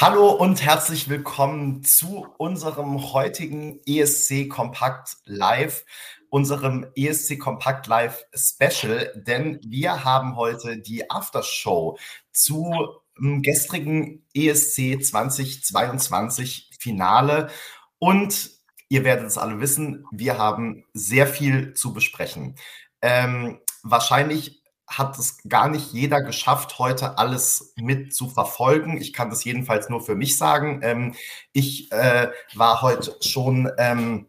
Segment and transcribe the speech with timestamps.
[0.00, 5.84] Hallo und herzlich willkommen zu unserem heutigen ESC Kompakt Live,
[6.30, 11.98] unserem ESC Kompakt Live Special, denn wir haben heute die Aftershow
[12.32, 12.72] zu
[13.18, 17.50] dem gestrigen ESC 2022 Finale
[17.98, 18.52] und
[18.88, 22.54] ihr werdet es alle wissen, wir haben sehr viel zu besprechen.
[23.02, 24.59] Ähm, wahrscheinlich
[24.90, 29.00] hat es gar nicht jeder geschafft, heute alles mit zu verfolgen.
[29.00, 30.80] Ich kann das jedenfalls nur für mich sagen.
[30.82, 31.14] Ähm,
[31.52, 34.26] ich äh, war heute schon, ähm,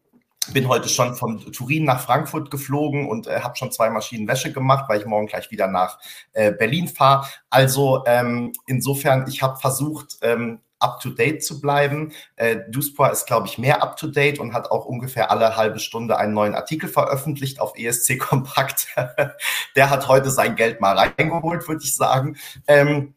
[0.53, 4.53] bin heute schon von Turin nach Frankfurt geflogen und äh, habe schon zwei Maschinen Wäsche
[4.53, 5.97] gemacht, weil ich morgen gleich wieder nach
[6.33, 7.27] äh, Berlin fahre.
[7.49, 12.13] Also ähm, insofern, ich habe versucht, ähm, up-to-date zu bleiben.
[12.35, 16.33] Äh, Duspor ist, glaube ich, mehr up-to-date und hat auch ungefähr alle halbe Stunde einen
[16.33, 18.87] neuen Artikel veröffentlicht auf ESC Kompakt.
[19.75, 22.37] Der hat heute sein Geld mal reingeholt, würde ich sagen.
[22.67, 23.13] Ähm,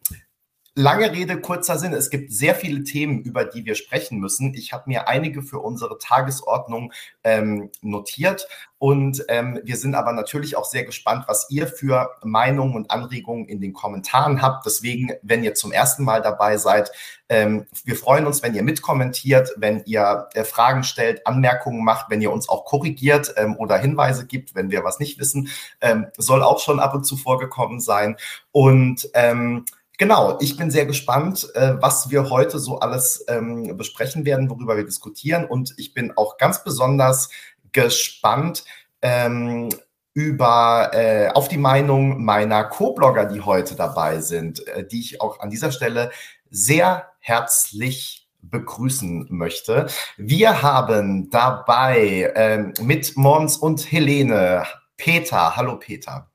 [0.76, 1.92] Lange Rede, kurzer Sinn.
[1.92, 4.54] Es gibt sehr viele Themen, über die wir sprechen müssen.
[4.54, 10.56] Ich habe mir einige für unsere Tagesordnung ähm, notiert und ähm, wir sind aber natürlich
[10.56, 14.66] auch sehr gespannt, was ihr für Meinungen und Anregungen in den Kommentaren habt.
[14.66, 16.90] Deswegen, wenn ihr zum ersten Mal dabei seid,
[17.28, 22.20] ähm, wir freuen uns, wenn ihr mitkommentiert, wenn ihr äh, Fragen stellt, Anmerkungen macht, wenn
[22.20, 25.50] ihr uns auch korrigiert ähm, oder Hinweise gibt, wenn wir was nicht wissen.
[25.80, 28.16] Ähm, soll auch schon ab und zu vorgekommen sein.
[28.50, 29.64] Und ähm,
[29.96, 34.76] Genau, ich bin sehr gespannt, äh, was wir heute so alles ähm, besprechen werden, worüber
[34.76, 35.44] wir diskutieren.
[35.44, 37.28] Und ich bin auch ganz besonders
[37.72, 38.64] gespannt
[39.02, 39.68] ähm,
[40.12, 45.38] über äh, auf die Meinung meiner Co-Blogger, die heute dabei sind, äh, die ich auch
[45.38, 46.10] an dieser Stelle
[46.50, 49.86] sehr herzlich begrüßen möchte.
[50.16, 54.64] Wir haben dabei ähm, mit Mons und Helene
[54.96, 55.56] Peter.
[55.56, 56.33] Hallo Peter.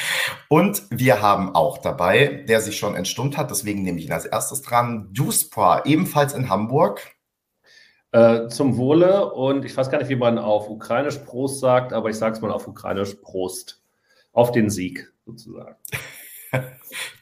[0.48, 4.26] Und wir haben auch dabei, der sich schon entstummt hat, deswegen nehme ich ihn als
[4.26, 7.00] erstes dran, Duspra, ebenfalls in Hamburg.
[8.12, 12.10] Äh, zum Wohle und ich weiß gar nicht, wie man auf Ukrainisch Prost sagt, aber
[12.10, 13.80] ich sage es mal auf Ukrainisch Prost.
[14.32, 15.76] Auf den Sieg sozusagen.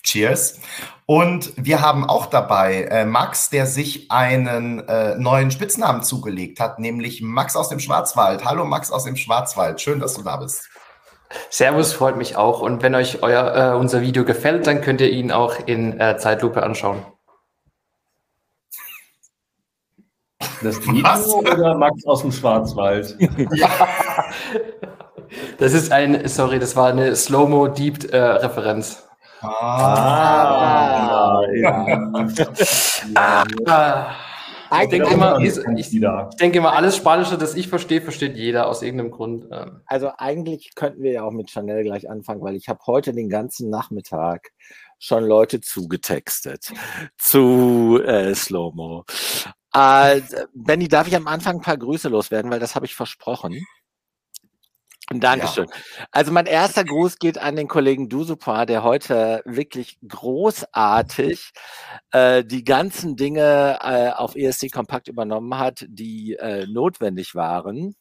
[0.03, 0.61] Cheers.
[1.05, 6.78] Und wir haben auch dabei äh, Max, der sich einen äh, neuen Spitznamen zugelegt hat,
[6.78, 8.44] nämlich Max aus dem Schwarzwald.
[8.44, 10.69] Hallo Max aus dem Schwarzwald, schön, dass du da bist.
[11.50, 12.61] Servus, freut mich auch.
[12.61, 16.16] Und wenn euch euer, äh, unser Video gefällt, dann könnt ihr ihn auch in äh,
[16.16, 17.05] Zeitlupe anschauen.
[20.62, 21.28] Das Video Was?
[21.28, 23.17] oder Max aus dem Schwarzwald?
[25.59, 29.05] das ist ein, sorry, das war eine Slow-Mo Deep-Referenz.
[29.41, 29.83] Äh, ah,
[30.65, 31.87] ah, ja.
[33.15, 34.06] ah, ah.
[34.83, 38.69] Ich denke, immer, ich, ich, ich denke immer, alles Spanische, das ich verstehe, versteht jeder
[38.69, 39.47] aus irgendeinem Grund.
[39.51, 39.81] Ähm.
[39.87, 43.29] Also eigentlich könnten wir ja auch mit Chanel gleich anfangen, weil ich habe heute den
[43.29, 44.53] ganzen Nachmittag
[44.99, 46.73] schon Leute zugetextet
[47.17, 49.05] zu äh, Slow-Mo.
[49.75, 50.23] Äh,
[50.55, 53.65] Benny, darf ich am Anfang ein paar Grüße loswerden, weil das habe ich versprochen.
[55.10, 55.66] Dankeschön.
[55.70, 56.06] Ja.
[56.12, 61.52] Also mein erster Gruß geht an den Kollegen Dusupa, der heute wirklich großartig
[62.12, 67.94] äh, die ganzen Dinge äh, auf ESC Kompakt übernommen hat, die äh, notwendig waren.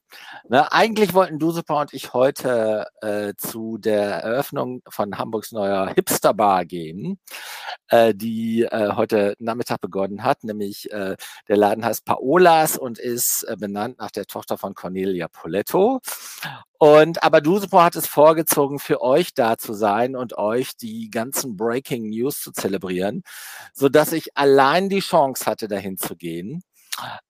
[0.50, 6.34] Ne, eigentlich wollten Dusupa und ich heute äh, zu der Eröffnung von Hamburgs neuer Hipster
[6.34, 7.19] Bar gehen,
[7.90, 10.44] äh, die äh, heute Nachmittag begonnen hat.
[10.44, 15.28] Nämlich äh, der Laden heißt Paolas und ist äh, benannt nach der Tochter von Cornelia
[15.28, 16.00] Poletto.
[16.78, 21.57] Und aber Dusupo hat es vorgezogen, für euch da zu sein und euch die ganzen
[21.57, 23.24] Breaking News zu zelebrieren,
[23.74, 26.63] so dass ich allein die Chance hatte, dahin zu gehen.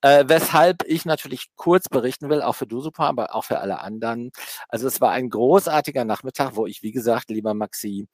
[0.01, 4.31] Äh, weshalb ich natürlich kurz berichten will, auch für Dusupa, aber auch für alle anderen.
[4.69, 8.07] Also es war ein großartiger Nachmittag, wo ich, wie gesagt, lieber Maxi,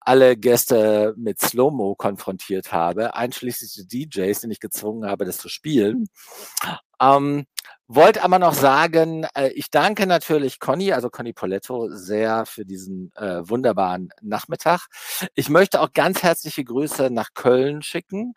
[0.00, 5.48] alle Gäste mit Slow-Mo konfrontiert habe, einschließlich die DJs, den ich gezwungen habe, das zu
[5.48, 6.08] spielen.
[7.00, 7.46] Ähm,
[7.88, 13.12] wollte aber noch sagen, äh, ich danke natürlich Conny, also Conny Poletto, sehr für diesen
[13.16, 14.86] äh, wunderbaren Nachmittag.
[15.34, 18.34] Ich möchte auch ganz herzliche Grüße nach Köln schicken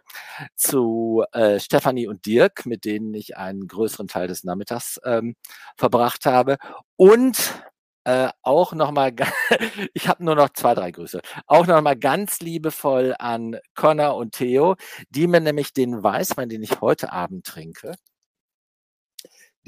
[0.55, 5.35] zu äh, Stefanie und Dirk, mit denen ich einen größeren Teil des Nachmittags ähm,
[5.75, 6.57] verbracht habe.
[6.95, 7.63] Und
[8.03, 9.13] äh, auch nochmal,
[9.93, 14.75] ich habe nur noch zwei, drei Grüße, auch nochmal ganz liebevoll an Connor und Theo,
[15.09, 17.95] die mir nämlich den Weißwein, den ich heute Abend trinke,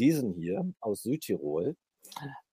[0.01, 1.75] diesen hier aus Südtirol,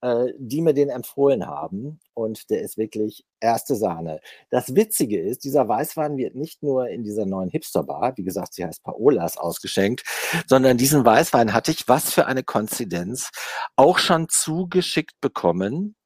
[0.03, 1.99] äh, die mir den empfohlen haben.
[2.15, 4.21] Und der ist wirklich erste Sahne.
[4.51, 8.65] Das Witzige ist, dieser Weißwein wird nicht nur in dieser neuen Hipster-Bar, wie gesagt, sie
[8.65, 10.03] heißt Paolas, ausgeschenkt,
[10.47, 13.31] sondern diesen Weißwein hatte ich, was für eine Konzidenz,
[13.77, 15.97] auch schon zugeschickt bekommen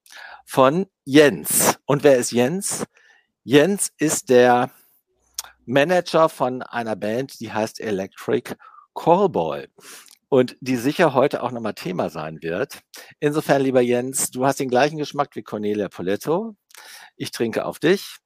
[0.46, 1.78] von Jens.
[1.84, 2.84] Und wer ist Jens?
[3.42, 4.70] Jens ist der
[5.64, 8.54] Manager von einer Band, die heißt Electric
[8.94, 9.66] Callboy
[10.32, 12.80] und die sicher heute auch nochmal Thema sein wird.
[13.20, 16.56] Insofern, lieber Jens, du hast den gleichen Geschmack wie Cornelia Poletto.
[17.16, 18.16] Ich trinke auf dich,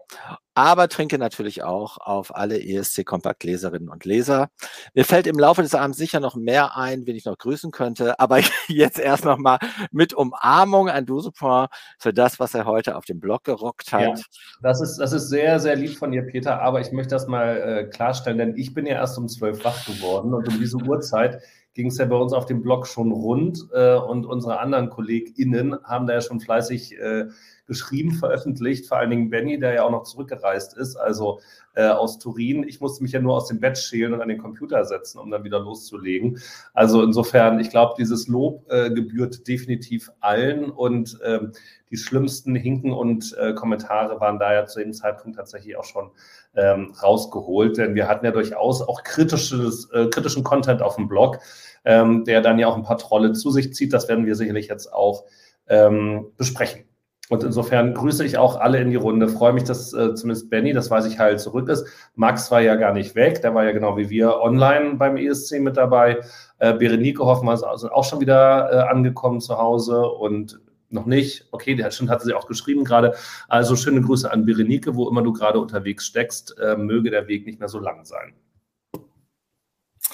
[0.55, 4.50] aber trinke natürlich auch auf alle ESC-Kompakt-Leserinnen und Leser.
[4.94, 8.20] Mir fällt im Laufe des Abends sicher noch mehr ein, wen ich noch grüßen könnte,
[8.20, 8.38] aber
[8.69, 9.58] jetzt erst nochmal
[9.91, 11.67] mit Umarmung an Dusupin
[11.99, 14.19] für das, was er heute auf dem Blog gerockt hat.
[14.19, 14.25] Ja,
[14.62, 17.56] das, ist, das ist sehr, sehr lieb von dir, Peter, aber ich möchte das mal
[17.56, 21.43] äh, klarstellen, denn ich bin ja erst um zwölf wach geworden und um diese Uhrzeit
[21.76, 25.76] ging es ja bei uns auf dem Blog schon rund äh, und unsere anderen KollegInnen
[25.84, 27.26] haben da ja schon fleißig äh,
[27.67, 31.40] geschrieben, veröffentlicht, vor allen Dingen Benny, der ja auch noch zurückgereist ist, also
[31.75, 32.67] äh, aus Turin.
[32.67, 35.31] Ich musste mich ja nur aus dem Bett schälen und an den Computer setzen, um
[35.31, 36.40] dann wieder loszulegen.
[36.73, 41.52] Also insofern, ich glaube, dieses Lob äh, gebührt definitiv allen und ähm,
[41.90, 46.11] die schlimmsten Hinken und äh, Kommentare waren da ja zu dem Zeitpunkt tatsächlich auch schon
[46.56, 51.38] ähm, rausgeholt, denn wir hatten ja durchaus auch kritisches, äh, kritischen Content auf dem Blog,
[51.85, 53.93] ähm, der dann ja auch ein paar Trolle zu sich zieht.
[53.93, 55.25] Das werden wir sicherlich jetzt auch
[55.69, 56.85] ähm, besprechen.
[57.29, 59.29] Und insofern grüße ich auch alle in die Runde.
[59.29, 61.85] Freue mich, dass äh, zumindest Benny, das weiß ich, heil zurück ist.
[62.14, 63.43] Max war ja gar nicht weg.
[63.43, 66.20] Der war ja genau wie wir online beim ESC mit dabei.
[66.58, 71.46] Äh, Berenike wir also auch schon wieder äh, angekommen zu Hause und noch nicht.
[71.50, 73.16] Okay, der schon hatte sie auch geschrieben gerade.
[73.48, 76.58] Also schöne Grüße an Berenike, wo immer du gerade unterwegs steckst.
[76.58, 78.34] Äh, möge der Weg nicht mehr so lang sein.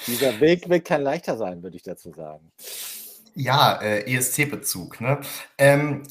[0.06, 2.50] Dieser Weg wird kein leichter sein, würde ich dazu sagen.
[3.34, 5.00] Ja, äh, ESC-Bezug.
[5.00, 5.20] Ne?
[5.58, 6.02] Ähm,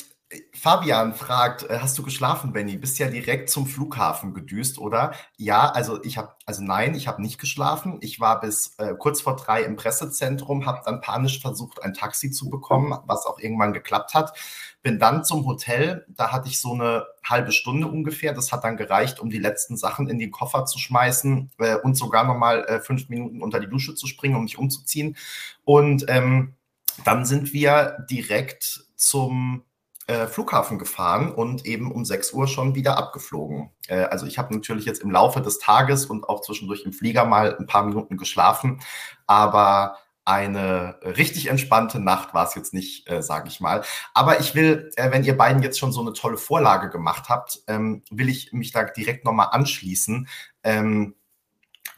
[0.54, 2.78] Fabian fragt, äh, hast du geschlafen, Benny?
[2.78, 5.14] Bist ja direkt zum Flughafen gedüst, oder?
[5.38, 7.98] Ja, also ich habe, also nein, ich habe nicht geschlafen.
[8.02, 12.32] Ich war bis äh, kurz vor drei im Pressezentrum, habe dann panisch versucht, ein Taxi
[12.32, 14.38] zu bekommen, was auch irgendwann geklappt hat.
[14.84, 18.34] Bin dann zum Hotel, da hatte ich so eine halbe Stunde ungefähr.
[18.34, 21.96] Das hat dann gereicht, um die letzten Sachen in den Koffer zu schmeißen äh, und
[21.96, 25.18] sogar nochmal äh, fünf Minuten unter die Dusche zu springen, um mich umzuziehen.
[25.66, 26.56] Und ähm,
[27.04, 29.64] dann sind wir direkt zum
[30.12, 33.70] äh, Flughafen gefahren und eben um 6 Uhr schon wieder abgeflogen.
[33.88, 37.24] Äh, also ich habe natürlich jetzt im Laufe des Tages und auch zwischendurch im Flieger
[37.24, 38.82] mal ein paar Minuten geschlafen,
[39.26, 43.84] aber eine richtig entspannte Nacht war es jetzt nicht, äh, sage ich mal.
[44.14, 47.62] Aber ich will, äh, wenn ihr beiden jetzt schon so eine tolle Vorlage gemacht habt,
[47.68, 50.28] ähm, will ich mich da direkt nochmal anschließen.
[50.64, 51.16] Ähm,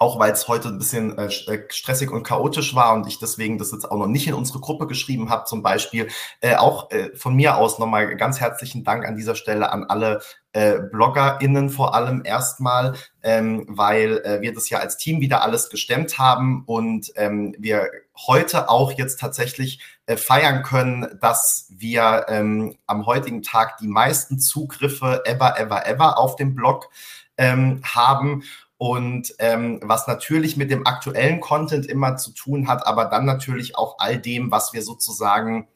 [0.03, 3.57] auch weil es heute ein bisschen äh, äh, stressig und chaotisch war und ich deswegen
[3.57, 6.09] das jetzt auch noch nicht in unsere Gruppe geschrieben habe, zum Beispiel.
[6.41, 10.19] Äh, auch äh, von mir aus nochmal ganz herzlichen Dank an dieser Stelle an alle
[10.51, 15.69] äh, BloggerInnen vor allem erstmal, ähm, weil äh, wir das ja als Team wieder alles
[15.69, 17.89] gestemmt haben und ähm, wir
[18.27, 24.37] heute auch jetzt tatsächlich äh, feiern können, dass wir ähm, am heutigen Tag die meisten
[24.37, 26.89] Zugriffe ever, ever, ever auf dem Blog
[27.37, 28.43] ähm, haben
[28.83, 33.77] und ähm, was natürlich mit dem aktuellen Content immer zu tun hat, aber dann natürlich
[33.77, 35.69] auch all dem, was wir sozusagen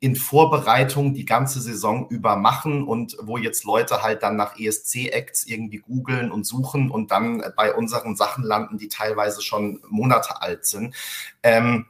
[0.00, 5.44] in Vorbereitung die ganze Saison über machen und wo jetzt Leute halt dann nach ESC-Acts
[5.46, 10.64] irgendwie googeln und suchen und dann bei unseren Sachen landen, die teilweise schon Monate alt
[10.64, 10.94] sind.
[11.42, 11.84] Ähm,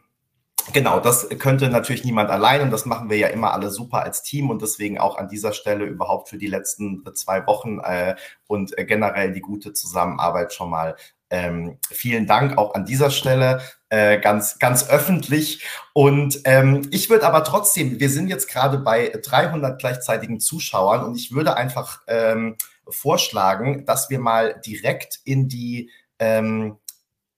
[0.72, 4.22] Genau, das könnte natürlich niemand allein und das machen wir ja immer alle super als
[4.22, 8.14] Team und deswegen auch an dieser Stelle überhaupt für die letzten zwei Wochen äh,
[8.46, 10.96] und äh, generell die gute Zusammenarbeit schon mal
[11.30, 15.64] ähm, vielen Dank auch an dieser Stelle äh, ganz ganz öffentlich.
[15.92, 21.16] Und ähm, ich würde aber trotzdem, wir sind jetzt gerade bei 300 gleichzeitigen Zuschauern und
[21.16, 22.56] ich würde einfach ähm,
[22.88, 26.78] vorschlagen, dass wir mal direkt in die ähm,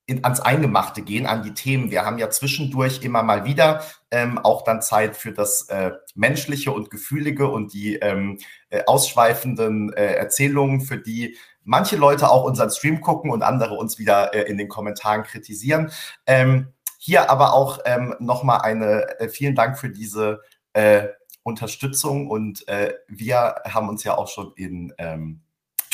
[0.06, 1.90] in, ans Eingemachte gehen, an die Themen.
[1.90, 6.72] Wir haben ja zwischendurch immer mal wieder ähm, auch dann Zeit für das äh, Menschliche
[6.72, 8.38] und Gefühlige und die ähm,
[8.70, 13.98] äh, ausschweifenden äh, Erzählungen, für die manche Leute auch unseren Stream gucken und andere uns
[13.98, 15.90] wieder äh, in den Kommentaren kritisieren.
[16.26, 20.40] Ähm, hier aber auch ähm, nochmal eine, äh, vielen Dank für diese
[20.72, 21.08] äh,
[21.42, 25.42] Unterstützung und äh, wir haben uns ja auch schon in ähm,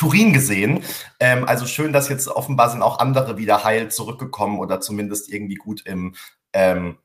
[0.02, 0.82] Turin gesehen.
[1.20, 5.54] Ähm, also schön, dass jetzt offenbar sind auch andere wieder heil zurückgekommen oder zumindest irgendwie
[5.54, 6.16] gut im,
[6.52, 6.98] ähm,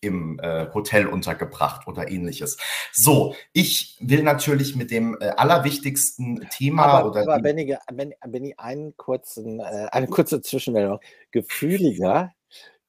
[0.00, 2.56] im äh, Hotel untergebracht oder ähnliches.
[2.92, 7.22] So, ich will natürlich mit dem äh, allerwichtigsten Thema aber, oder.
[7.22, 11.00] Aber Benny, Benny, Benny einen kurzen, äh, eine kurze Zwischenmeldung.
[11.32, 12.32] Gefühliger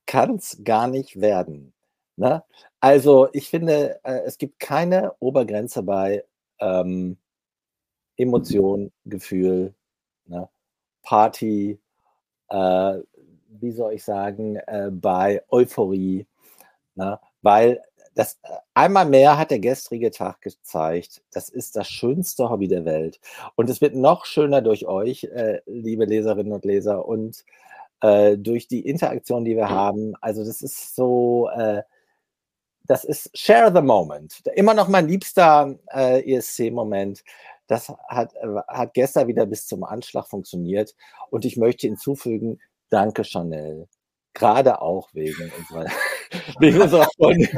[0.06, 1.74] kann es gar nicht werden.
[2.18, 2.44] Ne?
[2.82, 6.24] Also ich finde, äh, es gibt keine Obergrenze bei
[6.60, 7.18] ähm,
[8.19, 9.73] Emotion, Gefühl,
[10.27, 10.49] ne?
[11.03, 11.79] Party,
[12.49, 12.99] äh,
[13.49, 16.27] wie soll ich sagen, äh, bei Euphorie,
[16.95, 17.19] ne?
[17.41, 17.81] weil
[18.15, 22.85] das, äh, einmal mehr hat der gestrige Tag gezeigt, das ist das schönste Hobby der
[22.85, 23.19] Welt.
[23.55, 27.45] Und es wird noch schöner durch euch, äh, liebe Leserinnen und Leser, und
[28.01, 30.15] äh, durch die Interaktion, die wir haben.
[30.21, 31.83] Also das ist so, äh,
[32.89, 34.41] das ist Share the Moment.
[34.55, 37.24] Immer noch mein liebster äh, ESC-Moment.
[37.67, 40.96] Das hat, äh, hat gestern wieder bis zum Anschlag funktioniert.
[41.29, 43.88] Und ich möchte hinzufügen, danke Chanel
[44.34, 45.86] gerade auch wegen unserer,
[46.59, 47.50] wegen unserer Freundin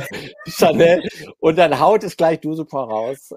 [0.48, 1.02] Chanel.
[1.40, 3.34] Und dann haut es gleich Dusupa raus.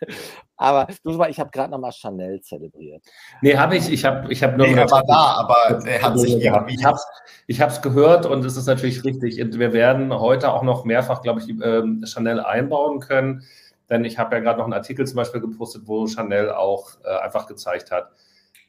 [0.56, 3.02] Aber Dusupa, ich habe gerade nochmal Chanel zelebriert.
[3.40, 3.90] Nee, habe ich.
[3.92, 4.66] Ich habe ich hab nur.
[4.66, 6.74] Nee, er war da, aber er hat sich irgendwie.
[6.74, 6.98] Ich habe
[7.48, 9.38] ich es gehört und es ist natürlich richtig.
[9.38, 13.42] Wir werden heute auch noch mehrfach, glaube ich, ähm, Chanel einbauen können.
[13.90, 17.16] Denn ich habe ja gerade noch einen Artikel zum Beispiel gepostet, wo Chanel auch äh,
[17.18, 18.10] einfach gezeigt hat,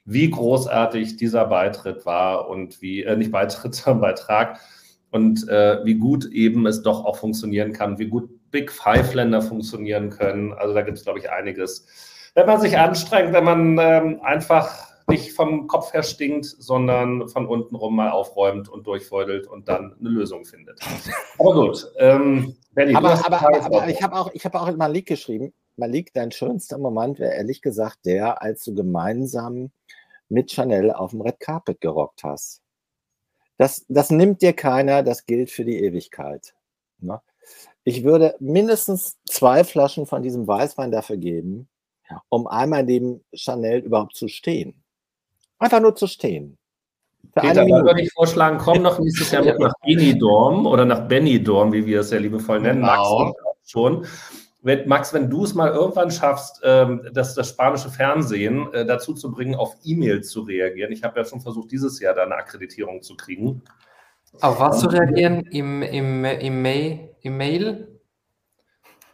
[0.05, 4.59] wie großartig dieser Beitritt war und wie, äh, nicht Beitritt, sondern Beitrag
[5.13, 10.09] und äh, wie gut eben es doch auch funktionieren kann, wie gut Big Five-Länder funktionieren
[10.09, 10.53] können.
[10.53, 11.85] Also da gibt es, glaube ich, einiges.
[12.33, 17.45] Wenn man sich anstrengt, wenn man ähm, einfach nicht vom Kopf her stinkt, sondern von
[17.45, 20.79] unten rum mal aufräumt und durchfeudelt und dann eine Lösung findet.
[21.37, 21.91] Aber gut.
[21.99, 26.11] Ähm, Benny, aber, aber, aber, aber ich habe auch, hab auch in Malik geschrieben, Malik,
[26.13, 29.71] dein schönster Moment wäre ehrlich gesagt der, als du gemeinsam
[30.29, 32.62] mit Chanel auf dem Red Carpet gerockt hast.
[33.63, 36.53] Das, das nimmt dir keiner, das gilt für die Ewigkeit.
[36.99, 37.21] Ne?
[37.85, 41.69] Ich würde mindestens zwei Flaschen von diesem Weißwein dafür geben,
[42.27, 44.83] um einmal neben Chanel überhaupt zu stehen.
[45.59, 46.57] Einfach nur zu stehen.
[47.31, 51.07] Für Peter, da würde ich vorschlagen, komm noch nächstes Jahr mit nach Benidorm oder nach
[51.07, 53.27] Benidorm, wie wir es ja liebevoll nennen, genau.
[53.27, 54.05] Max schon
[54.63, 59.13] wenn, Max, wenn du es mal irgendwann schaffst, ähm, das, das spanische Fernsehen äh, dazu
[59.13, 60.91] zu bringen, auf E-Mails zu reagieren.
[60.91, 63.61] Ich habe ja schon versucht, dieses Jahr da eine Akkreditierung zu kriegen.
[64.41, 65.41] Auf was zu reagieren?
[65.51, 67.92] Im, im, im, Mail, im Mail?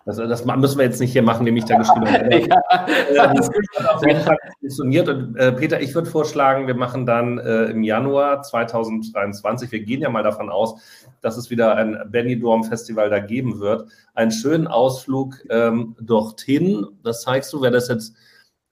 [0.10, 2.40] Also das müssen wir jetzt nicht hier machen, nämlich da geschrieben habe.
[3.14, 3.48] ja, das
[3.78, 5.08] hat auf jeden Fall funktioniert.
[5.08, 10.02] Und äh, Peter, ich würde vorschlagen, wir machen dann äh, im Januar 2023, wir gehen
[10.02, 10.82] ja mal davon aus,
[11.22, 16.88] dass es wieder ein Benny Festival da geben wird, einen schönen Ausflug ähm, dorthin.
[17.04, 18.16] Das zeigst du, wer das jetzt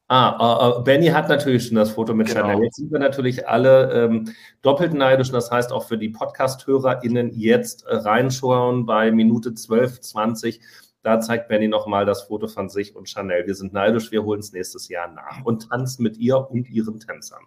[0.10, 2.48] Ah, uh, Benny hat natürlich schon das Foto mit genau.
[2.48, 2.64] Chanel.
[2.64, 5.32] Jetzt sind wir natürlich alle ähm, doppelt neidisch.
[5.32, 10.62] Das heißt auch für die Podcast-HörerInnen jetzt äh, reinschauen bei Minute 12, 20
[11.08, 13.48] da zeigt Benny nochmal das Foto von sich und Chanel.
[13.48, 17.00] Wir sind neidisch, wir holen es nächstes Jahr nach und tanzen mit ihr und ihren
[17.00, 17.46] Tänzern.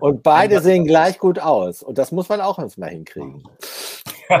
[0.00, 1.84] Und beide sehen gleich gut aus.
[1.84, 3.44] Und das muss man auch erstmal hinkriegen.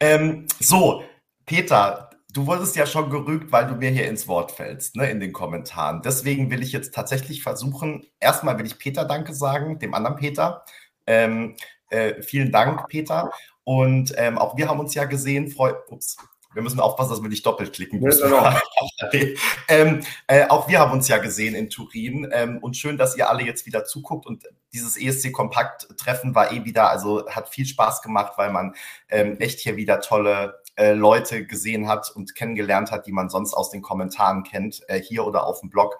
[0.00, 1.02] ähm, so,
[1.44, 5.20] Peter, du wurdest ja schon gerügt, weil du mir hier ins Wort fällst, ne, in
[5.20, 6.00] den Kommentaren.
[6.00, 10.64] Deswegen will ich jetzt tatsächlich versuchen, erstmal will ich Peter Danke sagen, dem anderen Peter.
[11.06, 11.56] Ähm,
[11.90, 13.30] äh, vielen Dank, Peter.
[13.64, 16.16] Und ähm, auch wir haben uns ja gesehen, Freu ups,
[16.52, 18.30] wir müssen aufpassen, dass wir nicht doppelt klicken müssen.
[18.30, 18.60] Ja,
[19.00, 19.12] genau.
[19.68, 23.28] ähm, äh, auch wir haben uns ja gesehen in Turin ähm, und schön, dass ihr
[23.30, 28.34] alle jetzt wieder zuguckt und dieses ESC-Kompakt-Treffen war eh wieder, also hat viel Spaß gemacht,
[28.36, 28.74] weil man
[29.08, 33.54] ähm, echt hier wieder tolle äh, Leute gesehen hat und kennengelernt hat, die man sonst
[33.54, 35.98] aus den Kommentaren kennt, äh, hier oder auf dem Blog.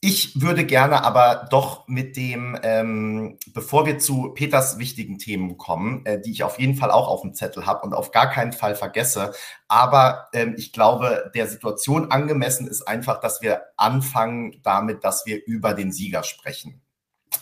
[0.00, 6.06] Ich würde gerne aber doch mit dem, ähm, bevor wir zu Peters wichtigen Themen kommen,
[6.06, 8.52] äh, die ich auf jeden Fall auch auf dem Zettel habe und auf gar keinen
[8.52, 9.32] Fall vergesse,
[9.66, 15.44] aber ähm, ich glaube, der Situation angemessen ist einfach, dass wir anfangen damit, dass wir
[15.44, 16.80] über den Sieger sprechen.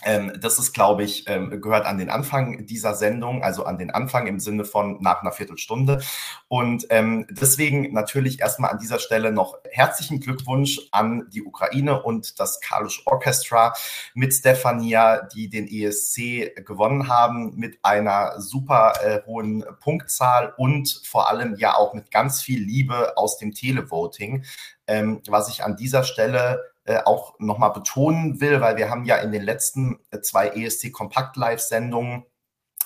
[0.03, 3.91] Ähm, das ist, glaube ich, ähm, gehört an den Anfang dieser Sendung, also an den
[3.91, 6.01] Anfang im Sinne von nach einer Viertelstunde.
[6.47, 12.39] Und ähm, deswegen natürlich erstmal an dieser Stelle noch herzlichen Glückwunsch an die Ukraine und
[12.39, 13.73] das Kalusch Orchestra
[14.13, 21.29] mit Stefania, die den ESC gewonnen haben mit einer super äh, hohen Punktzahl und vor
[21.29, 24.43] allem ja auch mit ganz viel Liebe aus dem Televoting,
[24.87, 29.17] ähm, was ich an dieser Stelle äh, auch nochmal betonen will, weil wir haben ja
[29.17, 32.23] in den letzten äh, zwei ESC Kompakt Live-Sendungen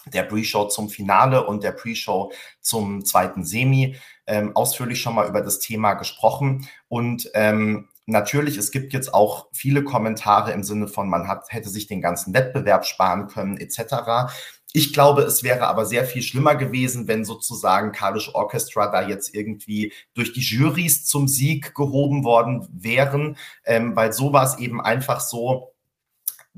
[0.08, 5.42] der Pre-Show zum Finale und der Pre-Show zum zweiten Semi ähm, ausführlich schon mal über
[5.42, 6.68] das Thema gesprochen.
[6.88, 11.70] Und ähm, natürlich, es gibt jetzt auch viele Kommentare im Sinne von, man hat, hätte
[11.70, 14.34] sich den ganzen Wettbewerb sparen können, etc.
[14.74, 19.36] Ich glaube, es wäre aber sehr viel schlimmer gewesen, wenn sozusagen Kalisch Orchestra da jetzt
[19.36, 24.80] irgendwie durch die Jurys zum Sieg gehoben worden wären, ähm, weil so war es eben
[24.80, 25.72] einfach so,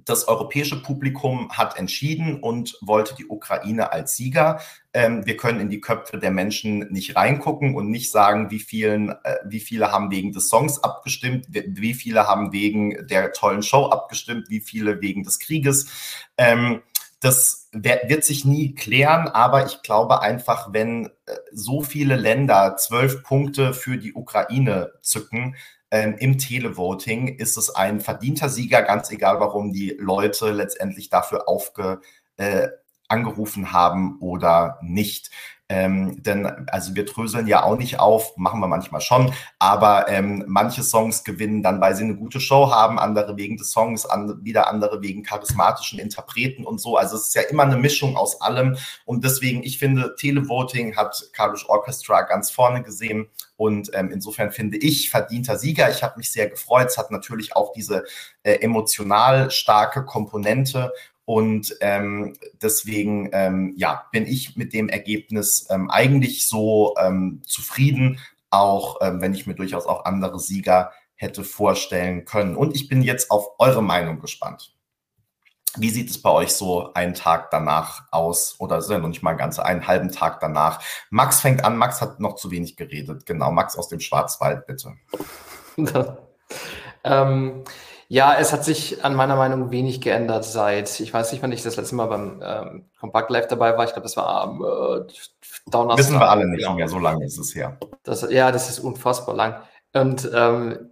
[0.05, 4.59] das europäische Publikum hat entschieden und wollte die Ukraine als Sieger.
[4.91, 9.09] Ähm, wir können in die Köpfe der Menschen nicht reingucken und nicht sagen, wie, vielen,
[9.09, 13.85] äh, wie viele haben wegen des Songs abgestimmt, wie viele haben wegen der tollen Show
[13.85, 15.87] abgestimmt, wie viele wegen des Krieges.
[16.37, 16.81] Ähm,
[17.21, 23.23] das wird sich nie klären, aber ich glaube einfach, wenn äh, so viele Länder zwölf
[23.23, 25.55] Punkte für die Ukraine zücken,
[25.89, 31.47] ähm, im Televoting ist es ein verdienter Sieger, ganz egal, warum die Leute letztendlich dafür
[31.47, 32.01] aufge,
[32.37, 32.69] äh,
[33.07, 35.29] angerufen haben oder nicht.
[35.69, 40.43] Ähm, denn also wir dröseln ja auch nicht auf, machen wir manchmal schon, aber ähm,
[40.45, 44.43] manche Songs gewinnen dann, weil sie eine gute Show haben, andere wegen des Songs, an,
[44.43, 46.97] wieder andere wegen charismatischen Interpreten und so.
[46.97, 51.29] Also es ist ja immer eine Mischung aus allem und deswegen, ich finde, Televoting hat
[51.31, 55.89] Carlos Orchestra ganz vorne gesehen und ähm, insofern finde ich verdienter Sieger.
[55.89, 56.87] Ich habe mich sehr gefreut.
[56.87, 58.03] Es hat natürlich auch diese
[58.43, 60.91] äh, emotional starke Komponente
[61.25, 68.19] und ähm, deswegen ähm, ja, bin ich mit dem Ergebnis ähm, eigentlich so ähm, zufrieden,
[68.49, 72.55] auch ähm, wenn ich mir durchaus auch andere Sieger hätte vorstellen können.
[72.55, 74.75] Und ich bin jetzt auf eure Meinung gespannt.
[75.77, 78.59] Wie sieht es bei euch so einen Tag danach aus?
[78.59, 80.83] Oder sind noch nicht mal ganz einen halben Tag danach?
[81.09, 81.77] Max fängt an.
[81.77, 83.25] Max hat noch zu wenig geredet.
[83.25, 84.93] Genau, Max aus dem Schwarzwald, bitte.
[87.03, 87.63] ähm,
[88.13, 91.63] ja, es hat sich an meiner Meinung wenig geändert seit, ich weiß nicht, wann ich
[91.63, 93.85] das letzte Mal beim ähm, Compact Live dabei war.
[93.85, 95.11] Ich glaube, das war am äh,
[95.71, 95.97] Donnerstag.
[95.97, 96.75] Wissen wir alle nicht ja.
[96.75, 97.79] mehr, so lange ist es her.
[98.03, 99.55] Das, ja, das ist unfassbar lang.
[99.93, 100.91] Und ähm,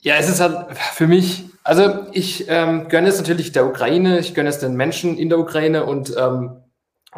[0.00, 4.34] ja, es ist halt für mich, also ich ähm, gönne es natürlich der Ukraine, ich
[4.34, 6.62] gönne es den Menschen in der Ukraine und ähm,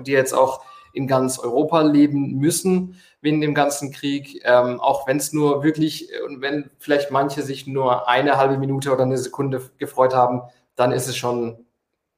[0.00, 5.16] die jetzt auch in ganz Europa leben müssen wegen dem ganzen Krieg, ähm, auch wenn
[5.16, 9.70] es nur wirklich, und wenn vielleicht manche sich nur eine halbe Minute oder eine Sekunde
[9.78, 10.42] gefreut haben,
[10.76, 11.66] dann ist es schon,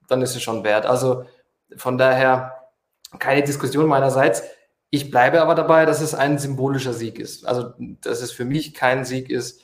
[0.08, 0.86] dann ist es schon wert.
[0.86, 1.24] Also
[1.76, 2.70] von daher
[3.18, 4.42] keine Diskussion meinerseits.
[4.90, 7.46] Ich bleibe aber dabei, dass es ein symbolischer Sieg ist.
[7.46, 9.60] Also, dass es für mich kein Sieg ist,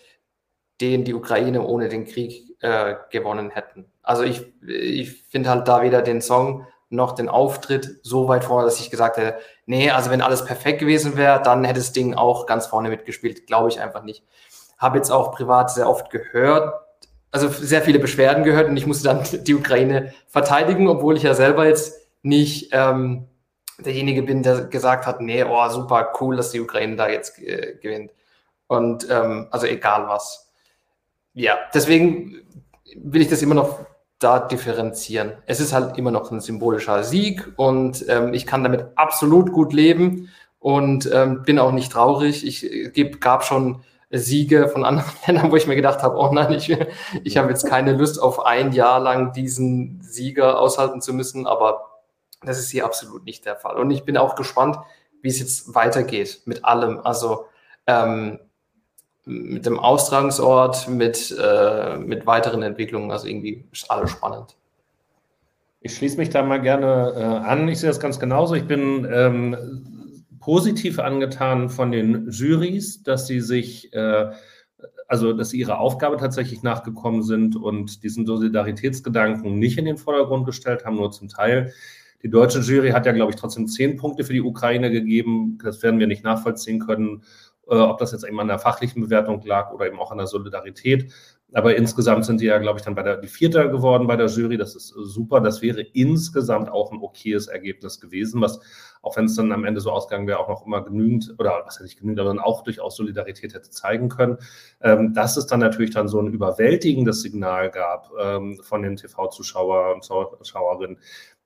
[0.80, 3.86] den die Ukraine ohne den Krieg äh, gewonnen hätten.
[4.02, 8.66] Also ich, ich finde halt da weder den Song noch den Auftritt so weit vorne,
[8.66, 12.14] dass ich gesagt hätte, nee, also wenn alles perfekt gewesen wäre, dann hätte das Ding
[12.14, 13.46] auch ganz vorne mitgespielt.
[13.46, 14.24] Glaube ich einfach nicht.
[14.78, 16.74] Habe jetzt auch privat sehr oft gehört,
[17.30, 21.34] also sehr viele Beschwerden gehört und ich musste dann die Ukraine verteidigen, obwohl ich ja
[21.34, 23.28] selber jetzt nicht ähm,
[23.78, 27.78] derjenige bin, der gesagt hat, nee, oh, super cool, dass die Ukraine da jetzt äh,
[27.80, 28.12] gewinnt.
[28.66, 30.50] Und ähm, also egal was.
[31.34, 32.42] Ja, deswegen
[32.96, 33.78] will ich das immer noch
[34.22, 35.32] da differenzieren.
[35.46, 39.72] Es ist halt immer noch ein symbolischer Sieg und ähm, ich kann damit absolut gut
[39.72, 42.46] leben und ähm, bin auch nicht traurig.
[42.46, 46.30] Ich äh, geb, gab schon Siege von anderen Ländern, wo ich mir gedacht habe, oh
[46.32, 46.76] nein, ich,
[47.24, 52.00] ich habe jetzt keine Lust auf ein Jahr lang diesen Sieger aushalten zu müssen, aber
[52.42, 53.76] das ist hier absolut nicht der Fall.
[53.76, 54.76] Und ich bin auch gespannt,
[55.22, 57.00] wie es jetzt weitergeht mit allem.
[57.00, 57.46] Also
[57.86, 58.40] ähm,
[59.24, 63.10] mit dem Austragungsort, mit, äh, mit weiteren Entwicklungen.
[63.10, 64.56] Also irgendwie ist alles spannend.
[65.80, 67.68] Ich schließe mich da mal gerne äh, an.
[67.68, 68.54] Ich sehe das ganz genauso.
[68.54, 69.56] Ich bin ähm,
[70.40, 74.30] positiv angetan von den Jurys, dass sie sich, äh,
[75.06, 80.46] also dass sie ihrer Aufgabe tatsächlich nachgekommen sind und diesen Solidaritätsgedanken nicht in den Vordergrund
[80.46, 81.72] gestellt haben, nur zum Teil.
[82.22, 85.58] Die deutsche Jury hat ja, glaube ich, trotzdem zehn Punkte für die Ukraine gegeben.
[85.62, 87.22] Das werden wir nicht nachvollziehen können
[87.68, 90.26] äh, ob das jetzt eben an der fachlichen Bewertung lag oder eben auch an der
[90.26, 91.12] Solidarität.
[91.54, 94.26] Aber insgesamt sind die ja, glaube ich, dann bei der die Vierter geworden bei der
[94.26, 94.56] Jury.
[94.56, 95.40] Das ist super.
[95.40, 98.58] Das wäre insgesamt auch ein okayes Ergebnis gewesen, was,
[99.02, 101.76] auch wenn es dann am Ende so ausgegangen wäre, auch noch immer genügend, oder was
[101.76, 104.38] ja nicht genügend, aber dann auch durchaus Solidarität hätte zeigen können.
[104.80, 109.96] Ähm, dass es dann natürlich dann so ein überwältigendes Signal gab ähm, von den TV-Zuschauern
[109.96, 110.98] und Zuschauerinnen,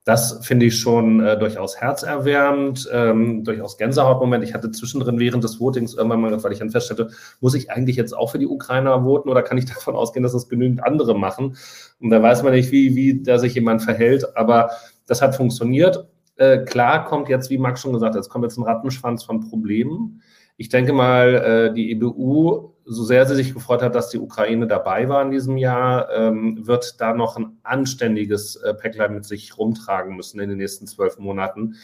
[0.07, 4.45] das finde ich schon äh, durchaus herzerwärmend, ähm, durchaus Gänsehautmoment.
[4.45, 7.97] Ich hatte zwischendrin während des Votings irgendwann mal, weil ich dann feststellte, muss ich eigentlich
[7.97, 11.19] jetzt auch für die Ukrainer voten oder kann ich davon ausgehen, dass das genügend andere
[11.19, 11.57] machen?
[12.01, 14.71] Und da weiß man nicht, wie, wie da sich jemand verhält, aber
[15.09, 16.07] das hat funktioniert.
[16.37, 19.40] Äh, klar kommt jetzt, wie Max schon gesagt hat, es kommt jetzt ein Rattenschwanz von
[19.40, 20.23] Problemen.
[20.57, 24.66] Ich denke mal, äh, die EBU, so sehr sie sich gefreut hat, dass die Ukraine
[24.68, 29.59] dabei war in diesem Jahr, ähm, wird da noch ein anständiges äh, Päcklein mit sich
[29.59, 31.75] rumtragen müssen in den nächsten zwölf Monaten.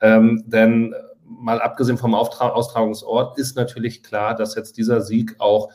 [0.00, 5.70] Ähm, denn mal abgesehen vom Austragungsort ist natürlich klar, dass jetzt dieser Sieg auch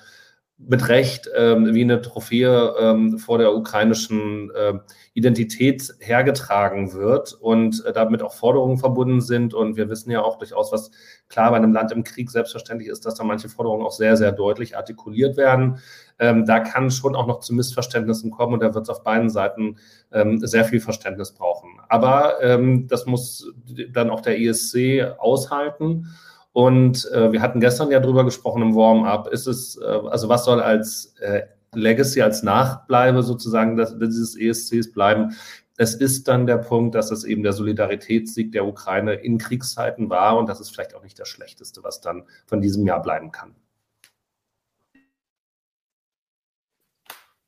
[0.59, 4.73] mit Recht ähm, wie eine Trophäe ähm, vor der ukrainischen äh,
[5.13, 9.53] Identität hergetragen wird und äh, damit auch Forderungen verbunden sind.
[9.53, 10.91] Und wir wissen ja auch durchaus, was
[11.29, 14.31] klar bei einem Land im Krieg selbstverständlich ist, dass da manche Forderungen auch sehr, sehr
[14.31, 15.79] deutlich artikuliert werden.
[16.17, 19.29] Ähm, da kann schon auch noch zu Missverständnissen kommen und da wird es auf beiden
[19.29, 19.77] Seiten
[20.11, 21.69] ähm, sehr viel Verständnis brauchen.
[21.87, 23.53] Aber ähm, das muss
[23.91, 26.07] dann auch der ESC aushalten.
[26.51, 29.27] Und äh, wir hatten gestern ja drüber gesprochen im Warm-up.
[29.27, 34.91] Ist es, äh, also was soll als äh, Legacy, als Nachbleibe sozusagen des, dieses ESCs
[34.91, 35.35] bleiben?
[35.79, 40.37] Es ist dann der Punkt, dass es eben der Solidaritätssieg der Ukraine in Kriegszeiten war
[40.37, 43.55] und das ist vielleicht auch nicht das Schlechteste, was dann von diesem Jahr bleiben kann.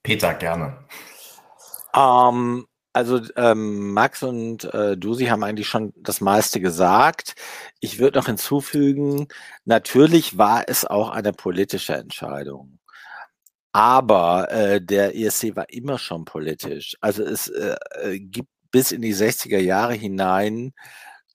[0.01, 0.77] Peter, gerne.
[1.93, 7.35] Ähm, also ähm, Max und äh, Dusi haben eigentlich schon das meiste gesagt.
[7.81, 9.27] Ich würde noch hinzufügen,
[9.65, 12.79] natürlich war es auch eine politische Entscheidung.
[13.73, 16.95] Aber äh, der ESC war immer schon politisch.
[17.01, 20.73] Also es äh, äh gibt bis in die 60er Jahre hinein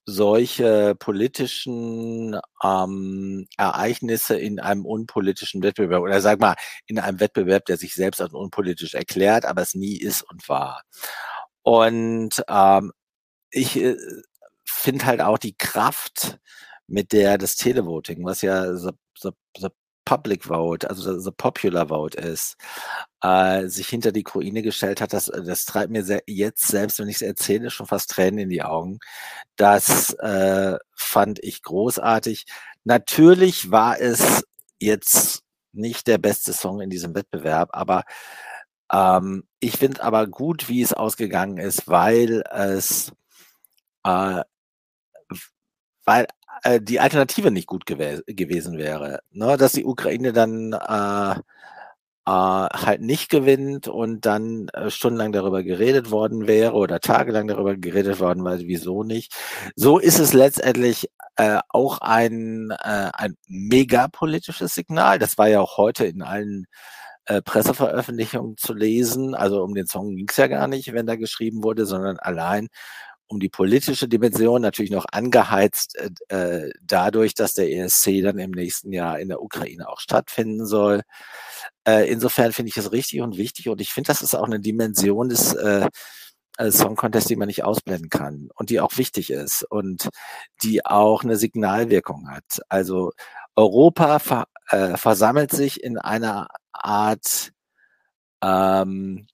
[0.06, 6.54] solche politischen ähm, Ereignisse in einem unpolitischen Wettbewerb oder sag mal
[6.86, 10.82] in einem Wettbewerb, der sich selbst als unpolitisch erklärt, aber es nie ist und war.
[11.62, 12.92] Und ähm,
[13.50, 13.96] ich äh,
[14.64, 16.38] finde halt auch die Kraft,
[16.86, 18.76] mit der das Televoting, was ja
[20.06, 22.56] Public Vote, also the Popular Vote ist,
[23.22, 27.08] äh, sich hinter die Ukraine gestellt hat, das, das treibt mir sehr, jetzt, selbst wenn
[27.08, 29.00] ich es erzähle, schon fast Tränen in die Augen.
[29.56, 32.46] Das äh, fand ich großartig.
[32.84, 34.44] Natürlich war es
[34.80, 35.42] jetzt
[35.72, 38.04] nicht der beste Song in diesem Wettbewerb, aber
[38.92, 43.12] ähm, ich finde aber gut, wie es ausgegangen ist, weil es
[44.04, 44.42] äh,
[46.04, 46.26] weil
[46.62, 49.20] äh, die Alternative nicht gut gew gewesen wäre.
[49.32, 49.56] Ne?
[49.56, 51.40] Dass die Ukraine dann äh,
[52.26, 57.76] äh, halt nicht gewinnt und dann äh, stundenlang darüber geredet worden wäre oder tagelang darüber
[57.76, 59.34] geredet worden weil wieso nicht.
[59.76, 65.18] So ist es letztendlich äh, auch ein, äh, ein megapolitisches Signal.
[65.18, 66.66] Das war ja auch heute in allen
[67.26, 69.34] äh, Presseveröffentlichungen zu lesen.
[69.34, 72.68] Also um den Song ging es ja gar nicht, wenn da geschrieben wurde, sondern allein
[73.28, 78.52] um die politische Dimension, natürlich noch angeheizt äh, äh dadurch, dass der ESC dann im
[78.52, 81.02] nächsten Jahr in der Ukraine auch stattfinden soll.
[81.86, 84.60] Äh, insofern finde ich es richtig und wichtig und ich finde, das ist auch eine
[84.60, 85.88] Dimension des äh,
[86.58, 90.08] äh, Song Contest, die man nicht ausblenden kann und die auch wichtig ist und
[90.62, 92.60] die auch eine Signalwirkung hat.
[92.68, 93.12] Also
[93.56, 97.52] Europa ver, äh, versammelt sich in einer Art
[98.42, 99.26] ähm,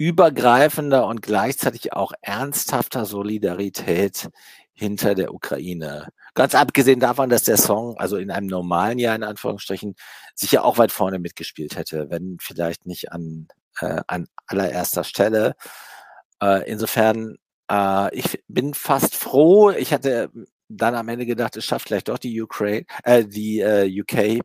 [0.00, 4.30] übergreifender und gleichzeitig auch ernsthafter Solidarität
[4.72, 6.08] hinter der Ukraine.
[6.32, 9.96] Ganz abgesehen davon, dass der Song, also in einem normalen Jahr in Anführungsstrichen,
[10.34, 13.48] sicher auch weit vorne mitgespielt hätte, wenn vielleicht nicht an,
[13.80, 15.54] äh, an allererster Stelle.
[16.42, 17.36] Äh, insofern,
[17.70, 19.68] äh, ich bin fast froh.
[19.68, 20.30] Ich hatte
[20.68, 24.42] dann am Ende gedacht, es schafft vielleicht doch die Ukraine, äh, die äh, UK.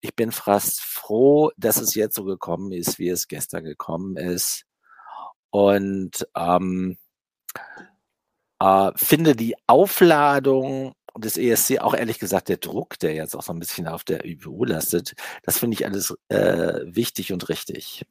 [0.00, 4.66] Ich bin fast froh, dass es jetzt so gekommen ist, wie es gestern gekommen ist
[5.54, 6.96] und ähm,
[8.58, 13.52] äh, finde die Aufladung des ESC, auch ehrlich gesagt der Druck, der jetzt auch so
[13.52, 15.14] ein bisschen auf der IBU lastet,
[15.44, 18.04] das finde ich alles äh, wichtig und richtig.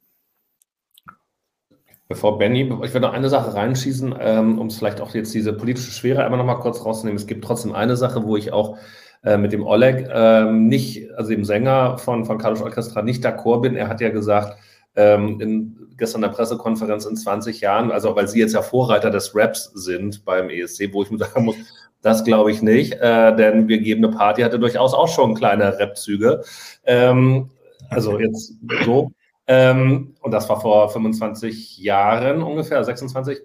[2.08, 5.52] Bevor Benny, ich will noch eine Sache reinschießen, ähm, um es vielleicht auch jetzt diese
[5.52, 7.18] politische Schwere einmal noch mal kurz rauszunehmen.
[7.18, 8.78] Es gibt trotzdem eine Sache, wo ich auch
[9.22, 13.60] äh, mit dem Oleg ähm, nicht, also dem Sänger von, von Carlos Orchestra, nicht d'accord
[13.60, 13.76] bin.
[13.76, 14.58] Er hat ja gesagt,
[14.96, 19.34] ähm, in gestern der Pressekonferenz in 20 Jahren, also weil Sie jetzt ja Vorreiter des
[19.34, 21.56] Raps sind beim ESC, wo ich mir sagen muss,
[22.02, 25.78] das glaube ich nicht, äh, denn wir geben eine Party hatte durchaus auch schon kleine
[25.78, 26.42] Rap-Züge.
[26.84, 27.50] Ähm,
[27.88, 28.54] also jetzt
[28.84, 29.10] so.
[29.46, 33.38] Ähm, und das war vor 25 Jahren ungefähr, 26.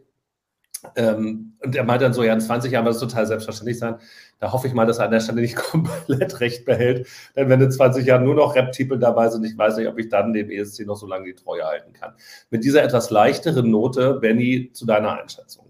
[0.95, 3.95] Ähm, und er meinte dann so, ja, in 20 Jahren wird es total selbstverständlich sein.
[4.39, 7.07] Da hoffe ich mal, dass er an der Stelle nicht komplett recht behält.
[7.35, 10.09] Denn wenn in 20 Jahren nur noch Rap-Titel dabei sind, ich weiß nicht, ob ich
[10.09, 12.13] dann dem ESC noch so lange die Treue halten kann.
[12.49, 15.69] Mit dieser etwas leichteren Note, Benny, zu deiner Einschätzung.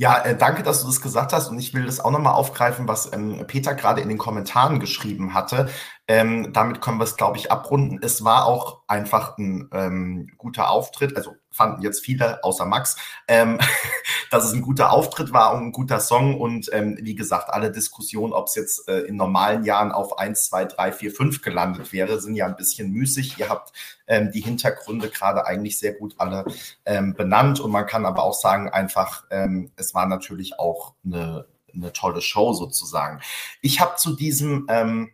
[0.00, 1.48] Ja, äh, danke, dass du das gesagt hast.
[1.48, 5.34] Und ich will das auch nochmal aufgreifen, was ähm, Peter gerade in den Kommentaren geschrieben
[5.34, 5.68] hatte.
[6.10, 8.00] Ähm, damit können wir es, glaube ich, abrunden.
[8.02, 11.14] Es war auch einfach ein ähm, guter Auftritt.
[11.16, 13.58] Also fanden jetzt viele, außer Max, ähm,
[14.30, 16.40] dass es ein guter Auftritt war und ein guter Song.
[16.40, 20.46] Und ähm, wie gesagt, alle Diskussionen, ob es jetzt äh, in normalen Jahren auf 1,
[20.46, 23.38] 2, 3, 4, 5 gelandet wäre, sind ja ein bisschen müßig.
[23.38, 23.72] Ihr habt
[24.06, 26.46] ähm, die Hintergründe gerade eigentlich sehr gut alle
[26.86, 27.60] ähm, benannt.
[27.60, 32.22] Und man kann aber auch sagen, einfach, ähm, es war natürlich auch eine, eine tolle
[32.22, 33.20] Show sozusagen.
[33.60, 35.10] Ich habe zu diesem ähm,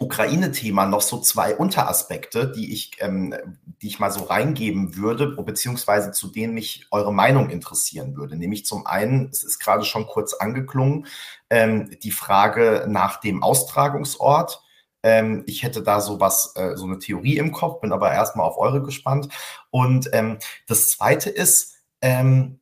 [0.00, 3.34] Ukraine-Thema noch so zwei Unteraspekte, die ich, ähm,
[3.82, 8.36] die ich mal so reingeben würde, beziehungsweise zu denen mich eure Meinung interessieren würde.
[8.36, 11.06] Nämlich zum einen, es ist gerade schon kurz angeklungen,
[11.50, 14.62] ähm, die Frage nach dem Austragungsort.
[15.02, 18.46] Ähm, ich hätte da so was, äh, so eine Theorie im Kopf, bin aber erstmal
[18.46, 19.28] auf eure gespannt.
[19.70, 22.60] Und ähm, das zweite ist, ähm,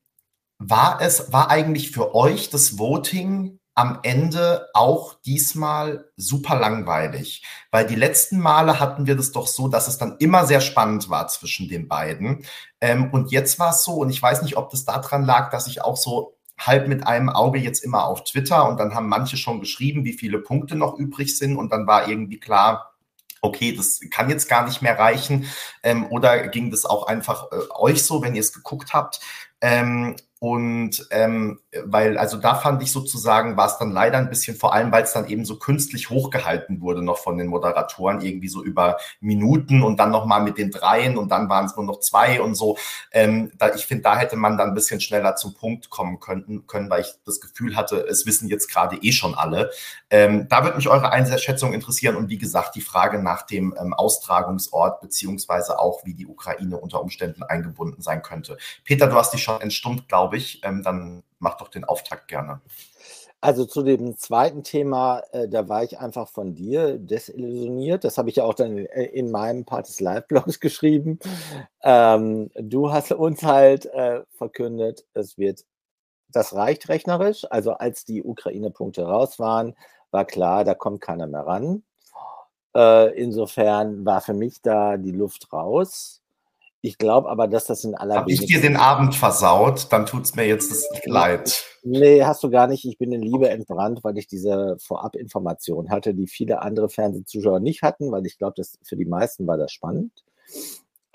[0.59, 7.87] war es, war eigentlich für euch das Voting am Ende auch diesmal super langweilig, weil
[7.87, 11.29] die letzten Male hatten wir das doch so, dass es dann immer sehr spannend war
[11.29, 12.45] zwischen den beiden.
[12.81, 15.69] Ähm, und jetzt war es so, und ich weiß nicht, ob das daran lag, dass
[15.69, 19.37] ich auch so halb mit einem Auge jetzt immer auf Twitter und dann haben manche
[19.37, 22.97] schon geschrieben, wie viele Punkte noch übrig sind und dann war irgendwie klar,
[23.43, 25.47] okay, das kann jetzt gar nicht mehr reichen.
[25.85, 29.21] Ähm, oder ging das auch einfach äh, euch so, wenn ihr es geguckt habt?
[29.61, 34.57] Ähm, und ähm, weil, also da fand ich sozusagen, war es dann leider ein bisschen,
[34.57, 38.49] vor allem, weil es dann eben so künstlich hochgehalten wurde, noch von den Moderatoren, irgendwie
[38.49, 42.01] so über Minuten und dann nochmal mit den dreien und dann waren es nur noch
[42.01, 42.79] zwei und so.
[43.11, 46.67] Ähm, da, ich finde, da hätte man dann ein bisschen schneller zum Punkt kommen können,
[46.67, 49.71] können weil ich das Gefühl hatte, es wissen jetzt gerade eh schon alle.
[50.11, 53.93] Ähm, da würde mich eure Einschätzung interessieren und wie gesagt, die Frage nach dem ähm,
[53.93, 58.57] Austragungsort, beziehungsweise auch, wie die Ukraine unter Umständen eingebunden sein könnte.
[58.85, 60.65] Peter, du hast dich schon entstummt, glaube ich.
[60.65, 62.61] Ähm, dann mach doch den Auftakt gerne.
[63.41, 68.03] Also zu dem zweiten Thema, äh, da war ich einfach von dir desillusioniert.
[68.03, 71.21] Das habe ich ja auch dann in, äh, in meinem Part des Live-Blogs geschrieben.
[71.83, 75.65] Ähm, du hast uns halt äh, verkündet, es wird,
[76.31, 77.47] das reicht rechnerisch.
[77.51, 79.77] Also als die Ukraine-Punkte raus waren,
[80.11, 81.85] war klar, da kommt keiner mehr ran.
[82.75, 86.23] Äh, insofern war für mich da die Luft raus.
[86.81, 90.25] Ich glaube aber, dass das in aller Habe ich dir den Abend versaut, dann tut
[90.25, 91.65] es mir jetzt das leid.
[91.83, 92.85] Nee, hast du gar nicht.
[92.85, 97.83] Ich bin in Liebe entbrannt, weil ich diese Vorabinformation hatte, die viele andere Fernsehzuschauer nicht
[97.83, 100.13] hatten, weil ich glaube, für die meisten war das spannend.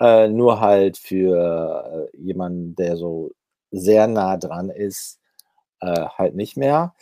[0.00, 3.30] Äh, nur halt für äh, jemanden, der so
[3.70, 5.18] sehr nah dran ist,
[5.80, 6.94] äh, halt nicht mehr.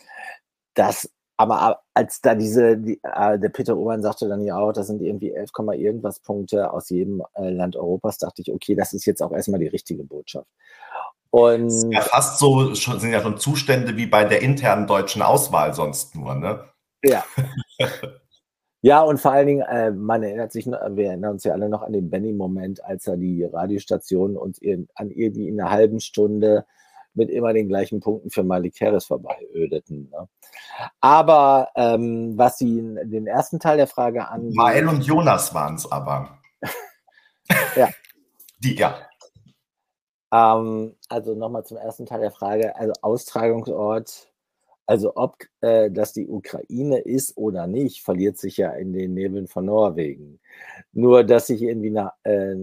[0.73, 4.87] Das aber als da diese, die, äh, der Peter Obermann sagte dann ja auch, das
[4.87, 9.05] sind irgendwie 11, irgendwas Punkte aus jedem äh, Land Europas, dachte ich, okay, das ist
[9.05, 10.47] jetzt auch erstmal die richtige Botschaft.
[11.31, 15.73] Und ja fast so, schon, sind ja schon Zustände wie bei der internen deutschen Auswahl
[15.73, 16.63] sonst nur, ne?
[17.03, 17.25] Ja.
[18.81, 21.81] ja, und vor allen Dingen, äh, man erinnert sich, wir erinnern uns ja alle noch
[21.81, 26.65] an den Benny-Moment, als er die Radiostation uns in, an irgendwie in einer halben Stunde
[27.15, 30.09] mit immer den gleichen Punkten für Malik Harris vorbeiödeten.
[30.11, 30.27] Ne?
[31.01, 34.51] Aber ähm, was Sie den ersten Teil der Frage an.
[34.53, 36.39] Mael und Jonas waren es aber.
[37.75, 37.89] ja.
[38.59, 38.97] Die, ja.
[40.31, 42.75] Ähm, also nochmal zum ersten Teil der Frage.
[42.75, 44.31] Also Austragungsort,
[44.85, 49.47] also ob äh, das die Ukraine ist oder nicht, verliert sich ja in den Nebeln
[49.47, 50.39] von Norwegen.
[50.91, 52.55] Nur, dass sich irgendwie na, äh,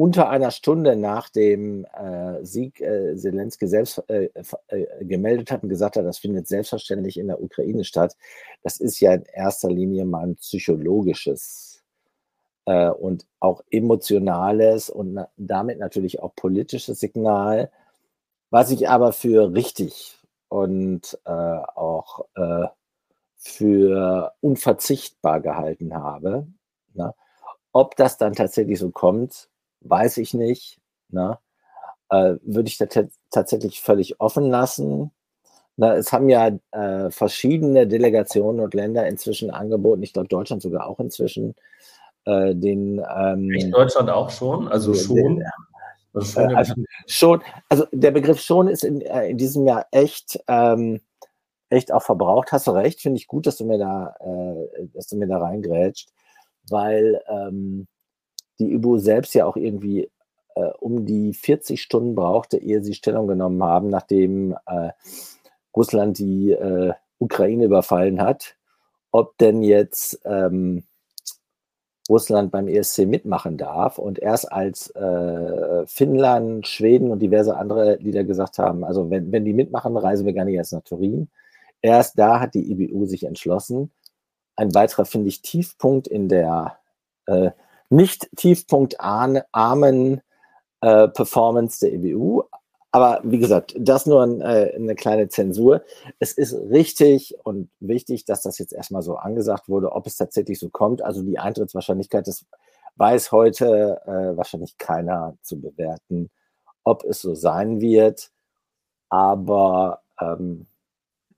[0.00, 4.30] unter einer Stunde nach dem äh, Sieg äh, selbst äh,
[4.68, 8.16] äh, gemeldet hat und gesagt hat, das findet selbstverständlich in der Ukraine statt.
[8.62, 11.82] Das ist ja in erster Linie mal ein psychologisches
[12.64, 17.70] äh, und auch emotionales und na damit natürlich auch politisches Signal,
[18.48, 20.16] was ich aber für richtig
[20.48, 22.24] und äh, auch
[23.36, 26.46] für unverzichtbar gehalten habe.
[26.94, 27.14] Ne?
[27.72, 29.49] Ob das dann tatsächlich so kommt,
[29.80, 30.78] weiß ich nicht.
[31.08, 31.38] Ne?
[32.10, 32.86] Äh, würde ich da
[33.30, 35.12] tatsächlich völlig offen lassen.
[35.76, 40.86] Na, es haben ja äh, verschiedene Delegationen und Länder inzwischen angeboten, ich glaube Deutschland sogar
[40.86, 41.54] auch inzwischen,
[42.26, 43.02] äh, den.
[43.16, 44.68] Ähm, Deutschland auch schon?
[44.68, 45.16] Also schon?
[45.16, 45.44] Den,
[46.12, 46.74] also schon, äh, also
[47.06, 51.00] schon, also der Begriff schon ist in, äh, in diesem Jahr echt, ähm,
[51.70, 52.52] echt auch verbraucht.
[52.52, 55.38] Hast du recht, finde ich gut, dass du mir da, äh, dass du mir da
[55.38, 56.10] reingrätscht,
[56.68, 57.86] weil ähm,
[58.60, 60.10] die IBU selbst ja auch irgendwie
[60.54, 64.90] äh, um die 40 Stunden brauchte, ehe sie Stellung genommen haben, nachdem äh,
[65.74, 68.56] Russland die äh, Ukraine überfallen hat,
[69.10, 70.84] ob denn jetzt ähm,
[72.08, 73.98] Russland beim ESC mitmachen darf.
[73.98, 79.44] Und erst als äh, Finnland, Schweden und diverse andere Lieder gesagt haben, also wenn, wenn
[79.44, 81.28] die mitmachen, reisen wir gar nicht erst nach Turin.
[81.82, 83.90] Erst da hat die IBU sich entschlossen.
[84.56, 86.78] Ein weiterer, finde ich, Tiefpunkt in der
[87.26, 87.52] äh,
[87.90, 90.22] nicht tiefpunktarmen
[90.80, 92.44] äh, Performance der EBU.
[92.92, 95.82] Aber wie gesagt, das nur ein, äh, eine kleine Zensur.
[96.18, 100.58] Es ist richtig und wichtig, dass das jetzt erstmal so angesagt wurde, ob es tatsächlich
[100.58, 101.02] so kommt.
[101.02, 102.46] Also die Eintrittswahrscheinlichkeit, das
[102.96, 106.30] weiß heute äh, wahrscheinlich keiner zu bewerten,
[106.82, 108.30] ob es so sein wird.
[109.08, 110.66] Aber ähm,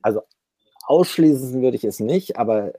[0.01, 0.23] also
[0.87, 2.73] ausschließen würde ich es nicht, aber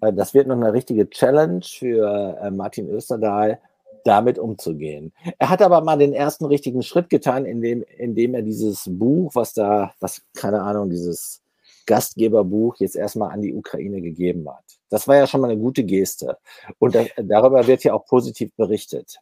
[0.00, 3.58] das wird noch eine richtige Challenge für äh, Martin Österdahl,
[4.04, 5.12] damit umzugehen.
[5.38, 9.52] Er hat aber mal den ersten richtigen Schritt getan, indem, indem er dieses Buch, was
[9.52, 11.42] da, was, keine Ahnung, dieses
[11.86, 14.64] Gastgeberbuch jetzt erstmal an die Ukraine gegeben hat.
[14.90, 16.38] Das war ja schon mal eine gute Geste.
[16.78, 19.18] Und da, darüber wird ja auch positiv berichtet.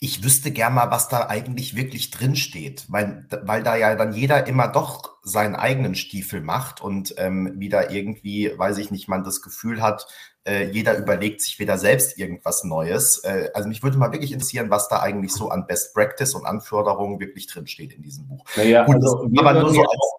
[0.00, 4.12] Ich wüsste gern mal, was da eigentlich wirklich drin steht, weil, weil da ja dann
[4.12, 9.24] jeder immer doch seinen eigenen Stiefel macht und ähm, wieder irgendwie, weiß ich nicht, man
[9.24, 10.06] das Gefühl hat,
[10.44, 13.18] äh, jeder überlegt sich wieder selbst irgendwas Neues.
[13.24, 16.46] Äh, also mich würde mal wirklich interessieren, was da eigentlich so an Best Practice und
[16.46, 18.44] Anforderungen wirklich drin steht in diesem Buch.
[18.56, 20.18] Naja, Gut, also, aber nur so als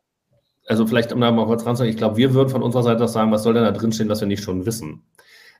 [0.68, 3.14] also vielleicht um da mal kurz ranzuhören, ich glaube, wir würden von unserer Seite aus
[3.14, 5.02] sagen, was soll denn da drin stehen, was wir nicht schon wissen?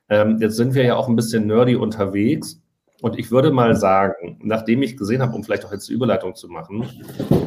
[0.08, 2.60] Ähm, jetzt sind wir ja auch ein bisschen nerdy unterwegs
[3.02, 6.34] und ich würde mal sagen, nachdem ich gesehen habe, um vielleicht auch jetzt die Überleitung
[6.34, 6.88] zu machen,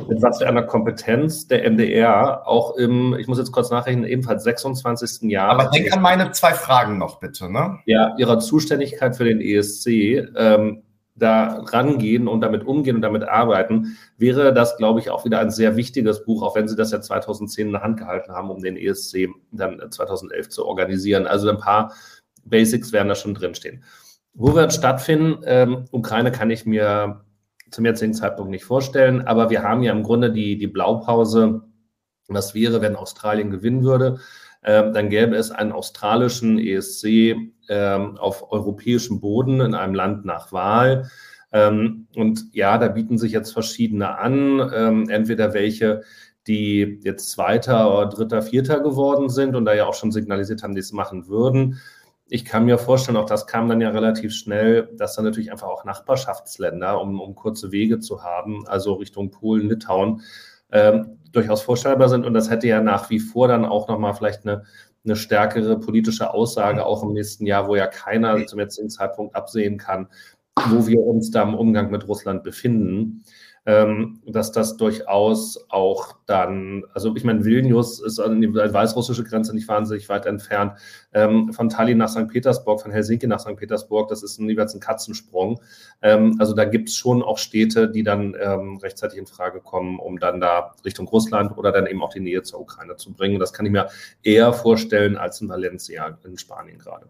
[0.10, 4.44] mit was für einer Kompetenz der MDR auch im, ich muss jetzt kurz nachrechnen, ebenfalls
[4.44, 5.30] 26.
[5.30, 5.50] Jahr.
[5.50, 7.80] Aber denk an meine zwei Fragen noch bitte, ne?
[7.86, 9.88] Ja, ihrer Zuständigkeit für den ESC
[10.36, 10.84] ähm,
[11.16, 15.52] da rangehen und damit umgehen und damit arbeiten, wäre das, glaube ich, auch wieder ein
[15.52, 18.62] sehr wichtiges Buch, auch wenn Sie das ja 2010 in der Hand gehalten haben, um
[18.62, 21.28] den ESC dann 2011 zu organisieren.
[21.28, 21.94] Also ein paar
[22.46, 23.84] Basics werden da schon drinstehen.
[24.34, 25.42] Wo wird stattfinden?
[25.46, 27.24] Ähm, Ukraine kann ich mir
[27.70, 31.62] zum jetzigen Zeitpunkt nicht vorstellen, aber wir haben ja im Grunde die, die Blaupause.
[32.28, 34.20] Was wäre, wenn Australien gewinnen würde?
[34.64, 37.36] Ähm, dann gäbe es einen australischen ESC
[37.70, 41.10] ähm, auf europäischem Boden in einem Land nach Wahl.
[41.52, 46.02] Ähm, und ja, da bieten sich jetzt verschiedene an, ähm, entweder welche,
[46.48, 50.74] die jetzt Zweiter oder Dritter, Vierter geworden sind und da ja auch schon signalisiert haben,
[50.74, 51.80] die es machen würden
[52.28, 55.68] ich kann mir vorstellen, auch das kam dann ja relativ schnell, dass dann natürlich einfach
[55.68, 60.22] auch Nachbarschaftsländer, um, um kurze Wege zu haben, also Richtung Polen, Litauen,
[60.72, 62.26] ähm, durchaus vorstellbar sind.
[62.26, 64.64] Und das hätte ja nach wie vor dann auch nochmal vielleicht eine,
[65.06, 69.78] eine stärkere politische Aussage auch im nächsten Jahr, wo ja keiner zum jetzigen Zeitpunkt absehen
[69.78, 70.08] kann,
[70.70, 73.24] wo wir uns da im Umgang mit Russland befinden
[73.66, 79.54] ähm, dass das durchaus auch dann, also ich meine, Vilnius ist an die weißrussische Grenze
[79.54, 80.74] nicht wahnsinnig weit entfernt.
[81.14, 82.28] Ähm, von Tallinn nach St.
[82.28, 83.56] Petersburg, von Helsinki nach St.
[83.56, 85.62] Petersburg, das ist jeweils ein Katzensprung.
[86.02, 90.00] Ähm, also da gibt es schon auch Städte, die dann ähm, rechtzeitig in Frage kommen,
[90.00, 93.40] um dann da Richtung Russland oder dann eben auch die Nähe zur Ukraine zu bringen.
[93.40, 93.88] Das kann ich mir
[94.24, 97.08] eher vorstellen als in Valencia in Spanien gerade.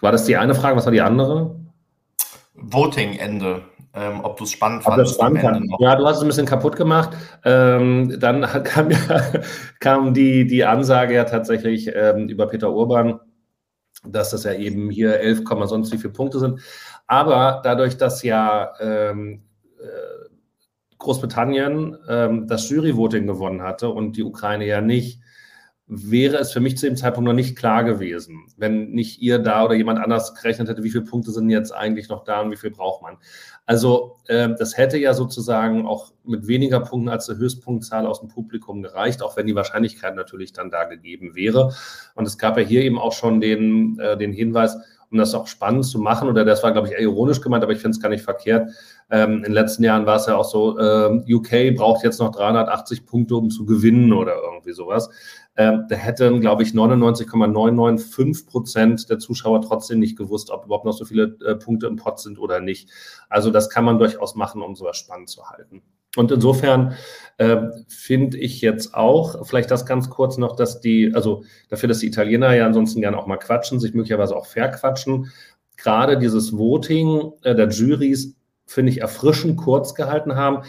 [0.00, 0.76] War das die eine Frage?
[0.76, 1.56] Was war die andere?
[2.54, 3.62] Voting-Ende
[3.94, 5.14] ähm, ob du es spannend fandest.
[5.14, 5.70] Spannend fand.
[5.78, 7.16] Ja, du hast es ein bisschen kaputt gemacht.
[7.44, 8.98] Ähm, dann kam, ja,
[9.78, 13.20] kam die, die Ansage ja tatsächlich ähm, über Peter Urban,
[14.04, 16.60] dass das ja eben hier 11, sonst wie viele Punkte sind.
[17.06, 19.44] Aber dadurch, dass ja ähm,
[19.78, 20.24] äh,
[20.98, 25.20] Großbritannien ähm, das Jury-Voting gewonnen hatte und die Ukraine ja nicht,
[25.86, 29.64] wäre es für mich zu dem Zeitpunkt noch nicht klar gewesen, wenn nicht ihr da
[29.64, 32.56] oder jemand anders gerechnet hätte, wie viele Punkte sind jetzt eigentlich noch da und wie
[32.56, 33.18] viel braucht man.
[33.66, 38.30] Also äh, das hätte ja sozusagen auch mit weniger Punkten als der Höchstpunktzahl aus dem
[38.30, 41.74] Publikum gereicht, auch wenn die Wahrscheinlichkeit natürlich dann da gegeben wäre.
[42.14, 44.78] Und es gab ja hier eben auch schon den, äh, den Hinweis,
[45.10, 47.72] um das auch spannend zu machen, oder das war, glaube ich, eher ironisch gemeint, aber
[47.72, 48.70] ich finde es gar nicht verkehrt.
[49.10, 52.32] Ähm, in den letzten Jahren war es ja auch so, äh, UK braucht jetzt noch
[52.32, 55.10] 380 Punkte, um zu gewinnen oder irgendwie sowas
[55.56, 60.92] äh, da hätten, glaube ich, 99,995 Prozent der Zuschauer trotzdem nicht gewusst, ob überhaupt noch
[60.92, 62.90] so viele äh, Punkte im Pot sind oder nicht.
[63.28, 65.82] Also das kann man durchaus machen, um sowas spannend zu halten.
[66.16, 66.94] Und insofern
[67.38, 67.56] äh,
[67.88, 72.06] finde ich jetzt auch, vielleicht das ganz kurz noch, dass die, also dafür, dass die
[72.06, 75.32] Italiener ja ansonsten gerne auch mal quatschen, sich möglicherweise auch verquatschen,
[75.76, 78.36] gerade dieses Voting äh, der Juries
[78.66, 80.64] finde ich erfrischend kurz gehalten haben.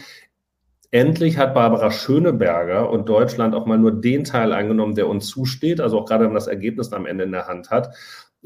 [0.90, 5.80] Endlich hat Barbara Schöneberger und Deutschland auch mal nur den Teil eingenommen, der uns zusteht,
[5.80, 7.94] also auch gerade wenn man das Ergebnis am Ende in der Hand hat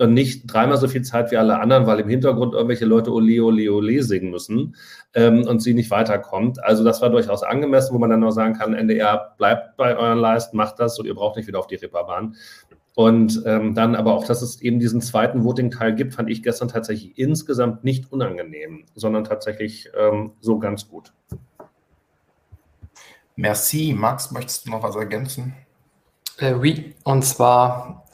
[0.00, 3.42] und nicht dreimal so viel Zeit wie alle anderen, weil im Hintergrund irgendwelche Leute Ole,
[3.42, 4.74] Ole, Ole singen müssen
[5.14, 6.62] ähm, und sie nicht weiterkommt.
[6.64, 10.18] Also das war durchaus angemessen, wo man dann noch sagen kann, NDR, bleibt bei euren
[10.18, 12.34] Leisten, macht das und ihr braucht nicht wieder auf die Reeperbahn.
[12.94, 16.68] Und ähm, dann aber auch, dass es eben diesen zweiten Voting-Teil gibt, fand ich gestern
[16.68, 21.12] tatsächlich insgesamt nicht unangenehm, sondern tatsächlich ähm, so ganz gut.
[23.40, 23.94] Merci.
[23.96, 25.54] Max, möchtest du noch was ergänzen?
[26.38, 28.04] Äh, oui, und zwar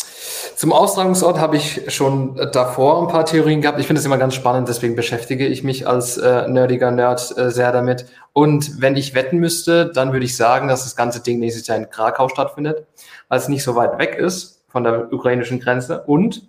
[0.54, 3.80] zum Austragungsort habe ich schon davor ein paar Theorien gehabt.
[3.80, 7.50] Ich finde es immer ganz spannend, deswegen beschäftige ich mich als äh, nerdiger Nerd äh,
[7.50, 8.06] sehr damit.
[8.32, 11.76] Und wenn ich wetten müsste, dann würde ich sagen, dass das ganze Ding nächstes Jahr
[11.76, 12.86] in Krakau stattfindet,
[13.28, 16.02] weil es nicht so weit weg ist von der ukrainischen Grenze.
[16.02, 16.48] Und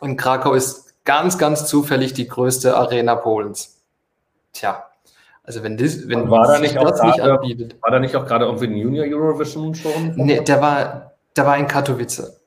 [0.00, 3.82] in Krakau ist ganz, ganz zufällig die größte Arena Polens.
[4.52, 4.84] Tja,
[5.46, 7.76] also wenn das, wenn war da nicht das nicht anbietet.
[7.80, 10.12] War da nicht auch gerade irgendwie ein Junior Eurovision schon?
[10.16, 12.40] Nee, der war, der war in Katowice.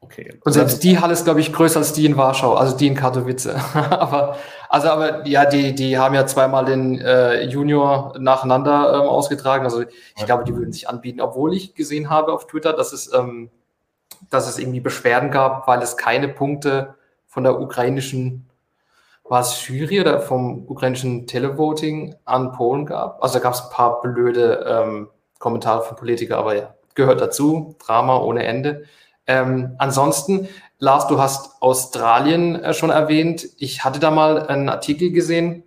[0.00, 0.38] Okay.
[0.42, 2.94] Und selbst die Halle ist, glaube ich, größer als die in Warschau, also die in
[2.94, 3.48] Katowice.
[3.74, 4.38] aber,
[4.70, 9.64] also, aber ja, die, die haben ja zweimal den äh, Junior nacheinander ähm, ausgetragen.
[9.64, 13.12] Also ich glaube, die würden sich anbieten, obwohl ich gesehen habe auf Twitter, dass es,
[13.12, 13.50] ähm,
[14.30, 16.94] dass es irgendwie Beschwerden gab, weil es keine Punkte
[17.26, 18.47] von der ukrainischen
[19.28, 23.22] war es Jury oder vom ukrainischen Televoting an Polen gab.
[23.22, 25.08] Also da gab es ein paar blöde ähm,
[25.38, 27.76] Kommentare von Politikern, aber ja, gehört dazu.
[27.78, 28.84] Drama ohne Ende.
[29.26, 30.48] Ähm, ansonsten,
[30.78, 33.46] Lars, du hast Australien äh, schon erwähnt.
[33.58, 35.64] Ich hatte da mal einen Artikel gesehen.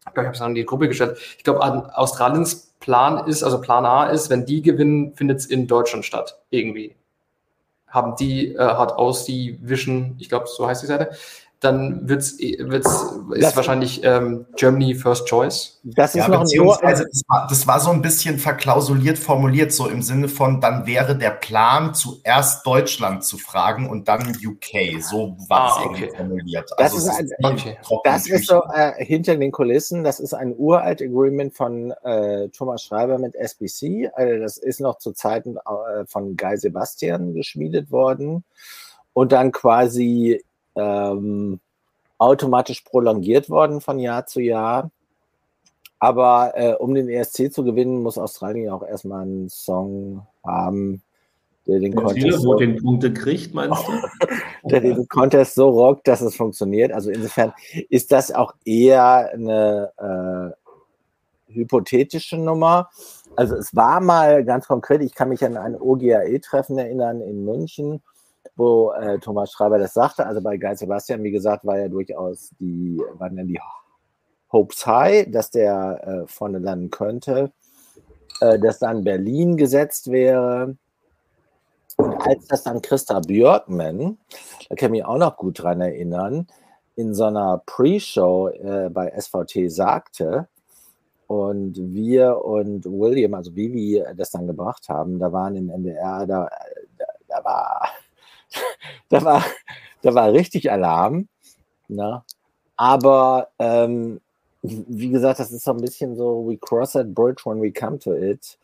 [0.00, 1.16] Ich glaube, ich habe es an die Gruppe gestellt.
[1.38, 1.62] Ich glaube,
[1.96, 6.40] Australiens Plan ist, also Plan A ist, wenn die gewinnen, findet es in Deutschland statt.
[6.50, 6.94] Irgendwie.
[7.86, 11.10] Haben die, äh, hat aus die Vision, ich glaube, so heißt die Seite,
[11.60, 12.86] dann wird's, wird's,
[13.34, 15.80] ist das wahrscheinlich ähm, Germany First Choice.
[15.84, 19.88] Das ist ja, noch beziehungsweise das war, das war so ein bisschen verklausuliert formuliert, so
[19.88, 25.00] im Sinne von, dann wäre der Plan, zuerst Deutschland zu fragen und dann UK.
[25.00, 26.12] So war es ah, okay.
[26.14, 26.70] formuliert.
[26.76, 27.78] Das also ist, ein, okay.
[28.04, 32.82] das ist so äh, hinter den Kulissen, das ist ein uralt Agreement von äh, Thomas
[32.82, 34.10] Schreiber mit SBC.
[34.14, 38.44] Also das ist noch zu Zeiten äh, von Guy Sebastian geschmiedet worden
[39.14, 40.44] und dann quasi
[40.76, 41.60] ähm,
[42.18, 44.90] automatisch prolongiert worden von Jahr zu Jahr.
[45.98, 51.02] Aber äh, um den ESC zu gewinnen, muss Australien auch erstmal einen Song haben,
[51.66, 53.92] der den Contest so, den Punkte kriegt, meinst du?
[54.68, 56.92] der den Contest so rockt, dass es funktioniert.
[56.92, 57.52] Also insofern
[57.88, 59.90] ist das auch eher eine
[61.48, 62.90] äh, hypothetische Nummer.
[63.34, 68.02] Also es war mal ganz konkret, ich kann mich an ein OGAE-Treffen erinnern in München
[68.54, 70.26] wo äh, Thomas Schreiber das sagte.
[70.26, 73.60] Also bei Geil Sebastian, wie gesagt, war ja durchaus die, waren dann die
[74.52, 77.52] Hopes High, dass der äh, vorne landen könnte,
[78.40, 80.76] äh, dass dann Berlin gesetzt wäre.
[81.96, 84.18] Und als das dann Christa Björkman,
[84.68, 86.46] da kann ich mich auch noch gut dran erinnern,
[86.94, 90.48] in so einer Pre-Show äh, bei SVT sagte,
[91.26, 96.48] und wir und William, also wir das dann gebracht haben, da waren im NDR, da,
[96.98, 97.88] da, da war
[99.08, 99.44] da, war,
[100.02, 101.28] da war richtig Alarm.
[101.88, 102.22] Ne?
[102.76, 104.20] Aber ähm,
[104.62, 107.98] wie gesagt, das ist so ein bisschen so, we cross that bridge when we come
[107.98, 108.58] to it.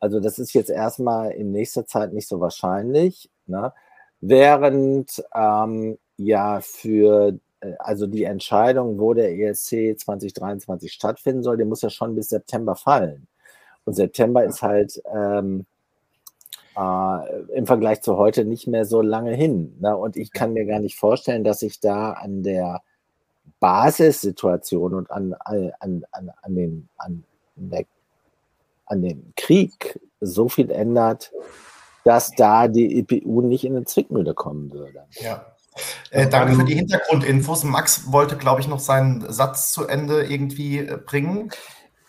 [0.00, 3.30] Also das ist jetzt erstmal in nächster Zeit nicht so wahrscheinlich.
[3.46, 3.72] Ne?
[4.20, 11.66] Während ähm, ja für äh, also die Entscheidung, wo der ESC 2023 stattfinden soll, der
[11.66, 13.26] muss ja schon bis September fallen.
[13.84, 15.66] Und September ist halt ähm,
[16.76, 19.76] äh, im Vergleich zu heute nicht mehr so lange hin.
[19.80, 19.96] Ne?
[19.96, 22.82] Und ich kann mir gar nicht vorstellen, dass sich da an der
[23.60, 26.04] Basissituation und an, an, an,
[26.42, 27.24] an, den, an,
[27.56, 27.84] der,
[28.86, 31.32] an dem Krieg so viel ändert,
[32.04, 35.04] dass da die EPU nicht in eine Zwickmühle kommen würde.
[35.12, 35.46] Ja.
[36.10, 37.64] Äh, danke für die Hintergrundinfos.
[37.64, 41.50] Max wollte, glaube ich, noch seinen Satz zu Ende irgendwie äh, bringen.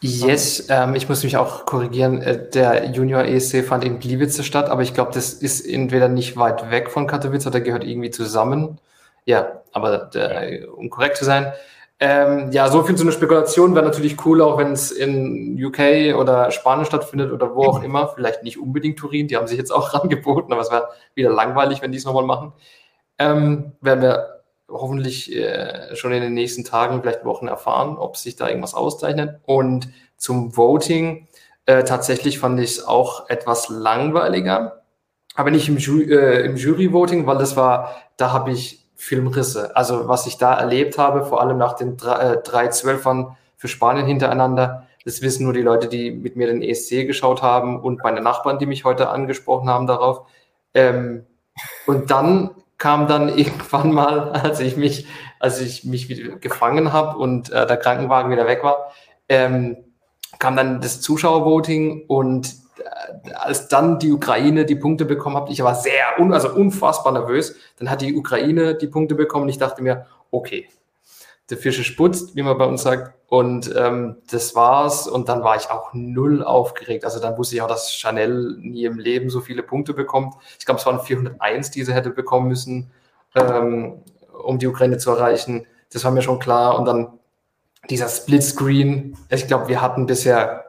[0.06, 2.22] Yes, ähm, ich muss mich auch korrigieren.
[2.22, 6.38] Äh, der Junior ESC fand in Gliwice statt, aber ich glaube, das ist entweder nicht
[6.38, 8.80] weit weg von Katowice oder gehört irgendwie zusammen.
[9.26, 11.51] Ja, aber der, um korrekt zu sein.
[11.99, 16.16] Ähm, ja, so viel zu einer Spekulation wäre natürlich cool, auch wenn es in UK
[16.20, 18.10] oder Spanien stattfindet oder wo auch immer.
[18.10, 21.82] Vielleicht nicht unbedingt Turin, die haben sich jetzt auch rangeboten, aber es wäre wieder langweilig,
[21.82, 22.53] wenn die es nochmal machen.
[23.18, 24.35] Ähm, werden wir
[24.70, 29.39] hoffentlich äh, schon in den nächsten Tagen, vielleicht Wochen erfahren, ob sich da irgendwas auszeichnet.
[29.45, 31.28] Und zum Voting,
[31.66, 34.84] äh, tatsächlich fand ich es auch etwas langweiliger,
[35.36, 39.76] aber nicht im, Ju äh, im Jury-Voting, weil das war, da habe ich Filmrisse.
[39.76, 43.68] Also was ich da erlebt habe, vor allem nach den drei, äh, drei Zwölfern für
[43.68, 48.03] Spanien hintereinander, das wissen nur die Leute, die mit mir den ESC geschaut haben und
[48.03, 50.28] meine Nachbarn, die mich heute angesprochen haben darauf.
[50.74, 51.26] Ähm,
[51.86, 52.51] und dann
[52.86, 55.08] kam dann irgendwann mal, als ich mich,
[55.40, 58.92] als ich mich wieder gefangen habe und äh, der Krankenwagen wieder weg war,
[59.28, 59.78] ähm,
[60.38, 65.64] kam dann das Zuschauervoting und äh, als dann die Ukraine die Punkte bekommen hat, ich
[65.64, 69.58] war sehr, un also unfassbar nervös, dann hat die Ukraine die Punkte bekommen und ich
[69.58, 70.70] dachte mir, okay,
[71.50, 73.14] der Fische sputzt, wie man bei uns sagt.
[73.28, 75.08] Und ähm, das war's.
[75.08, 77.06] Und dann war ich auch null aufgeregt.
[77.06, 80.36] Also dann wusste ich auch, dass Chanel nie im Leben so viele Punkte bekommt.
[80.60, 82.91] Ich glaube, es waren 401, die sie hätte bekommen müssen,
[83.36, 84.02] ähm,
[84.43, 85.66] um die Ukraine zu erreichen.
[85.91, 86.80] Das war mir schon klar.
[86.80, 87.20] Und dann
[87.89, 89.18] dieser Splitscreen.
[89.30, 90.66] Ich glaube, wir hatten bisher,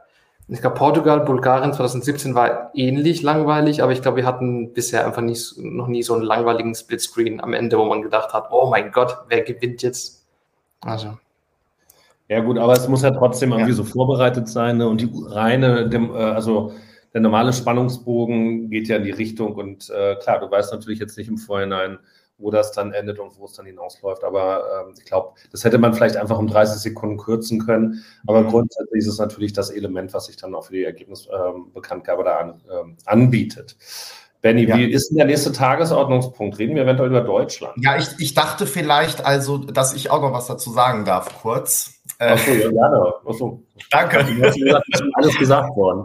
[0.49, 5.23] ich glaube, Portugal, Bulgarien 2017 war ähnlich langweilig, aber ich glaube, wir hatten bisher einfach
[5.23, 8.93] nicht, noch nie so einen langweiligen Splitscreen am Ende, wo man gedacht hat, oh mein
[8.93, 10.16] Gott, wer gewinnt jetzt?
[10.87, 11.19] Also.
[12.29, 13.77] Ja, gut, aber es muss ja trotzdem irgendwie ja.
[13.77, 14.79] so vorbereitet sein.
[14.79, 14.89] Ne?
[14.89, 16.73] Und die reine, dem, äh, also
[17.13, 19.55] der normale Spannungsbogen geht ja in die Richtung.
[19.55, 21.99] Und äh, klar, du weißt natürlich jetzt nicht im Vorhinein,
[22.39, 24.25] wo das dann endet und wo es dann hinausläuft.
[24.25, 28.05] Aber äh, ich glaube, das hätte man vielleicht einfach um 30 Sekunden kürzen können.
[28.27, 28.49] Aber mhm.
[28.49, 32.37] grundsätzlich ist es natürlich das Element, was sich dann auch für die Ergebnisbekanntgabe ähm, da
[32.37, 33.77] an, ähm, anbietet.
[34.43, 34.77] Benny, ja.
[34.77, 36.59] wie ist denn der nächste Tagesordnungspunkt?
[36.59, 37.75] Reden wir eventuell über Deutschland?
[37.83, 41.95] Ja, ich, ich dachte vielleicht also, dass ich auch noch was dazu sagen darf, kurz.
[42.19, 43.13] Achso, ja, gerne.
[43.27, 43.63] Achso.
[43.91, 44.19] Danke.
[44.19, 46.05] ist alles gesagt worden.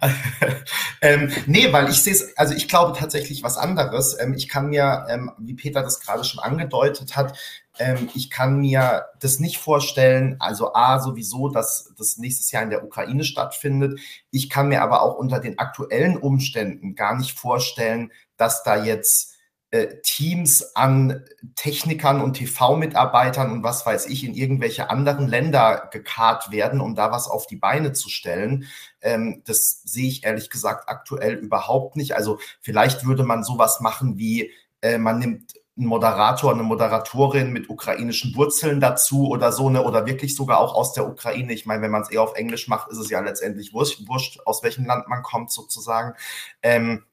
[1.02, 4.16] ähm, nee, weil ich sehe es, also ich glaube tatsächlich was anderes.
[4.20, 7.38] Ähm, ich kann mir, ähm, wie Peter das gerade schon angedeutet hat,
[7.78, 12.70] ähm, ich kann mir das nicht vorstellen, also A, sowieso, dass das nächstes Jahr in
[12.70, 14.00] der Ukraine stattfindet.
[14.30, 19.34] Ich kann mir aber auch unter den aktuellen Umständen gar nicht vorstellen, dass da jetzt
[19.70, 21.24] äh, Teams an
[21.54, 27.10] Technikern und TV-Mitarbeitern und was weiß ich in irgendwelche anderen Länder gekarrt werden, um da
[27.12, 28.64] was auf die Beine zu stellen.
[29.02, 32.16] Ähm, das sehe ich ehrlich gesagt aktuell überhaupt nicht.
[32.16, 37.70] Also vielleicht würde man sowas machen wie, äh, man nimmt ein Moderator, eine Moderatorin mit
[37.70, 41.52] ukrainischen Wurzeln dazu oder so, ne, oder wirklich sogar auch aus der Ukraine.
[41.52, 44.62] Ich meine, wenn man es eher auf Englisch macht, ist es ja letztendlich wurscht, aus
[44.62, 46.14] welchem Land man kommt, sozusagen.
[46.62, 47.04] Ähm,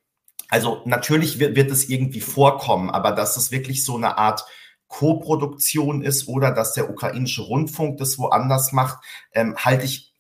[0.50, 4.46] also natürlich wird, wird es irgendwie vorkommen, aber dass es wirklich so eine Art
[4.88, 9.04] Co-Produktion ist oder dass der ukrainische Rundfunk das woanders macht,
[9.34, 10.15] ähm, halte ich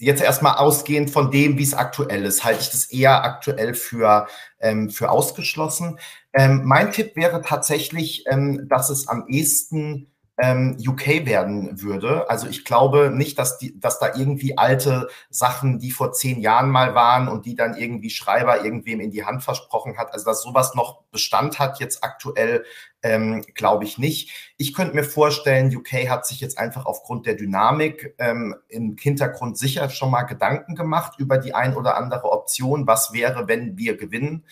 [0.00, 4.26] jetzt erstmal ausgehend von dem, wie es aktuell ist, halte ich das eher aktuell für,
[4.58, 5.98] ähm, für ausgeschlossen.
[6.32, 10.09] Ähm, mein Tipp wäre tatsächlich, ähm, dass es am ehesten
[10.40, 12.30] ähm, UK werden würde.
[12.30, 16.70] Also ich glaube nicht, dass, die, dass da irgendwie alte Sachen, die vor zehn Jahren
[16.70, 20.42] mal waren und die dann irgendwie Schreiber irgendwem in die Hand versprochen hat, also dass
[20.42, 22.64] sowas noch Bestand hat jetzt aktuell,
[23.02, 24.52] ähm, glaube ich nicht.
[24.56, 29.58] Ich könnte mir vorstellen, UK hat sich jetzt einfach aufgrund der Dynamik ähm, im Hintergrund
[29.58, 32.86] sicher schon mal Gedanken gemacht über die ein oder andere Option.
[32.86, 34.44] Was wäre, wenn wir gewinnen?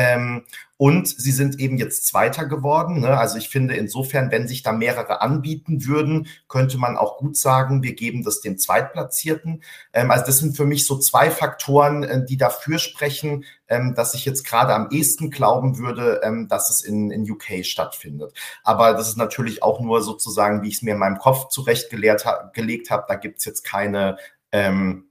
[0.00, 0.44] Ähm,
[0.78, 3.00] und sie sind eben jetzt Zweiter geworden.
[3.00, 3.18] Ne?
[3.18, 7.82] Also ich finde insofern, wenn sich da mehrere anbieten würden, könnte man auch gut sagen,
[7.82, 9.62] wir geben das dem Zweitplatzierten.
[9.92, 14.14] Ähm, also das sind für mich so zwei Faktoren, äh, die dafür sprechen, ähm, dass
[14.14, 18.32] ich jetzt gerade am ehesten glauben würde, ähm, dass es in, in UK stattfindet.
[18.64, 22.24] Aber das ist natürlich auch nur sozusagen, wie ich es mir in meinem Kopf zurechtgelegt
[22.24, 22.50] ha
[22.90, 23.04] habe.
[23.06, 24.16] Da gibt's jetzt keine
[24.50, 25.10] ähm,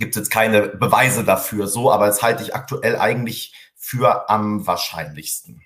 [0.00, 4.66] gibt es jetzt keine Beweise dafür so, aber das halte ich aktuell eigentlich für am
[4.66, 5.62] wahrscheinlichsten.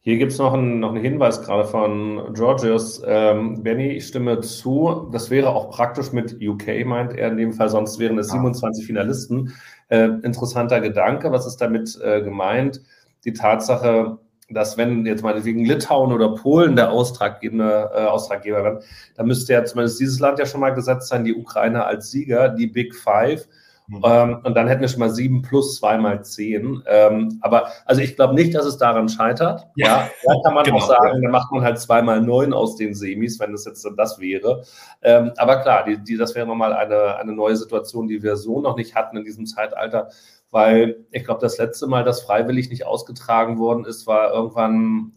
[0.00, 3.02] Hier gibt es noch, einen, noch einen Hinweis gerade von Georgios.
[3.06, 5.08] Ähm, Benny, ich stimme zu.
[5.12, 8.84] Das wäre auch praktisch mit UK, meint er in dem Fall, sonst wären es 27
[8.84, 9.52] Finalisten.
[9.88, 11.30] Äh, interessanter Gedanke.
[11.30, 12.82] Was ist damit äh, gemeint?
[13.24, 14.18] Die Tatsache,
[14.48, 18.78] dass wenn jetzt meinetwegen Litauen oder Polen der Austraggeber, äh, Austraggeber werden,
[19.14, 22.48] dann müsste ja zumindest dieses Land ja schon mal gesetzt sein, die Ukraine als Sieger,
[22.48, 23.46] die Big Five.
[23.92, 24.00] Mhm.
[24.04, 26.82] Ähm, und dann hätten wir schon mal sieben plus zweimal zehn.
[26.86, 29.66] Ähm, aber also ich glaube nicht, dass es daran scheitert.
[29.76, 30.76] Ja, da kann man genau.
[30.76, 34.20] auch sagen, dann macht man halt zweimal neun aus den Semis, wenn das jetzt das
[34.20, 34.62] wäre.
[35.02, 38.60] Ähm, aber klar, die, die, das wäre nochmal eine, eine neue Situation, die wir so
[38.60, 40.08] noch nicht hatten in diesem Zeitalter.
[40.50, 45.12] Weil ich glaube, das letzte Mal, dass freiwillig nicht ausgetragen worden ist, war irgendwann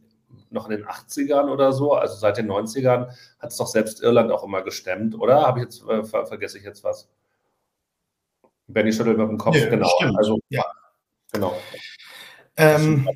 [0.50, 3.08] noch in den 80ern oder so, also seit den 90ern
[3.40, 5.46] hat es doch selbst Irland auch immer gestemmt, oder?
[5.46, 7.10] Habe ich jetzt, äh, ver vergesse ich jetzt was?
[8.68, 9.90] Benny schüttelt mit dem Kopf, ja, genau.
[9.98, 10.18] Stimmt.
[10.18, 10.66] Also, ja.
[11.32, 11.58] Genau.
[12.58, 13.10] Ähm,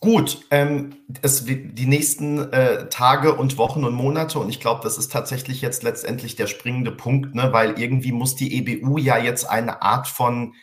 [0.00, 4.98] gut, ähm, es, die nächsten äh, Tage und Wochen und Monate, und ich glaube, das
[4.98, 9.44] ist tatsächlich jetzt letztendlich der springende Punkt, ne, weil irgendwie muss die EBU ja jetzt
[9.44, 10.54] eine Art von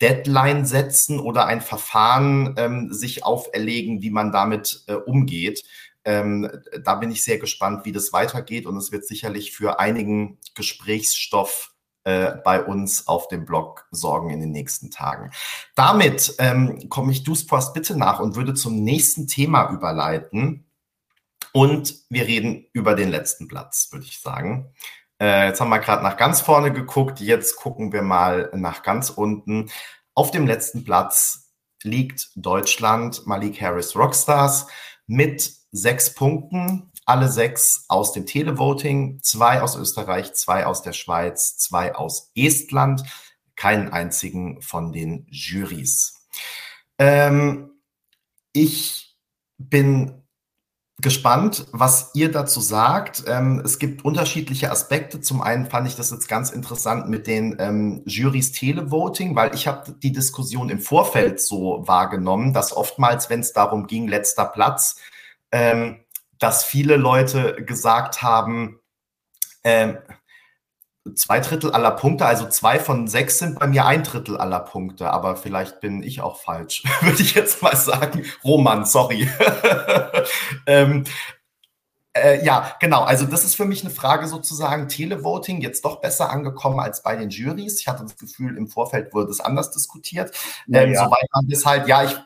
[0.00, 5.64] Deadline setzen oder ein Verfahren ähm, sich auferlegen, wie man damit äh, umgeht.
[6.04, 6.48] Ähm,
[6.82, 11.74] da bin ich sehr gespannt, wie das weitergeht und es wird sicherlich für einigen Gesprächsstoff
[12.08, 15.30] äh, bei uns auf dem Blog sorgen in den nächsten Tagen.
[15.74, 20.64] Damit ähm, komme ich Dusport bitte nach und würde zum nächsten Thema überleiten.
[21.52, 24.72] Und wir reden über den letzten Platz, würde ich sagen.
[25.20, 27.20] Äh, jetzt haben wir gerade nach ganz vorne geguckt.
[27.20, 29.68] Jetzt gucken wir mal nach ganz unten.
[30.14, 31.52] Auf dem letzten Platz
[31.82, 34.66] liegt Deutschland, Malik Harris Rockstars
[35.06, 41.56] mit sechs Punkten alle sechs aus dem Televoting, zwei aus Österreich, zwei aus der Schweiz,
[41.56, 43.02] zwei aus Estland,
[43.56, 46.26] keinen einzigen von den Jurys.
[46.98, 47.70] Ähm,
[48.52, 49.16] ich
[49.56, 50.22] bin
[51.00, 53.24] gespannt, was ihr dazu sagt.
[53.26, 55.20] Ähm, es gibt unterschiedliche Aspekte.
[55.20, 59.66] Zum einen fand ich das jetzt ganz interessant mit den ähm, Jurys Televoting, weil ich
[59.66, 64.96] habe die Diskussion im Vorfeld so wahrgenommen, dass oftmals, wenn es darum ging, letzter Platz,
[65.52, 66.00] ähm,
[66.38, 68.80] dass viele Leute gesagt haben,
[69.62, 69.94] äh,
[71.14, 75.10] zwei Drittel aller Punkte, also zwei von sechs sind bei mir ein Drittel aller Punkte,
[75.10, 78.24] aber vielleicht bin ich auch falsch, würde ich jetzt mal sagen.
[78.44, 79.28] Roman, sorry.
[80.66, 81.04] ähm,
[82.14, 83.02] Äh, ja, genau.
[83.02, 87.16] Also das ist für mich eine Frage sozusagen Televoting jetzt doch besser angekommen als bei
[87.16, 87.80] den Juries.
[87.80, 90.34] Ich hatte das Gefühl, im Vorfeld wurde es anders diskutiert.
[90.72, 91.04] Ähm, ja.
[91.04, 92.16] Soweit man das halt, ja, ich,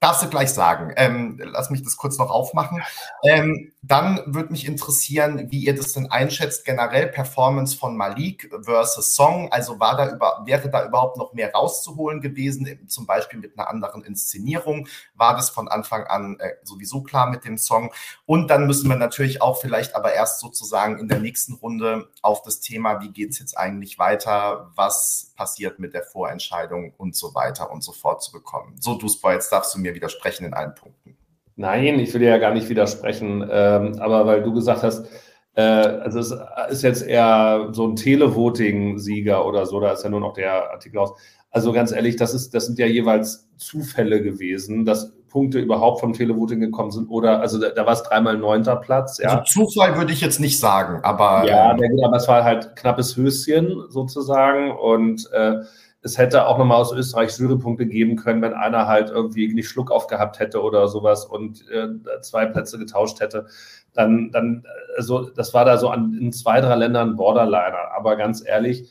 [0.00, 0.92] Darfst du gleich sagen.
[0.96, 2.82] Ähm, lass mich das kurz noch aufmachen.
[3.22, 9.14] Ähm, dann würde mich interessieren, wie ihr das denn einschätzt, generell Performance von Malik versus
[9.14, 9.50] Song.
[9.52, 13.70] Also war da über, wäre da überhaupt noch mehr rauszuholen gewesen, zum Beispiel mit einer
[13.70, 14.86] anderen Inszenierung?
[15.14, 17.90] War das von Anfang an äh, sowieso klar mit dem Song?
[18.26, 22.42] Und dann müssen wir natürlich auch vielleicht aber erst sozusagen in der nächsten Runde auf
[22.42, 24.70] das Thema, wie geht's jetzt eigentlich weiter?
[24.74, 28.76] Was passiert mit der Vorentscheidung und so weiter und so fort zu bekommen?
[28.78, 31.16] So, Duisburg, jetzt darfst du mir widersprechen in allen Punkten.
[31.60, 35.06] Nein, ich will dir ja gar nicht widersprechen, ähm, aber weil du gesagt hast,
[35.54, 36.34] äh, also es
[36.70, 40.96] ist jetzt eher so ein Televoting-Sieger oder so, da ist ja nur noch der Artikel
[40.96, 41.12] aus.
[41.50, 46.14] Also ganz ehrlich, das, ist, das sind ja jeweils Zufälle gewesen, dass Punkte überhaupt vom
[46.14, 49.18] Televoting gekommen sind oder, also da, da war es dreimal neunter Platz.
[49.18, 49.40] Ja.
[49.40, 51.46] Also Zufall würde ich jetzt nicht sagen, aber.
[51.46, 55.56] Ja, ähm, aber es war halt knappes Höschen sozusagen und äh,
[56.02, 59.90] es hätte auch nochmal aus Österreich Jurypunkte geben können, wenn einer halt irgendwie nicht Schluck
[59.90, 61.88] aufgehabt hätte oder sowas und äh,
[62.22, 63.46] zwei Plätze getauscht hätte.
[63.92, 64.64] Dann, dann,
[64.96, 67.92] also das war da so an, in zwei, drei Ländern Borderliner.
[67.94, 68.88] Aber ganz ehrlich,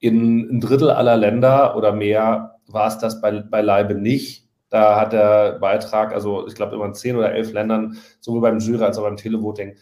[0.00, 4.48] in ein Drittel aller Länder oder mehr war es das bei, beileibe nicht.
[4.68, 8.58] Da hat der Beitrag, also ich glaube immer in zehn oder elf Ländern, sowohl beim
[8.58, 9.76] Jury als auch beim Televoting,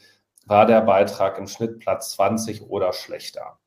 [0.46, 3.58] war der Beitrag im Schnitt Platz 20 oder schlechter.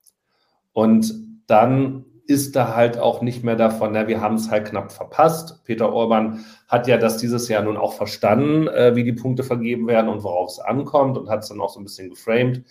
[0.74, 1.14] Und
[1.48, 5.64] dann ist da halt auch nicht mehr davon, na, wir haben es halt knapp verpasst.
[5.66, 9.88] Peter Orban hat ja das dieses Jahr nun auch verstanden, äh, wie die Punkte vergeben
[9.88, 12.64] werden und worauf es ankommt und hat es dann auch so ein bisschen geframed.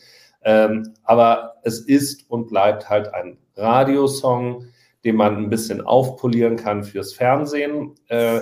[0.44, 4.64] Ähm, aber es ist und bleibt halt ein Radiosong,
[5.05, 7.94] den man ein bisschen aufpolieren kann fürs Fernsehen.
[8.09, 8.40] Äh,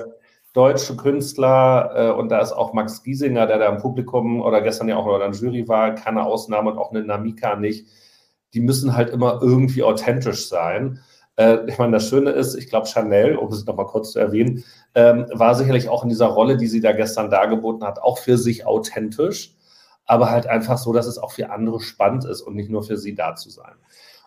[0.53, 4.89] deutsche Künstler, äh, und da ist auch Max Giesinger, der da im Publikum oder gestern
[4.89, 7.87] ja auch in der Jury war, keine Ausnahme und auch eine Namika nicht
[8.55, 11.01] die müssen halt immer irgendwie authentisch sein.
[11.37, 14.65] Äh, ich meine, das Schöne ist, ich glaube, Chanel, um es nochmal kurz zu erwähnen,
[14.95, 18.39] ähm, war sicherlich auch in dieser Rolle, die sie da gestern dargeboten hat, auch für
[18.39, 19.57] sich authentisch,
[20.05, 22.97] aber halt einfach so, dass es auch für andere spannend ist und nicht nur für
[22.97, 23.75] sie da zu sein.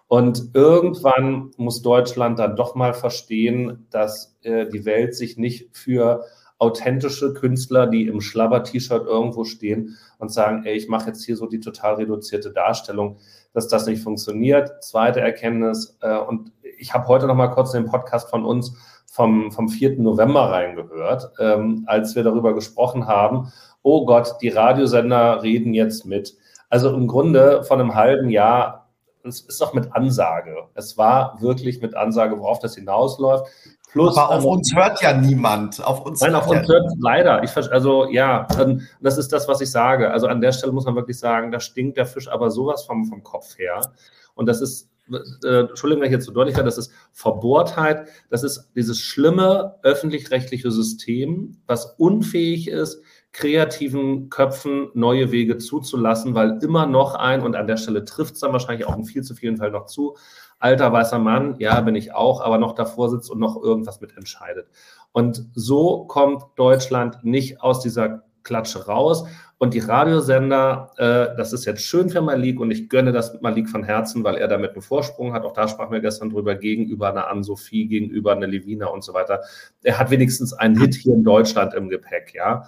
[0.08, 6.24] Und irgendwann muss Deutschland dann doch mal verstehen, dass äh, die Welt sich nicht für
[6.60, 11.48] authentische Künstler, die im Schlabber-T-Shirt irgendwo stehen und sagen, ey, ich mache jetzt hier so
[11.48, 13.18] die total reduzierte Darstellung,
[13.54, 14.84] dass das nicht funktioniert.
[14.84, 18.76] Zweite Erkenntnis, äh, und ich habe heute noch mal kurz den Podcast von uns
[19.06, 20.00] vom, vom 4.
[20.00, 23.52] November reingehört, ähm, als wir darüber gesprochen haben,
[23.84, 26.36] oh Gott, die Radiosender reden jetzt mit.
[26.70, 28.90] Also im Grunde von einem halben Jahr,
[29.24, 30.68] es ist doch mit Ansage.
[30.74, 33.46] Es war wirklich mit Ansage, worauf das hinausläuft.
[33.94, 35.84] Plus, Aber auf uns hört ja niemand.
[35.84, 37.44] Auf uns nein, auf uns hört leider.
[37.44, 38.48] Ich, also ja,
[39.02, 40.10] das ist das, was ich sage.
[40.10, 43.06] Also an der Stelle muss man wirklich sagen, da stinkt der Fisch aber sowas vom,
[43.06, 43.82] vom Kopf her.
[44.34, 44.90] Und das ist,
[45.44, 49.76] äh, Entschuldigung, wenn ich jetzt so deutlich war, das ist Verbohrtheit, das ist dieses schlimme
[49.84, 53.00] öffentlich-rechtliche System, was unfähig ist,
[53.32, 58.40] kreativen Köpfen neue Wege zuzulassen, weil immer noch ein, und an der Stelle trifft es
[58.40, 60.16] dann wahrscheinlich auch in viel zu vielen Fällen noch zu,
[60.64, 64.68] alter weißer Mann, ja, bin ich auch, aber noch davor sitzt und noch irgendwas mitentscheidet.
[65.12, 69.26] Und so kommt Deutschland nicht aus dieser Klatsche raus.
[69.58, 73.70] Und die Radiosender, äh, das ist jetzt schön für Malik und ich gönne das Malik
[73.70, 75.44] von Herzen, weil er damit einen Vorsprung hat.
[75.44, 79.42] Auch da sprachen wir gestern drüber, gegenüber einer Ann-Sophie, gegenüber einer Levina und so weiter.
[79.84, 82.66] Er hat wenigstens einen Hit hier in Deutschland im Gepäck, ja.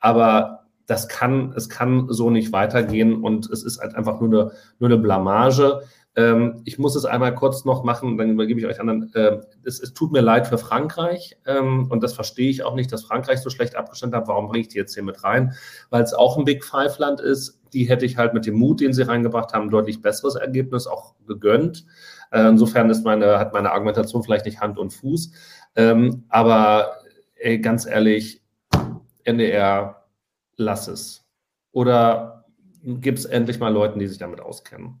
[0.00, 4.50] Aber das kann, es kann so nicht weitergehen und es ist halt einfach nur eine,
[4.78, 5.82] nur eine Blamage.
[6.18, 9.14] Ähm, ich muss es einmal kurz noch machen, dann übergebe ich euch anderen.
[9.14, 12.92] Äh, es, es, tut mir leid für Frankreich ähm, und das verstehe ich auch nicht,
[12.92, 14.26] dass Frankreich so schlecht abgeschnitten hat.
[14.26, 15.54] Warum bringe ich die jetzt hier mit rein?
[15.90, 17.60] Weil es auch ein Big Five-Land ist.
[17.72, 21.14] Die hätte ich halt mit dem Mut, den sie reingebracht haben, deutlich besseres Ergebnis auch
[21.28, 21.86] gegönnt.
[22.32, 25.30] Äh, insofern ist meine, hat meine Argumentation vielleicht nicht Hand und Fuß.
[25.76, 26.94] Ähm, aber
[27.36, 28.42] ey, ganz ehrlich,
[29.22, 30.02] NDR,
[30.56, 31.24] lass es.
[31.70, 32.44] Oder
[32.82, 35.00] gibt es endlich mal Leute, die sich damit auskennen?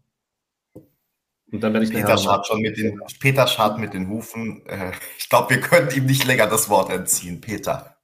[1.50, 4.66] Und dann werde ich Peter schart schon mit den Peter schart mit den Hufen.
[4.66, 7.40] Äh, ich glaube, wir können ihm nicht länger das Wort entziehen.
[7.40, 7.96] Peter.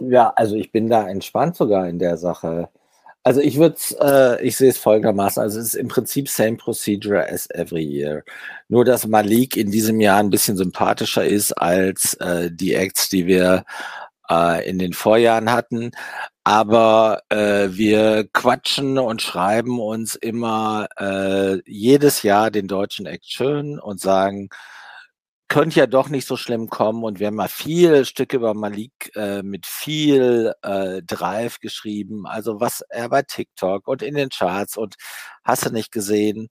[0.00, 2.68] Ja, also ich bin da entspannt sogar in der Sache.
[3.24, 7.28] Also ich würde äh, ich sehe es folgendermaßen, also es ist im Prinzip same procedure
[7.28, 8.22] as every year.
[8.68, 13.26] Nur dass Malik in diesem Jahr ein bisschen sympathischer ist als äh, die Acts, die
[13.26, 13.64] wir
[14.30, 15.92] äh, in den Vorjahren hatten.
[16.44, 23.78] Aber äh, wir quatschen und schreiben uns immer äh, jedes Jahr den deutschen Act schön
[23.80, 24.48] und sagen,
[25.48, 27.04] könnte ja doch nicht so schlimm kommen.
[27.04, 32.26] Und wir haben mal viele Stücke über Malik äh, mit viel äh, Drive geschrieben.
[32.26, 34.96] Also was er bei TikTok und in den Charts und
[35.44, 36.48] hast du nicht gesehen.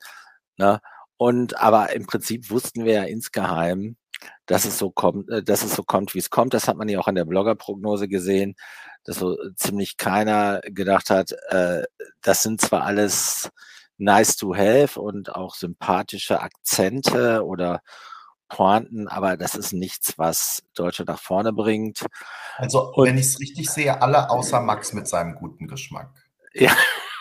[0.57, 0.79] Ne?
[1.17, 3.97] Und aber im Prinzip wussten wir ja insgeheim,
[4.45, 6.53] dass es so kommt, äh, dass es so kommt, wie es kommt.
[6.53, 8.55] Das hat man ja auch an der Bloggerprognose gesehen,
[9.03, 11.83] dass so ziemlich keiner gedacht hat, äh,
[12.21, 13.49] das sind zwar alles
[13.97, 17.81] nice to have und auch sympathische Akzente oder
[18.47, 22.05] Pointen, aber das ist nichts, was Deutsche nach vorne bringt.
[22.57, 26.11] Also, und, wenn ich es richtig sehe, alle außer Max mit seinem guten Geschmack.
[26.53, 26.71] Ja.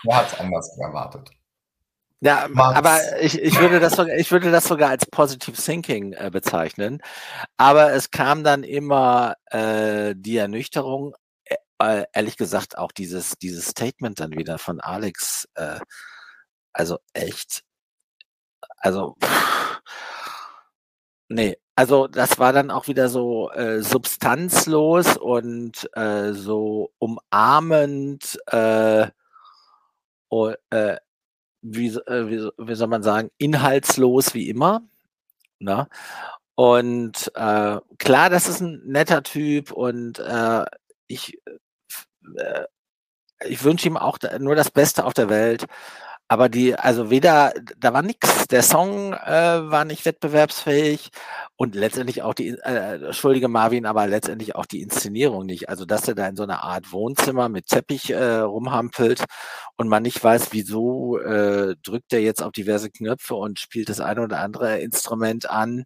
[0.06, 1.30] Er hat es anders erwartet.
[2.20, 2.76] Ja, Max.
[2.76, 7.02] aber ich, ich, würde das sogar, ich würde das sogar als Positive Thinking äh, bezeichnen.
[7.58, 13.66] Aber es kam dann immer äh, die Ernüchterung, äh, äh ehrlich gesagt auch dieses, dieses
[13.66, 15.48] Statement dann wieder von Alex.
[15.54, 15.80] Äh,
[16.72, 17.62] also echt,
[18.78, 19.54] also pff,
[21.28, 29.08] Nee, also das war dann auch wieder so äh, substanzlos und äh, so umarmend, äh,
[30.28, 30.96] oh, äh,
[31.64, 34.82] wie, äh, wie, wie, soll man sagen, inhaltslos wie immer.
[35.58, 35.88] Ne?
[36.54, 40.64] Und äh, klar, das ist ein netter Typ und äh,
[41.08, 41.38] ich,
[42.36, 42.64] äh,
[43.46, 45.64] ich wünsche ihm auch nur das Beste auf der Welt.
[46.28, 48.46] Aber die, also weder, da war nichts.
[48.48, 51.10] Der Song äh, war nicht wettbewerbsfähig
[51.56, 55.68] und letztendlich auch die, äh, entschuldige Marvin, aber letztendlich auch die Inszenierung nicht.
[55.68, 59.24] Also dass er da in so einer Art Wohnzimmer mit Teppich äh, rumhampelt
[59.76, 64.00] und man nicht weiß, wieso äh, drückt er jetzt auf diverse Knöpfe und spielt das
[64.00, 65.84] eine oder andere Instrument an.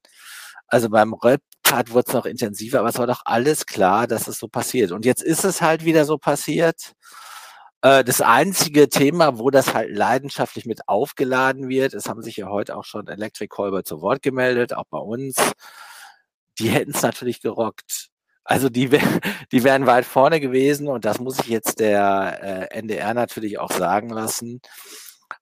[0.68, 4.38] Also beim Rap-Part wurde es noch intensiver, aber es war doch alles klar, dass es
[4.38, 4.92] so passiert.
[4.92, 6.92] Und jetzt ist es halt wieder so passiert.
[7.82, 12.48] Äh, das einzige Thema, wo das halt leidenschaftlich mit aufgeladen wird, es haben sich ja
[12.48, 15.36] heute auch schon Electric Colbert zu Wort gemeldet, auch bei uns.
[16.58, 18.08] Die hätten es natürlich gerockt.
[18.44, 18.88] Also die,
[19.52, 23.72] die wären weit vorne gewesen und das muss ich jetzt der äh, NDR natürlich auch
[23.72, 24.60] sagen lassen.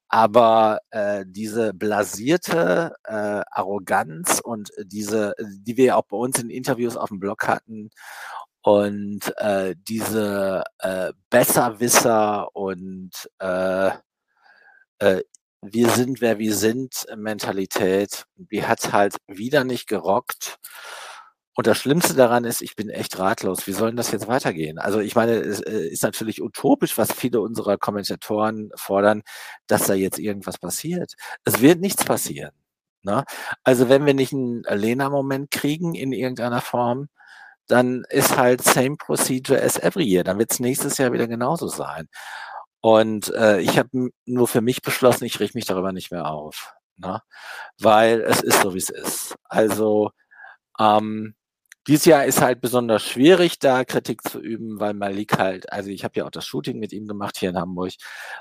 [0.09, 6.97] Aber äh, diese blasierte äh, Arroganz und diese, die wir auch bei uns in Interviews
[6.97, 7.91] auf dem Blog hatten
[8.67, 13.91] und äh, diese äh, Besserwisser und äh,
[14.99, 15.23] äh,
[15.63, 20.59] wir sind, wer wir sind Mentalität, die hat halt wieder nicht gerockt.
[21.55, 23.69] Und das Schlimmste daran ist, ich bin echt ratlos.
[23.69, 24.81] Wie soll denn das jetzt weitergehen?
[24.81, 29.23] Also ich meine, es äh, ist natürlich utopisch, was viele unserer Kommentatoren fordern,
[29.69, 31.15] dass da jetzt irgendwas passiert.
[31.45, 32.51] Es wird nichts passieren.
[33.05, 33.23] Ne?
[33.63, 37.09] Also wenn wir nicht einen Lena-Moment kriegen in irgendeiner Form,
[37.69, 40.25] dann ist halt same procedure as every year.
[40.25, 42.09] Dann wird es nächstes Jahr wieder genauso sein.
[42.81, 46.73] Und äh, ich habe nur für mich beschlossen, ich richte mich darüber nicht mehr auf.
[46.99, 47.21] Ne?
[47.81, 49.35] Weil es ist so, wie es ist.
[49.45, 50.11] Also
[50.79, 51.35] ähm,
[51.89, 56.05] dieses Jahr ist halt besonders schwierig, da Kritik zu üben, weil Malik halt, also ich
[56.05, 57.93] habe ja auch das Shooting mit ihm gemacht hier in Hamburg,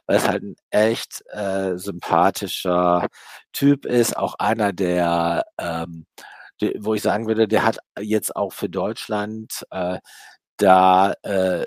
[0.08, 3.08] weil es halt ein echt äh, sympathischer
[3.54, 6.06] Typ ist, auch einer, der ähm,
[6.80, 10.00] wo ich sagen würde, der hat jetzt auch für Deutschland äh,
[10.58, 11.66] da äh,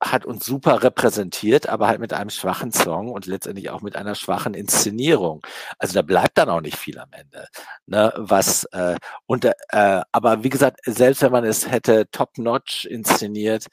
[0.00, 4.14] hat uns super repräsentiert, aber halt mit einem schwachen Song und letztendlich auch mit einer
[4.14, 5.44] schwachen Inszenierung.
[5.78, 7.48] Also da bleibt dann auch nicht viel am Ende.
[7.86, 13.66] Ne, was äh, und äh, aber wie gesagt, selbst wenn man es hätte top-notch inszeniert,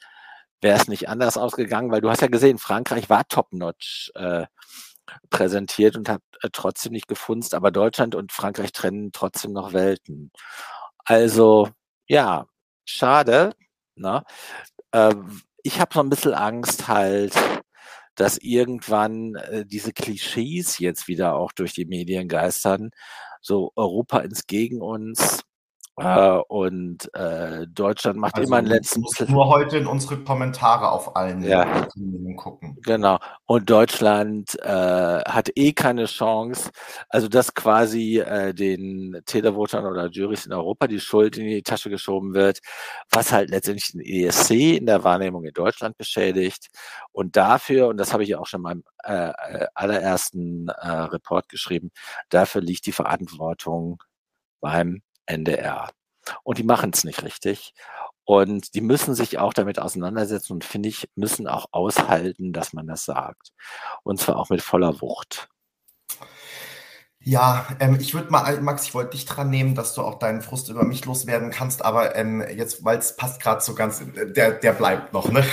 [0.62, 4.45] wäre es nicht anders ausgegangen, weil du hast ja gesehen, Frankreich war top-notch äh,
[5.30, 10.32] präsentiert und hat äh, trotzdem nicht gefunzt, aber Deutschland und Frankreich trennen trotzdem noch Welten.
[11.06, 11.70] Also
[12.08, 12.47] ja,
[12.86, 13.53] schade.
[13.95, 14.24] Ne?
[14.91, 15.16] Äh,
[15.64, 17.34] ich habe so ein bisschen Angst halt,
[18.16, 22.91] dass irgendwann äh, diese Klischees jetzt wieder auch durch die Medien geistern.
[23.41, 25.41] So Europa ins Gegen uns,
[25.97, 29.01] äh, und äh, Deutschland macht also, immer einen letzten.
[29.01, 31.87] Du musst nur heute in unsere Kommentare auf allen ja.
[32.35, 32.77] gucken.
[32.83, 33.17] Genau.
[33.45, 36.71] Und Deutschland äh, hat eh keine Chance.
[37.07, 41.89] Also, dass quasi äh, den Televotern oder Juries in Europa die Schuld in die Tasche
[41.89, 42.59] geschoben wird,
[43.09, 46.67] was halt letztendlich den ESC in der Wahrnehmung in Deutschland beschädigt.
[47.13, 50.89] Und dafür, und das habe ich ja auch schon in meinem äh, äh allerersten äh,
[50.89, 51.91] Report geschrieben,
[52.29, 54.03] dafür liegt die Verantwortung
[54.59, 55.89] beim NDR.
[56.43, 57.73] Und die machen es nicht richtig.
[58.23, 62.88] Und die müssen sich auch damit auseinandersetzen und finde ich, müssen auch aushalten, dass man
[62.88, 63.51] das sagt.
[64.03, 65.47] Und zwar auch mit voller Wucht.
[67.28, 70.43] Ja, ähm, ich würde mal, Max, ich wollte dich dran nehmen, dass du auch deinen
[70.43, 74.51] Frust über mich loswerden kannst, aber ähm, jetzt, weil es passt gerade so ganz, der,
[74.51, 75.43] der bleibt noch, ne?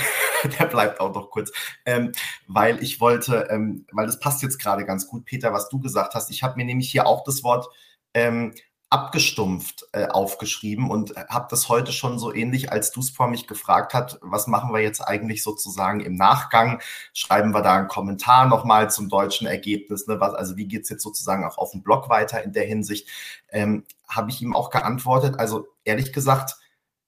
[0.59, 1.51] der bleibt auch noch kurz.
[1.85, 2.11] Ähm,
[2.47, 6.13] weil ich wollte, ähm, weil das passt jetzt gerade ganz gut, Peter, was du gesagt
[6.13, 6.29] hast.
[6.29, 7.67] Ich habe mir nämlich hier auch das Wort
[8.13, 8.53] ähm,
[8.93, 13.47] abgestumpft äh, aufgeschrieben und habe das heute schon so ähnlich, als du es vor mich
[13.47, 16.79] gefragt hast, was machen wir jetzt eigentlich sozusagen im Nachgang?
[17.11, 20.05] Schreiben wir da einen Kommentar nochmal zum deutschen Ergebnis?
[20.05, 20.19] Ne?
[20.19, 23.09] Was, also wie geht's jetzt sozusagen auch auf dem Blog weiter in der Hinsicht?
[23.49, 25.39] Ähm, habe ich ihm auch geantwortet.
[25.39, 26.57] Also ehrlich gesagt,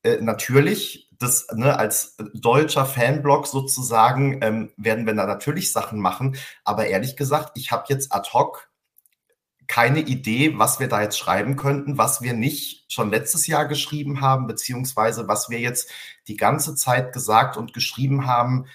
[0.01, 6.35] äh, natürlich, das ne, als deutscher Fanblog sozusagen ähm, werden wir da natürlich Sachen machen.
[6.63, 8.71] Aber ehrlich gesagt, ich habe jetzt ad hoc
[9.67, 14.21] keine Idee, was wir da jetzt schreiben könnten, was wir nicht schon letztes Jahr geschrieben
[14.21, 15.89] haben, beziehungsweise was wir jetzt
[16.27, 18.65] die ganze Zeit gesagt und geschrieben haben,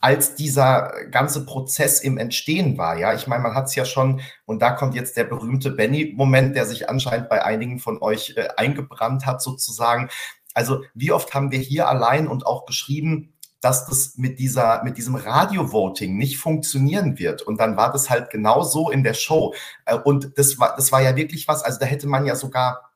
[0.00, 2.98] als dieser ganze Prozess im Entstehen war.
[2.98, 6.56] Ja, ich meine, man hat es ja schon, und da kommt jetzt der berühmte Benny-Moment,
[6.56, 10.08] der sich anscheinend bei einigen von euch äh, eingebrannt hat, sozusagen.
[10.54, 14.96] Also, wie oft haben wir hier allein und auch geschrieben, dass das mit dieser, mit
[14.96, 17.42] diesem Radio-Voting nicht funktionieren wird.
[17.42, 19.54] Und dann war das halt genau so in der Show.
[19.84, 22.90] Äh, und das war, das war ja wirklich was, also da hätte man ja sogar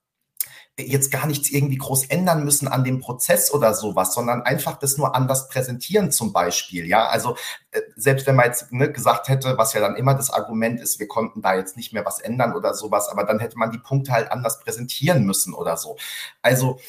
[0.76, 4.98] jetzt gar nichts irgendwie groß ändern müssen an dem Prozess oder sowas, sondern einfach das
[4.98, 6.86] nur anders präsentieren zum Beispiel.
[6.86, 7.36] Ja, also
[7.70, 10.98] äh, selbst wenn man jetzt ne, gesagt hätte, was ja dann immer das Argument ist,
[10.98, 13.78] wir konnten da jetzt nicht mehr was ändern oder sowas, aber dann hätte man die
[13.78, 15.96] Punkte halt anders präsentieren müssen oder so.
[16.42, 16.80] Also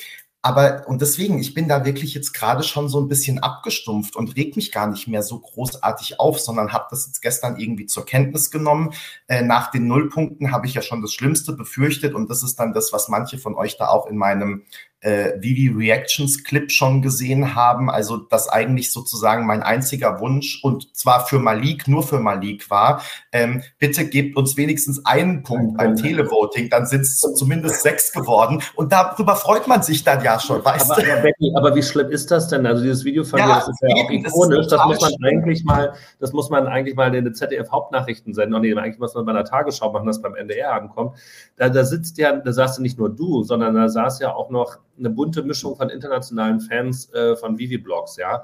[0.46, 4.36] aber, und deswegen, ich bin da wirklich jetzt gerade schon so ein bisschen abgestumpft und
[4.36, 8.06] reg mich gar nicht mehr so großartig auf, sondern habe das jetzt gestern irgendwie zur
[8.06, 8.94] Kenntnis genommen.
[9.26, 12.74] Äh, nach den Nullpunkten habe ich ja schon das Schlimmste befürchtet und das ist dann
[12.74, 14.62] das, was manche von euch da auch in meinem
[15.02, 17.90] äh, Vivi Reactions Clip schon gesehen haben.
[17.90, 23.02] Also, dass eigentlich sozusagen mein einziger Wunsch und zwar für Malik, nur für Malik war,
[23.32, 28.62] ähm, bitte gebt uns wenigstens einen Punkt beim Televoting, dann sind es zumindest sechs geworden
[28.76, 31.12] und darüber freut man sich dann ja schon, weißt aber, du?
[31.12, 32.66] Aber, Becky, aber wie schlimm ist das denn?
[32.66, 35.64] Also dieses Video von ja, dir, das ist ja auch ikonisch, das muss man eigentlich
[35.64, 39.26] mal, das muss man eigentlich mal in den ZDF-Hauptnachrichten senden, und nee, eigentlich muss man
[39.26, 41.18] bei der Tagesschau machen, das beim NDR ankommt.
[41.58, 44.50] Da, da sitzt ja, da saß ja nicht nur du, sondern da saß ja auch
[44.50, 48.44] noch eine bunte Mischung von internationalen Fans äh, von Vivi-Blogs, ja.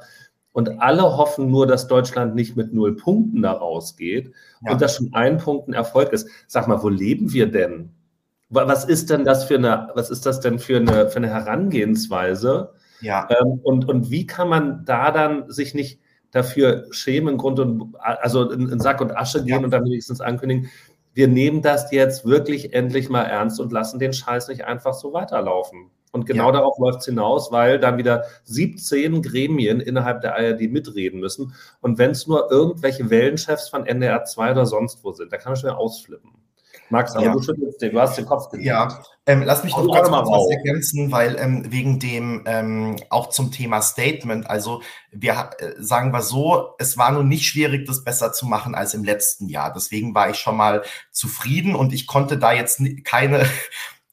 [0.54, 4.34] Und alle hoffen nur, dass Deutschland nicht mit null Punkten da rausgeht
[4.66, 4.72] ja.
[4.72, 6.28] und dass schon ein Punkt ein Erfolg ist.
[6.47, 7.91] Sag mal, wo leben wir denn?
[8.49, 12.74] Was ist denn das für eine, was ist das denn für eine, für eine Herangehensweise?
[12.99, 13.30] Ja.
[13.30, 18.49] Ähm, und, und wie kann man da dann sich nicht dafür schämen, Grund und, also
[18.52, 19.64] in, in Sack und Asche gehen ja.
[19.64, 20.70] und dann wenigstens ankündigen,
[21.14, 25.14] wir nehmen das jetzt wirklich endlich mal ernst und lassen den Scheiß nicht einfach so
[25.14, 25.91] weiterlaufen.
[26.12, 26.51] Und genau ja.
[26.51, 31.53] darauf läuft es hinaus, weil dann wieder 17 Gremien innerhalb der ARD mitreden müssen.
[31.80, 35.53] Und wenn es nur irgendwelche Wellenchefs von NDR 2 oder sonst wo sind, da kann
[35.53, 36.32] man schon ausflippen.
[36.91, 37.34] Max, aber ja.
[37.34, 38.68] du schüttelst den, du hast den Kopf gedreht.
[38.68, 43.30] Ja, ähm, lass mich noch ganz kurz was ergänzen, weil ähm, wegen dem ähm, auch
[43.30, 44.82] zum Thema Statement, also
[45.12, 48.93] wir äh, sagen wir so, es war nun nicht schwierig, das besser zu machen als
[48.93, 49.72] im letzten Jahr.
[49.74, 53.45] Deswegen war ich schon mal zufrieden und ich konnte da jetzt keine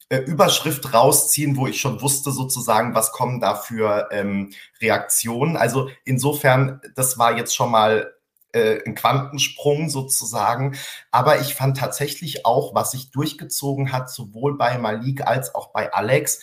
[0.09, 4.51] äh, Überschrift rausziehen, wo ich schon wusste sozusagen, was kommen da für ähm,
[4.81, 5.55] Reaktionen.
[5.55, 8.13] Also insofern, das war jetzt schon mal
[8.51, 10.75] äh, ein Quantensprung sozusagen.
[11.11, 15.93] Aber ich fand tatsächlich auch, was sich durchgezogen hat, sowohl bei Malik als auch bei
[15.93, 16.41] Alex,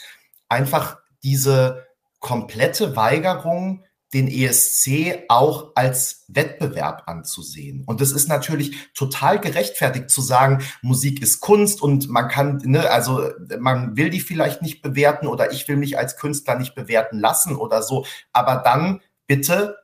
[0.49, 1.87] einfach diese
[2.21, 3.85] komplette Weigerung,
[4.15, 7.83] den ESC auch als Wettbewerb anzusehen.
[7.87, 12.89] Und es ist natürlich total gerechtfertigt zu sagen, Musik ist Kunst und man kann, ne,
[12.91, 17.19] also man will die vielleicht nicht bewerten oder ich will mich als Künstler nicht bewerten
[17.19, 18.07] lassen oder so.
[18.33, 19.77] Aber dann bitte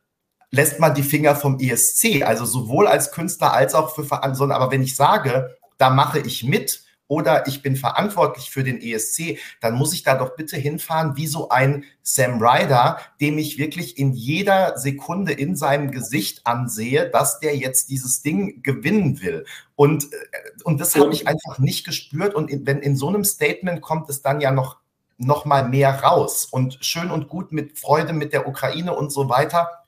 [0.50, 4.52] lässt man die Finger vom ESC, also sowohl als Künstler als auch für Veranstaltungen.
[4.52, 9.36] Aber wenn ich sage, da mache ich mit oder ich bin verantwortlich für den ESC,
[9.60, 13.98] dann muss ich da doch bitte hinfahren wie so ein Sam Ryder, dem ich wirklich
[13.98, 19.44] in jeder Sekunde in seinem Gesicht ansehe, dass der jetzt dieses Ding gewinnen will.
[19.76, 20.16] Und, äh,
[20.64, 22.34] und das habe ich einfach nicht gespürt.
[22.34, 24.78] Und in, wenn in so einem Statement kommt es dann ja noch,
[25.18, 26.46] noch mal mehr raus.
[26.50, 29.81] Und schön und gut mit Freude mit der Ukraine und so weiter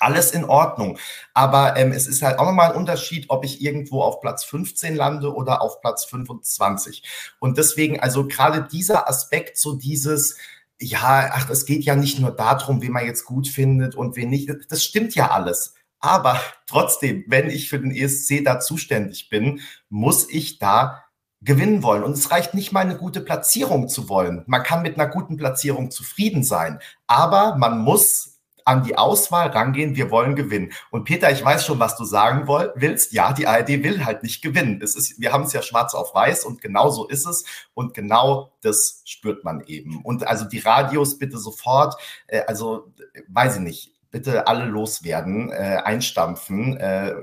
[0.00, 0.98] alles in Ordnung.
[1.34, 4.96] Aber ähm, es ist halt auch nochmal ein Unterschied, ob ich irgendwo auf Platz 15
[4.96, 7.02] lande oder auf Platz 25.
[7.38, 10.36] Und deswegen, also gerade dieser Aspekt, so dieses,
[10.80, 14.30] ja, ach, es geht ja nicht nur darum, wen man jetzt gut findet und wen
[14.30, 14.50] nicht.
[14.68, 15.74] Das stimmt ja alles.
[16.00, 21.04] Aber trotzdem, wenn ich für den ESC da zuständig bin, muss ich da
[21.40, 22.02] gewinnen wollen.
[22.02, 24.42] Und es reicht nicht mal eine gute Platzierung zu wollen.
[24.46, 26.80] Man kann mit einer guten Platzierung zufrieden sein.
[27.06, 28.37] Aber man muss
[28.68, 30.72] an die Auswahl rangehen, wir wollen gewinnen.
[30.90, 33.14] Und Peter, ich weiß schon, was du sagen willst.
[33.14, 34.82] Ja, die ARD will halt nicht gewinnen.
[34.82, 37.44] Es ist, wir haben es ja schwarz auf weiß und genau so ist es.
[37.72, 40.02] Und genau das spürt man eben.
[40.02, 41.96] Und also die Radios bitte sofort,
[42.26, 42.92] äh, also
[43.28, 46.76] weiß ich nicht, bitte alle loswerden, äh, einstampfen.
[46.76, 47.14] Äh,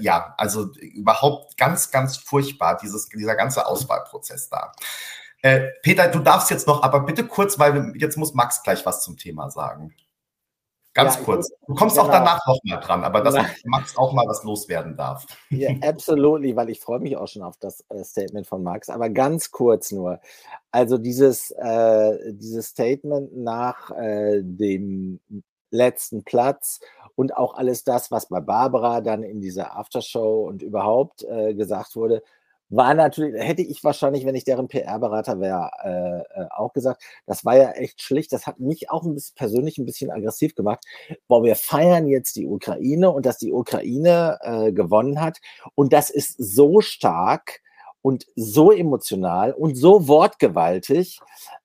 [0.00, 4.72] ja, also überhaupt ganz, ganz furchtbar, dieses, dieser ganze Auswahlprozess da.
[5.42, 9.04] Äh, Peter, du darfst jetzt noch, aber bitte kurz, weil jetzt muss Max gleich was
[9.04, 9.94] zum Thema sagen.
[10.94, 11.50] Ganz ja, kurz.
[11.66, 12.08] Du kommst genau.
[12.08, 13.34] auch danach noch mal dran, aber dass
[13.64, 15.26] Max auch mal was loswerden darf.
[15.50, 18.88] Ja, absolut, weil ich freue mich auch schon auf das äh, Statement von Max.
[18.88, 20.20] Aber ganz kurz nur.
[20.72, 25.20] Also dieses, äh, dieses Statement nach äh, dem
[25.70, 26.80] letzten Platz
[27.14, 31.96] und auch alles das, was bei Barbara dann in dieser Aftershow und überhaupt äh, gesagt
[31.96, 32.22] wurde,
[32.70, 37.44] war natürlich, hätte ich wahrscheinlich, wenn ich deren PR-Berater wäre, äh, äh, auch gesagt, das
[37.44, 38.32] war ja echt schlicht.
[38.32, 40.84] Das hat mich auch ein bisschen persönlich ein bisschen aggressiv gemacht.
[41.28, 45.38] Boah, wir feiern jetzt die Ukraine und dass die Ukraine äh, gewonnen hat.
[45.74, 47.60] Und das ist so stark
[48.02, 51.20] und so emotional und so wortgewaltig,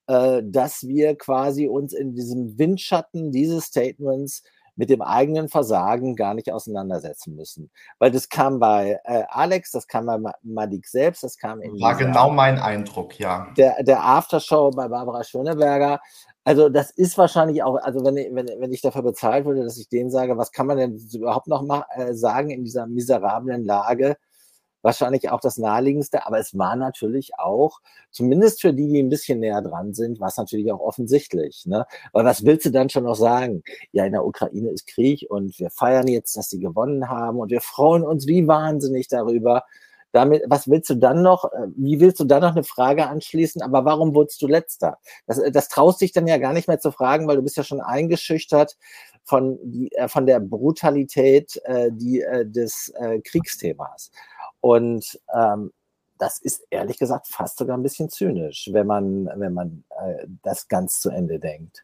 [0.08, 4.44] äh, dass wir quasi uns in diesem Windschatten dieses Statements
[4.76, 7.70] mit dem eigenen Versagen gar nicht auseinandersetzen müssen.
[8.00, 11.96] Weil das kam bei äh, Alex, das kam bei Madik selbst, das kam in War
[11.96, 13.48] genau mein Eindruck, ja.
[13.58, 16.00] Der, der Aftershow bei Barbara Schöneberger.
[16.44, 19.88] Also das ist wahrscheinlich auch, also wenn, wenn, wenn ich dafür bezahlt würde, dass ich
[19.88, 24.18] denen sage, was kann man denn überhaupt noch mal, äh, sagen in dieser miserablen Lage,
[24.84, 27.80] wahrscheinlich auch das naheliegendste, aber es war natürlich auch,
[28.12, 31.66] zumindest für die, die ein bisschen näher dran sind, war es natürlich auch offensichtlich.
[31.66, 31.86] Ne?
[32.12, 33.64] Aber was willst du dann schon noch sagen?
[33.92, 37.50] Ja, in der Ukraine ist Krieg und wir feiern jetzt, dass sie gewonnen haben und
[37.50, 39.64] wir freuen uns wie wahnsinnig darüber.
[40.12, 43.64] Damit, was willst du dann noch, äh, wie willst du dann noch eine Frage anschließen,
[43.64, 45.00] aber warum wurdest du letzter?
[45.26, 47.58] Das, äh, das traust dich dann ja gar nicht mehr zu fragen, weil du bist
[47.58, 48.78] ja schon eingeschüchtert
[49.24, 49.60] von,
[49.92, 54.12] äh, von der Brutalität äh, die, äh, des äh, Kriegsthemas.
[54.62, 55.72] Und ähm,
[56.18, 60.68] das ist ehrlich gesagt fast sogar ein bisschen zynisch, wenn man, wenn man äh, das
[60.68, 61.84] ganz zu Ende denkt.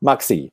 [0.00, 0.52] Maxi.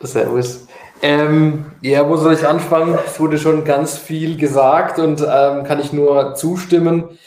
[0.00, 0.66] Servus.
[1.02, 2.98] Ähm, ja, wo soll ich anfangen?
[3.06, 7.18] Es wurde schon ganz viel gesagt und ähm, kann ich nur zustimmen.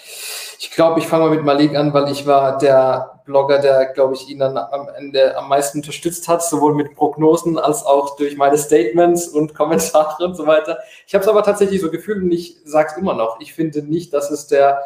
[0.61, 4.15] Ich glaube, ich fange mal mit Malik an, weil ich war der Blogger, der, glaube
[4.15, 8.35] ich, ihn dann am Ende am meisten unterstützt hat, sowohl mit Prognosen als auch durch
[8.35, 10.79] meine Statements und Kommentare und so weiter.
[11.07, 13.39] Ich habe es aber tatsächlich so gefühlt und ich sage es immer noch.
[13.39, 14.81] Ich finde nicht, dass es der,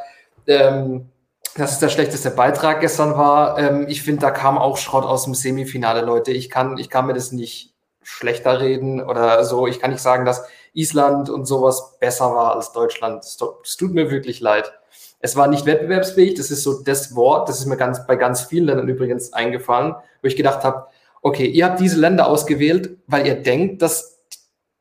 [0.45, 1.09] ähm,
[1.57, 3.57] dass es der schlechteste Beitrag gestern war.
[3.57, 6.33] Ähm, ich finde, da kam auch Schrott aus dem Semifinale, Leute.
[6.33, 9.65] Ich kann, ich kann mir das nicht schlechter reden oder so.
[9.65, 13.23] Ich kann nicht sagen, dass Island und sowas besser war als Deutschland.
[13.23, 13.37] Es
[13.75, 14.71] tut mir wirklich leid.
[15.23, 16.33] Es war nicht wettbewerbsfähig.
[16.35, 19.95] Das ist so das Wort, das ist mir ganz, bei ganz vielen Ländern übrigens eingefallen,
[20.21, 20.87] wo ich gedacht habe,
[21.21, 24.19] okay, ihr habt diese Länder ausgewählt, weil ihr denkt, dass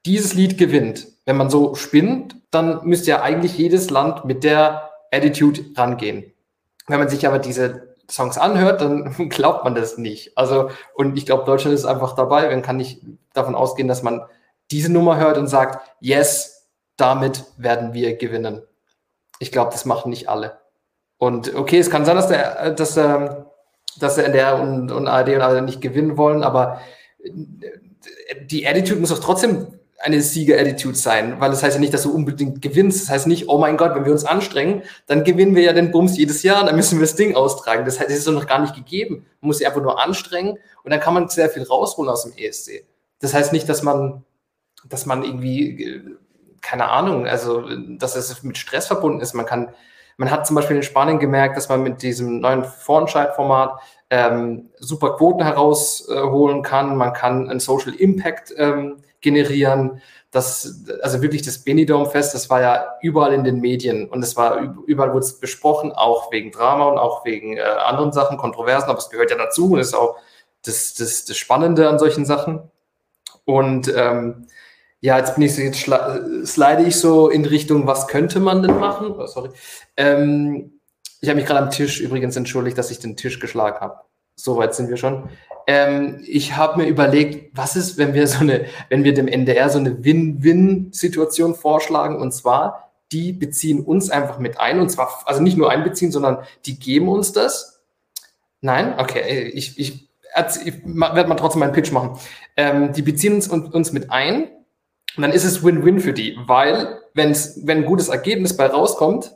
[0.04, 1.06] dieses Lied gewinnt.
[1.24, 6.32] Wenn man so spinnt, dann müsste ja eigentlich jedes Land mit der Attitude rangehen.
[6.88, 10.36] Wenn man sich aber diese Songs anhört, dann glaubt man das nicht.
[10.36, 12.50] Also, und ich glaube, Deutschland ist einfach dabei.
[12.50, 13.00] Man kann nicht
[13.32, 14.22] davon ausgehen, dass man
[14.72, 18.62] diese Nummer hört und sagt, yes, damit werden wir gewinnen.
[19.42, 20.60] Ich glaube, das machen nicht alle.
[21.18, 23.44] Und okay, es kann sein, dass der, dass, ähm,
[23.98, 26.80] dass der NDR und, und ARD und alle nicht gewinnen wollen, aber
[28.44, 29.66] die Attitude muss doch trotzdem
[29.98, 33.02] eine Sieger-Attitude sein, weil das heißt ja nicht, dass du unbedingt gewinnst.
[33.02, 35.90] Das heißt nicht, oh mein Gott, wenn wir uns anstrengen, dann gewinnen wir ja den
[35.90, 37.84] Bums jedes Jahr, dann müssen wir das Ding austragen.
[37.84, 39.26] Das heißt, es ist doch noch gar nicht gegeben.
[39.40, 42.32] Man muss sich einfach nur anstrengen und dann kann man sehr viel rausholen aus dem
[42.36, 42.84] ESC.
[43.20, 44.24] Das heißt nicht, dass man,
[44.88, 46.16] dass man irgendwie
[46.62, 49.34] keine Ahnung, also dass es mit Stress verbunden ist.
[49.34, 49.74] Man kann,
[50.16, 55.16] man hat zum Beispiel in Spanien gemerkt, dass man mit diesem neuen Vorentscheid-Format ähm, super
[55.16, 56.96] Quoten herausholen kann.
[56.96, 60.00] Man kann einen Social Impact ähm, generieren.
[60.30, 64.58] Das, also wirklich das Benidorm-Fest, das war ja überall in den Medien und es war
[64.86, 68.98] überall wurde es besprochen, auch wegen Drama und auch wegen äh, anderen Sachen, Kontroversen, aber
[68.98, 70.16] es gehört ja dazu und ist auch
[70.64, 72.70] das, das, das Spannende an solchen Sachen.
[73.44, 74.46] Und ähm,
[75.02, 75.80] ja, jetzt bin ich so, jetzt
[76.48, 79.12] slide ich so in Richtung, was könnte man denn machen?
[79.18, 79.50] Oh, sorry.
[79.96, 80.78] Ähm,
[81.20, 83.96] ich habe mich gerade am Tisch übrigens entschuldigt, dass ich den Tisch geschlagen habe.
[84.36, 85.28] Soweit sind wir schon.
[85.66, 89.70] Ähm, ich habe mir überlegt, was ist, wenn wir so eine, wenn wir dem NDR
[89.70, 95.42] so eine Win-Win-Situation vorschlagen und zwar, die beziehen uns einfach mit ein und zwar, also
[95.42, 97.82] nicht nur einbeziehen, sondern die geben uns das.
[98.60, 98.94] Nein?
[98.98, 100.08] Okay, ich, ich,
[100.64, 102.18] ich werde mal trotzdem meinen Pitch machen.
[102.56, 104.48] Ähm, die beziehen uns, uns mit ein
[105.16, 109.32] und dann ist es Win-Win für die, weil wenn's, wenn ein gutes Ergebnis bei rauskommt,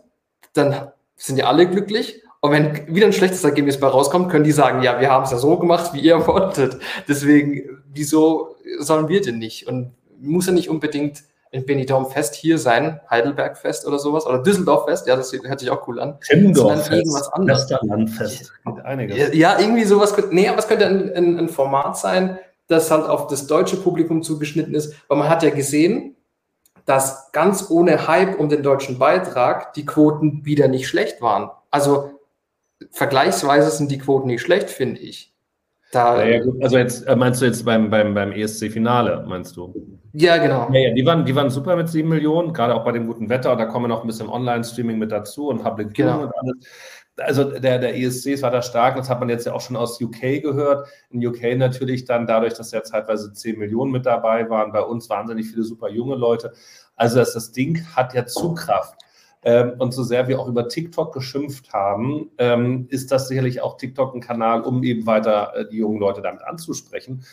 [0.55, 2.22] dann sind ja alle glücklich.
[2.41, 5.31] Und wenn wieder ein schlechtes Ergebnis bei rauskommt, können die sagen, ja, wir haben es
[5.31, 6.79] ja so gemacht, wie ihr wolltet.
[7.09, 9.66] Deswegen, wieso sollen wir denn nicht?
[9.66, 14.43] Und muss ja nicht unbedingt in Benidorm Fest hier sein, Heidelberg Fest oder sowas, oder
[14.43, 16.18] Düsseldorf Fest, ja, das hört sich auch cool an.
[16.20, 17.62] Timmendorf Fest, irgendwas anderes.
[17.62, 18.53] Westerlandfest,
[18.85, 19.35] einiges.
[19.35, 23.26] Ja, irgendwie sowas, nee, aber es könnte ein, ein, ein Format sein, das halt auf
[23.28, 26.16] das deutsche Publikum zugeschnitten ist, weil man hat ja gesehen,
[26.84, 31.50] dass ganz ohne Hype um den deutschen Beitrag die Quoten wieder nicht schlecht waren.
[31.70, 32.20] Also
[32.90, 35.32] vergleichsweise sind die Quoten nicht schlecht, finde ich.
[35.92, 39.72] Da, ja, also jetzt äh, meinst du jetzt beim, beim, beim ESC-Finale, meinst du?
[40.12, 40.68] Ja, genau.
[40.72, 43.28] Ja, ja, die, waren, die waren super mit 7 Millionen, gerade auch bei dem guten
[43.28, 43.52] Wetter.
[43.52, 46.22] Und da kommen noch ein bisschen Online-Streaming mit dazu und Public genau.
[46.22, 46.56] und alles.
[47.18, 50.00] Also der, der ESC war da stark, das hat man jetzt ja auch schon aus
[50.00, 50.86] UK gehört.
[51.10, 55.08] In UK natürlich dann dadurch, dass ja zeitweise 10 Millionen mit dabei waren, bei uns
[55.08, 56.52] wahnsinnig viele super junge Leute.
[56.94, 58.98] Also das, das Ding hat ja Zugkraft.
[59.46, 63.76] Ähm, und so sehr wir auch über TikTok geschimpft haben, ähm, ist das sicherlich auch
[63.76, 67.24] TikTok ein Kanal, um eben weiter äh, die jungen Leute damit anzusprechen.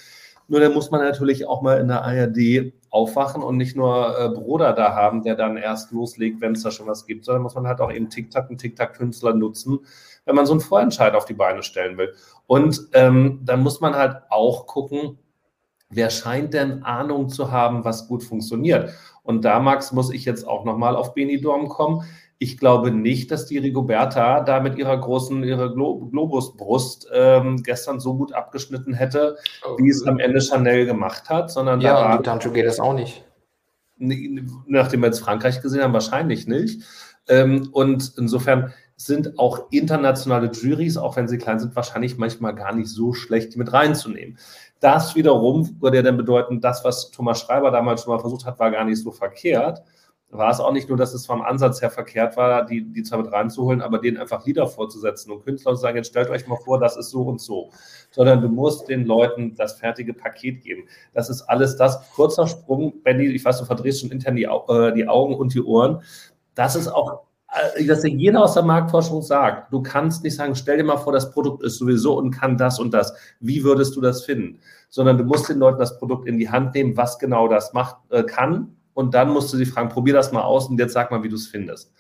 [0.48, 4.30] Nur dann muss man natürlich auch mal in der ARD aufwachen und nicht nur äh,
[4.30, 7.56] Bruder da haben, der dann erst loslegt, wenn es da schon was gibt, sondern muss
[7.56, 9.80] man halt auch eben TikTok und TikTok-Künstler nutzen,
[10.26, 12.14] wenn man so einen Vorentscheid auf die Beine stellen will.
[12.46, 15.18] Und ähm, dann muss man halt auch gucken,
[15.90, 18.94] wer scheint denn Ahnung zu haben, was gut funktioniert.
[19.24, 22.04] Und da, Max, muss ich jetzt auch nochmal auf Benidorm kommen.
[22.44, 28.02] Ich glaube nicht, dass die Rigoberta da mit ihrer großen, ihrer Glo Globusbrust ähm, gestern
[28.02, 29.78] so gut abgeschnitten hätte, oh.
[29.78, 32.94] wie es am Ende Chanel gemacht hat, sondern ja, da war, Dancho geht das auch
[32.94, 33.24] nicht.
[33.98, 36.84] Nachdem wir jetzt Frankreich gesehen haben, wahrscheinlich nicht.
[37.30, 42.76] Ähm, und insofern sind auch internationale Juries, auch wenn sie klein sind, wahrscheinlich manchmal gar
[42.76, 44.38] nicht so schlecht, die mit reinzunehmen.
[44.82, 48.60] Das wiederum würde ja dann bedeuten, das, was Thomas Schreiber damals schon mal versucht hat,
[48.60, 49.82] war gar nicht so verkehrt.
[50.34, 53.22] War es auch nicht nur, dass es vom Ansatz her verkehrt war, die, die zwar
[53.22, 56.58] mit reinzuholen, aber denen einfach Lieder vorzusetzen und Künstler zu sagen, jetzt stellt euch mal
[56.58, 57.70] vor, das ist so und so.
[58.10, 60.88] Sondern du musst den Leuten das fertige Paket geben.
[61.14, 62.12] Das ist alles das.
[62.12, 65.62] Kurzer Sprung, Benny, ich weiß, du verdrehst schon intern die, äh, die Augen und die
[65.62, 66.02] Ohren.
[66.56, 67.22] Das ist auch
[67.54, 70.98] äh, dass dir jeder aus der Marktforschung sagt, du kannst nicht sagen, stell dir mal
[70.98, 73.14] vor, das Produkt ist sowieso und kann das und das.
[73.40, 74.60] Wie würdest du das finden?
[74.90, 77.98] Sondern du musst den Leuten das Produkt in die Hand nehmen, was genau das macht,
[78.10, 78.76] äh, kann.
[78.94, 81.30] Und dann musst du sie fragen, probier das mal aus und jetzt sag mal, wie
[81.30, 81.92] du es findest.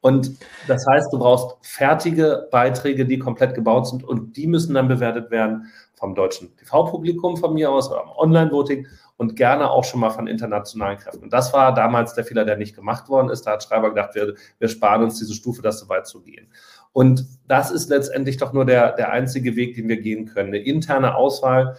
[0.00, 0.38] Und
[0.68, 5.30] das heißt, du brauchst fertige Beiträge, die komplett gebaut sind und die müssen dann bewertet
[5.30, 8.86] werden vom deutschen TV-Publikum von mir aus oder am Online-Voting
[9.16, 11.24] und gerne auch schon mal von internationalen Kräften.
[11.24, 13.42] Und das war damals der Fehler, der nicht gemacht worden ist.
[13.42, 16.46] Da hat Schreiber gedacht, wir, wir sparen uns diese Stufe, das so weit zu gehen.
[16.92, 20.48] Und das ist letztendlich doch nur der, der einzige Weg, den wir gehen können.
[20.48, 21.76] Eine interne Auswahl.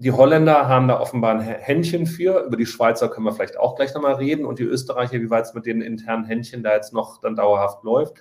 [0.00, 2.44] Die Holländer haben da offenbar ein Händchen für.
[2.44, 4.46] Über die Schweizer können wir vielleicht auch gleich nochmal reden.
[4.46, 7.82] Und die Österreicher, wie weit es mit den internen Händchen da jetzt noch dann dauerhaft
[7.82, 8.14] läuft.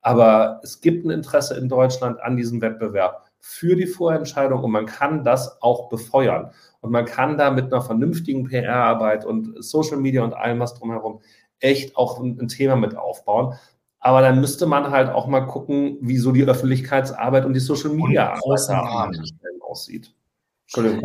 [0.00, 4.86] Aber es gibt ein Interesse in Deutschland an diesem Wettbewerb für die Vorentscheidung und man
[4.86, 6.52] kann das auch befeuern.
[6.82, 11.20] Und man kann da mit einer vernünftigen PR-Arbeit und Social Media und allem was drumherum
[11.58, 13.54] echt auch ein, ein Thema mit aufbauen.
[13.98, 17.90] Aber dann müsste man halt auch mal gucken, wie so die Öffentlichkeitsarbeit und die Social
[17.90, 18.34] Media
[18.78, 19.18] Arbeit
[19.60, 20.14] aussieht.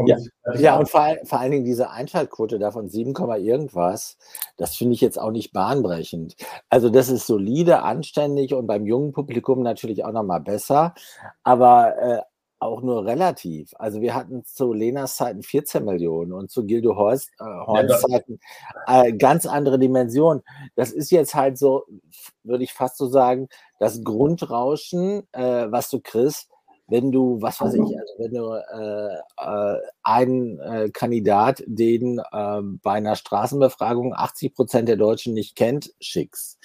[0.05, 0.17] Ja,
[0.55, 4.17] ja, und vor, vor, allen Dingen diese Einschaltquote da von 7, irgendwas,
[4.57, 6.35] das finde ich jetzt auch nicht bahnbrechend.
[6.69, 10.93] Also das ist solide, anständig und beim jungen Publikum natürlich auch nochmal besser.
[11.43, 12.21] Aber äh,
[12.63, 13.73] auch nur relativ.
[13.77, 18.39] Also wir hatten zu Lenas Zeiten 14 Millionen und zu Gildo Horst, äh, Horns Zeiten
[18.87, 20.43] äh, ganz andere Dimensionen.
[20.75, 21.85] Das ist jetzt halt so,
[22.43, 23.49] würde ich fast so sagen,
[23.79, 26.49] das Grundrauschen, äh, was du kriegst,
[26.87, 32.79] wenn du, was weiß ich, also wenn du äh, äh, einen äh, Kandidat, den ähm,
[32.83, 36.59] bei einer Straßenbefragung 80 Prozent der Deutschen nicht kennt, schickst.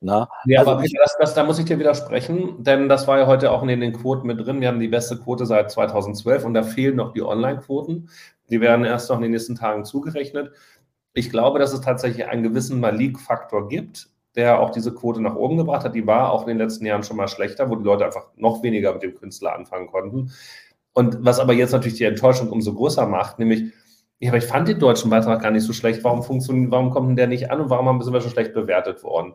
[0.00, 0.28] Na?
[0.46, 3.52] Ja, also aber das, das, da muss ich dir widersprechen, denn das war ja heute
[3.52, 4.60] auch in den Quoten mit drin.
[4.60, 8.10] Wir haben die beste Quote seit 2012 und da fehlen noch die Online-Quoten.
[8.50, 10.52] Die werden erst noch in den nächsten Tagen zugerechnet.
[11.14, 15.56] Ich glaube, dass es tatsächlich einen gewissen Malik-Faktor gibt, der auch diese Quote nach oben
[15.56, 15.94] gebracht hat.
[15.94, 18.62] Die war auch in den letzten Jahren schon mal schlechter, wo die Leute einfach noch
[18.62, 20.32] weniger mit dem Künstler anfangen konnten.
[20.92, 23.72] Und was aber jetzt natürlich die Enttäuschung umso größer macht, nämlich,
[24.18, 26.04] ja, aber ich fand den deutschen Beitrag gar nicht so schlecht.
[26.04, 29.02] Warum funktioniert, warum kommt denn der nicht an und warum sind wir schon schlecht bewertet
[29.02, 29.34] worden?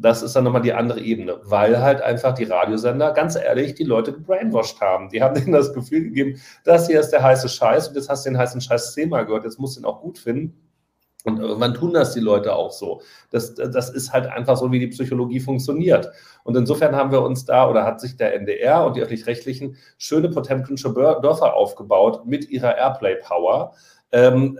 [0.00, 3.84] das ist dann nochmal die andere Ebene, weil halt einfach die Radiosender, ganz ehrlich, die
[3.84, 5.08] Leute gebrainwashed haben.
[5.10, 8.24] Die haben denen das Gefühl gegeben, das hier ist der heiße Scheiß und jetzt hast
[8.24, 10.67] du den heißen Scheiß zehnmal gehört, jetzt musst du ihn auch gut finden.
[11.28, 13.02] Und irgendwann tun das die Leute auch so.
[13.30, 16.10] Das, das ist halt einfach so, wie die Psychologie funktioniert.
[16.44, 20.28] Und insofern haben wir uns da oder hat sich der NDR und die öffentlich-rechtlichen schöne
[20.28, 23.74] Potemkinsche Dörfer aufgebaut mit ihrer Airplay-Power.
[24.12, 24.58] Ähm,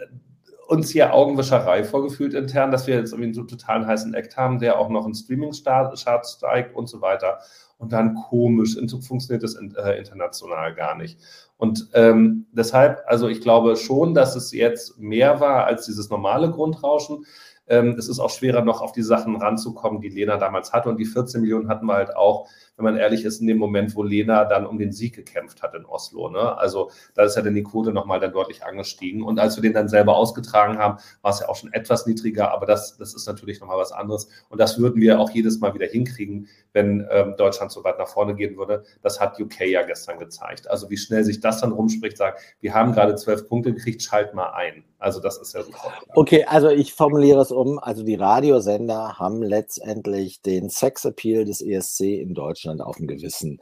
[0.68, 4.78] uns hier Augenwischerei vorgefühlt intern, dass wir jetzt irgendwie einen totalen heißen Act haben, der
[4.78, 7.38] auch noch in Streaming-Charts steigt und so weiter.
[7.78, 8.76] Und dann komisch,
[9.06, 11.18] funktioniert das äh, international gar nicht.
[11.58, 16.50] Und ähm, deshalb, also ich glaube schon, dass es jetzt mehr war als dieses normale
[16.50, 17.26] Grundrauschen.
[17.66, 20.88] Ähm, es ist auch schwerer, noch auf die Sachen ranzukommen, die Lena damals hatte.
[20.88, 22.48] Und die 14 Millionen hatten wir halt auch,
[22.78, 25.74] wenn man ehrlich ist, in dem Moment, wo Lena dann um den Sieg gekämpft hat
[25.74, 26.30] in Oslo.
[26.30, 26.56] Ne?
[26.56, 29.22] Also da ist ja dann die Quote nochmal dann deutlich angestiegen.
[29.22, 32.52] Und als wir den dann selber ausgetragen haben, war es ja auch schon etwas niedriger,
[32.52, 34.28] aber das, das ist natürlich nochmal was anderes.
[34.48, 38.08] Und das würden wir auch jedes Mal wieder hinkriegen, wenn ähm, Deutschland so weit nach
[38.08, 38.84] vorne gehen würde.
[39.02, 40.70] Das hat UK ja gestern gezeigt.
[40.70, 44.34] Also wie schnell sich das dann rumspricht, sagt, wir haben gerade zwölf Punkte gekriegt, schalt
[44.34, 44.84] mal ein.
[45.00, 45.92] Also das ist ja super.
[46.14, 47.78] Okay, also ich formuliere es um.
[47.78, 53.58] Also die Radiosender haben letztendlich den Sexappeal des ESC in Deutschland auf dem Gewissen.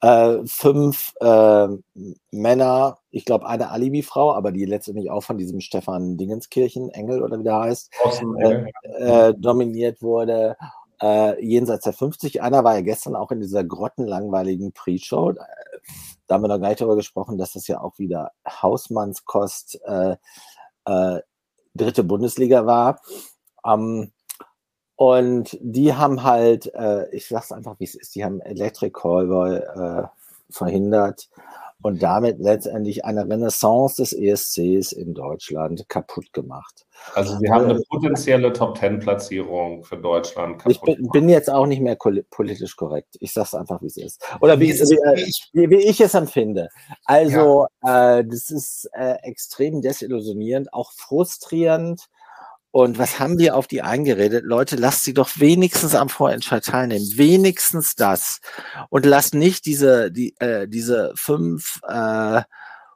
[0.00, 1.68] Äh, fünf äh,
[2.30, 7.38] Männer, ich glaube eine Alibi-Frau, aber die letztendlich auch von diesem Stefan Dingenskirchen, Engel oder
[7.38, 7.92] wie der heißt,
[8.40, 10.56] äh, äh, dominiert wurde.
[11.00, 12.42] Äh, jenseits der 50.
[12.42, 15.32] Einer war ja gestern auch in dieser grottenlangweiligen Pre-Show.
[16.26, 20.16] Da haben wir noch gar nicht darüber gesprochen, dass das ja auch wieder Hausmannskost äh,
[20.86, 21.20] äh,
[21.74, 23.00] dritte Bundesliga war.
[23.64, 24.12] Ähm,
[24.96, 29.56] und die haben halt, äh, ich sag's einfach, wie es ist, die haben Electric Callboy
[29.56, 30.06] äh,
[30.50, 31.28] verhindert
[31.82, 36.86] und damit letztendlich eine Renaissance des ESCs in Deutschland kaputt gemacht.
[37.14, 41.82] Also wir haben eine potenzielle Top-10-Platzierung für Deutschland kaputt Ich bin, bin, jetzt auch nicht
[41.82, 43.16] mehr politisch korrekt.
[43.20, 44.24] Ich sage es einfach, wie es ist.
[44.40, 46.70] Oder wie, wie, wie, wie, ich es empfinde.
[47.04, 48.18] Also ja.
[48.18, 52.08] äh, das ist äh, extrem desillusionierend, auch frustrierend
[52.70, 54.44] und was haben wir auf die eingeredet?
[54.44, 57.06] Leute, lasst sie doch wenigstens am Vorentscheid teilnehmen.
[57.14, 58.40] Wenigstens das.
[58.90, 62.42] Und lasst nicht diese, die, äh, diese fünf äh,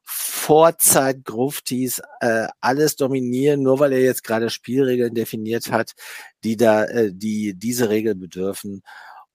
[0.05, 5.93] Vorzeit-Gruftis äh, alles dominieren, nur weil er jetzt gerade Spielregeln definiert hat,
[6.45, 8.83] die da, äh, die diese Regel bedürfen.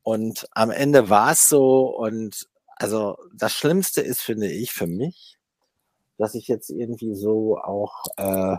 [0.03, 1.88] Und am Ende war es so.
[1.88, 5.38] Und also das Schlimmste ist, finde ich, für mich,
[6.18, 8.57] dass ich jetzt irgendwie so auch äh,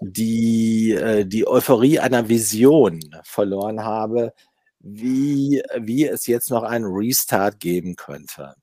[0.00, 4.32] die, äh, die Euphorie einer Vision verloren habe,
[4.78, 8.54] wie, wie es jetzt noch einen Restart geben könnte.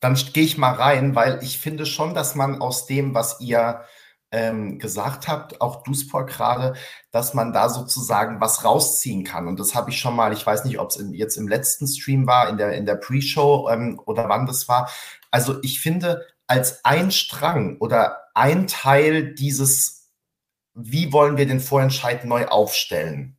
[0.00, 3.82] Dann gehe ich mal rein, weil ich finde schon, dass man aus dem, was ihr
[4.30, 6.74] ähm, gesagt habt, auch Duspor gerade,
[7.10, 9.48] dass man da sozusagen was rausziehen kann.
[9.48, 12.26] Und das habe ich schon mal, ich weiß nicht, ob es jetzt im letzten Stream
[12.26, 14.88] war, in der, in der Pre-Show ähm, oder wann das war.
[15.30, 19.97] Also ich finde, als ein Strang oder ein Teil dieses
[20.78, 23.36] wie wollen wir den Vorentscheid neu aufstellen?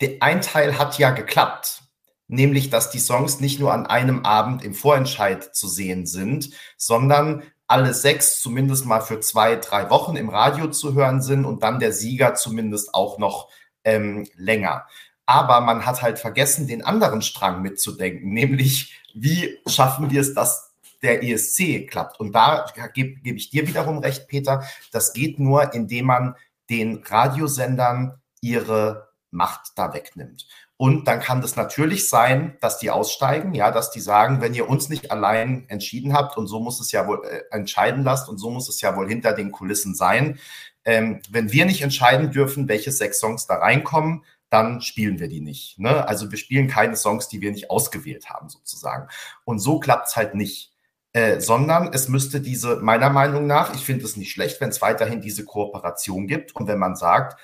[0.00, 1.82] Der, ein Teil hat ja geklappt,
[2.28, 7.42] nämlich dass die Songs nicht nur an einem Abend im Vorentscheid zu sehen sind, sondern
[7.66, 11.80] alle sechs zumindest mal für zwei, drei Wochen im Radio zu hören sind und dann
[11.80, 13.50] der Sieger zumindest auch noch
[13.84, 14.86] ähm, länger.
[15.26, 20.72] Aber man hat halt vergessen, den anderen Strang mitzudenken, nämlich wie schaffen wir es, dass
[21.02, 22.18] der ESC klappt.
[22.18, 26.34] Und da gebe geb ich dir wiederum recht, Peter, das geht nur, indem man
[26.70, 30.46] den Radiosendern ihre Macht da wegnimmt.
[30.80, 34.68] Und dann kann das natürlich sein, dass die aussteigen, ja, dass die sagen, wenn ihr
[34.68, 38.38] uns nicht allein entschieden habt und so muss es ja wohl äh, entscheiden lasst und
[38.38, 40.38] so muss es ja wohl hinter den Kulissen sein.
[40.84, 45.40] Ähm, wenn wir nicht entscheiden dürfen, welche sechs Songs da reinkommen, dann spielen wir die
[45.40, 45.78] nicht.
[45.78, 46.06] Ne?
[46.06, 49.08] Also wir spielen keine Songs, die wir nicht ausgewählt haben, sozusagen.
[49.44, 50.67] Und so klappt es halt nicht.
[51.14, 54.82] Äh, sondern es müsste diese, meiner Meinung nach, ich finde es nicht schlecht, wenn es
[54.82, 57.40] weiterhin diese Kooperation gibt und wenn man sagt,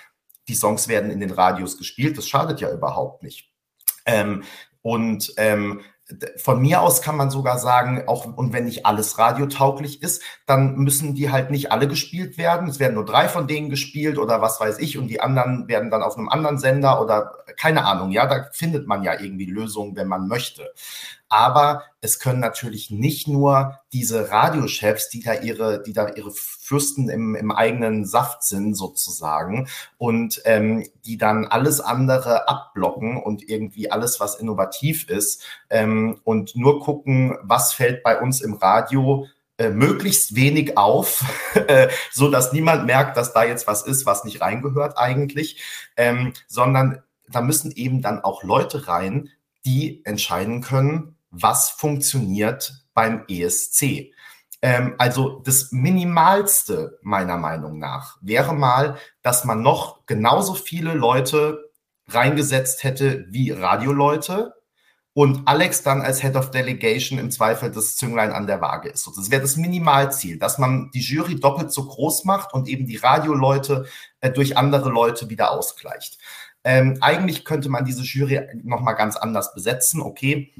[0.48, 3.50] die Songs werden in den Radios gespielt, das schadet ja überhaupt nicht.
[4.04, 4.44] Ähm,
[4.82, 5.80] und ähm,
[6.36, 10.76] von mir aus kann man sogar sagen, auch und wenn nicht alles radiotauglich ist, dann
[10.76, 12.68] müssen die halt nicht alle gespielt werden.
[12.68, 15.90] Es werden nur drei von denen gespielt oder was weiß ich und die anderen werden
[15.90, 18.10] dann auf einem anderen Sender oder keine Ahnung.
[18.10, 20.74] Ja, da findet man ja irgendwie Lösungen, wenn man möchte.
[21.34, 27.08] Aber es können natürlich nicht nur diese Radiochefs, die da ihre, die da ihre Fürsten
[27.08, 29.66] im, im eigenen Saft sind sozusagen
[29.98, 36.54] und ähm, die dann alles andere abblocken und irgendwie alles, was innovativ ist ähm, und
[36.54, 39.26] nur gucken, was fällt bei uns im Radio
[39.58, 41.24] äh, möglichst wenig auf,
[41.66, 45.60] äh, so dass niemand merkt, dass da jetzt was ist, was nicht reingehört eigentlich,
[45.96, 49.30] ähm, sondern da müssen eben dann auch Leute rein,
[49.64, 54.12] die entscheiden können, was funktioniert beim ESC.
[54.62, 61.70] Ähm, also das Minimalste meiner Meinung nach wäre mal, dass man noch genauso viele Leute
[62.08, 64.54] reingesetzt hätte wie Radioleute
[65.12, 69.06] und Alex dann als Head of Delegation im Zweifel das Zünglein an der Waage ist.
[69.06, 72.96] Das wäre das Minimalziel, dass man die Jury doppelt so groß macht und eben die
[72.96, 73.86] Radioleute
[74.20, 76.18] äh, durch andere Leute wieder ausgleicht.
[76.64, 80.00] Ähm, eigentlich könnte man diese Jury nochmal ganz anders besetzen.
[80.00, 80.52] Okay,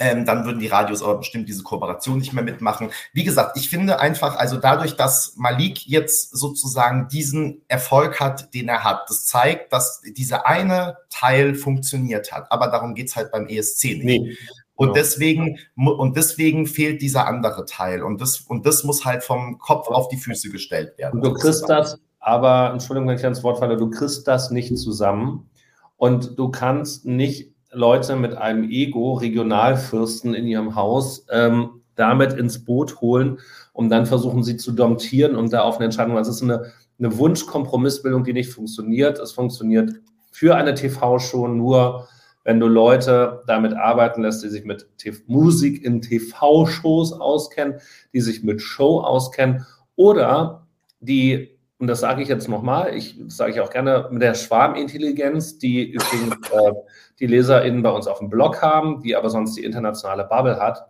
[0.00, 2.90] Ähm, dann würden die Radios aber bestimmt diese Kooperation nicht mehr mitmachen.
[3.12, 8.68] Wie gesagt, ich finde einfach, also dadurch, dass Malik jetzt sozusagen diesen Erfolg hat, den
[8.68, 12.50] er hat, das zeigt, dass dieser eine Teil funktioniert hat.
[12.52, 14.04] Aber darum geht's halt beim ESC nicht.
[14.04, 14.36] Nee.
[14.78, 18.04] Und deswegen, und deswegen fehlt dieser andere Teil.
[18.04, 21.16] Und das, und das muss halt vom Kopf auf die Füße gestellt werden.
[21.16, 24.76] Und du kriegst das, aber, Entschuldigung, wenn ich ans Wort falle, du kriegst das nicht
[24.78, 25.50] zusammen.
[25.96, 32.64] Und du kannst nicht Leute mit einem Ego, Regionalfürsten in ihrem Haus, ähm, damit ins
[32.64, 33.38] Boot holen,
[33.72, 36.16] um dann versuchen, sie zu domptieren und da auf eine Entscheidung.
[36.16, 39.18] Es ist eine, eine Wunschkompromissbildung, die nicht funktioniert.
[39.18, 39.92] Es funktioniert
[40.30, 42.08] für eine TV-Show nur,
[42.44, 44.88] wenn du Leute damit arbeiten lässt, die sich mit
[45.26, 47.80] Musik in TV-Shows auskennen,
[48.12, 49.66] die sich mit Show auskennen
[49.96, 50.66] oder
[51.00, 55.58] die und das sage ich jetzt nochmal, ich sage ich auch gerne mit der Schwarmintelligenz,
[55.58, 56.72] die übrigens äh,
[57.20, 60.86] die LeserInnen bei uns auf dem Blog haben, die aber sonst die internationale Bubble hat,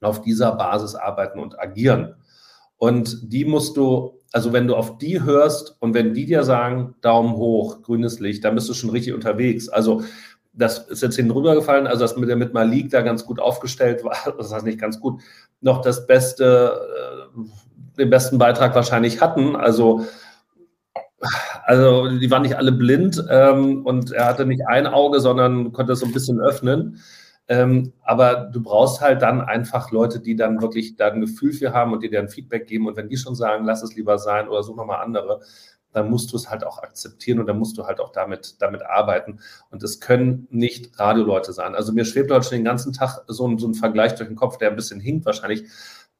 [0.00, 2.14] auf dieser Basis arbeiten und agieren.
[2.76, 6.94] Und die musst du, also wenn du auf die hörst und wenn die dir sagen,
[7.00, 9.68] Daumen hoch, grünes Licht, dann bist du schon richtig unterwegs.
[9.68, 10.02] Also
[10.52, 14.16] das ist jetzt hinten rübergefallen, also das mit mit Malik da ganz gut aufgestellt war,
[14.38, 15.20] das heißt nicht ganz gut,
[15.60, 16.80] noch das beste,
[17.36, 19.56] äh, den besten Beitrag wahrscheinlich hatten.
[19.56, 20.06] Also,
[21.66, 25.94] also die waren nicht alle blind ähm, und er hatte nicht ein Auge, sondern konnte
[25.94, 27.00] es so ein bisschen öffnen.
[27.48, 31.72] Ähm, aber du brauchst halt dann einfach Leute, die dann wirklich da ein Gefühl für
[31.72, 32.86] haben und die dir ein Feedback geben.
[32.86, 35.40] Und wenn die schon sagen, lass es lieber sein oder such nochmal andere,
[35.92, 38.82] dann musst du es halt auch akzeptieren und dann musst du halt auch damit, damit
[38.84, 39.40] arbeiten.
[39.70, 41.74] Und es können nicht Radioleute sein.
[41.74, 44.36] Also mir schwebt heute schon den ganzen Tag so ein, so ein Vergleich durch den
[44.36, 45.64] Kopf, der ein bisschen hinkt wahrscheinlich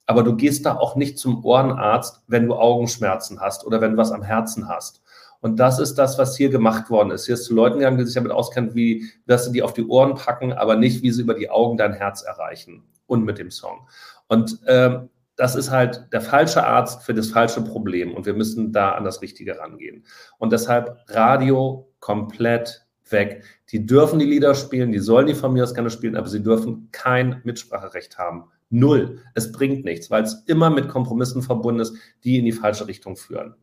[0.07, 3.97] aber du gehst da auch nicht zum Ohrenarzt, wenn du Augenschmerzen hast oder wenn du
[3.97, 5.03] was am Herzen hast.
[5.41, 7.27] Und das ist das, was hier gemacht worden ist.
[7.27, 9.85] Hier ist zu Leuten gegangen, die sich damit auskennen, wie, dass sie die auf die
[9.85, 13.51] Ohren packen, aber nicht, wie sie über die Augen dein Herz erreichen und mit dem
[13.51, 13.89] Song.
[14.29, 18.73] Und ähm, das ist halt der falsche Arzt für das falsche Problem und wir müssen
[18.73, 20.05] da an das Richtige rangehen.
[20.39, 23.45] Und deshalb Radio komplett weg.
[23.71, 26.43] Die dürfen die Lieder spielen, die sollen die von mir aus gerne spielen, aber sie
[26.43, 29.23] dürfen kein Mitspracherecht haben Null.
[29.35, 33.17] Es bringt nichts, weil es immer mit Kompromissen verbunden ist, die in die falsche Richtung
[33.17, 33.55] führen.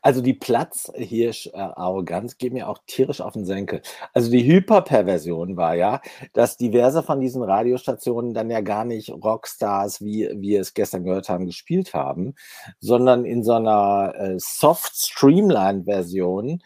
[0.00, 3.82] Also die Platzhirsch-Arroganz geht mir auch tierisch auf den Senkel.
[4.12, 6.00] Also die Hyperperversion war ja,
[6.32, 11.28] dass diverse von diesen Radiostationen dann ja gar nicht Rockstars, wie wir es gestern gehört
[11.28, 12.34] haben, gespielt haben,
[12.80, 16.60] sondern in so einer äh, soft Streamlined-Version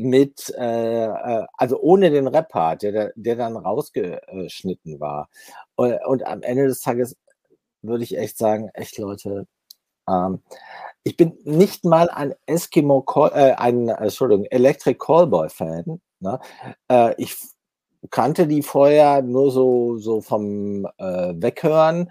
[0.00, 5.28] mit, äh, äh, also ohne den Rap-Part, der, der dann rausgeschnitten war.
[5.76, 7.16] Und, und, am Ende des Tages
[7.82, 9.46] würde ich echt sagen, echt Leute,
[10.10, 10.40] ähm,
[11.02, 16.00] ich bin nicht mal ein Eskimo, Call, äh, ein, Entschuldigung, Electric Callboy-Fan.
[16.20, 16.40] Ne?
[16.88, 17.36] Äh, ich
[18.10, 22.10] kannte die vorher nur so, so vom äh, Weghören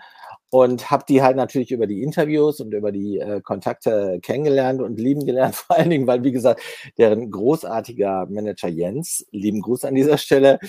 [0.52, 5.00] und habe die halt natürlich über die Interviews und über die äh, Kontakte kennengelernt und
[5.00, 6.62] lieben gelernt, vor allen Dingen, weil, wie gesagt,
[6.98, 10.60] deren großartiger Manager Jens, lieben Gruß an dieser Stelle,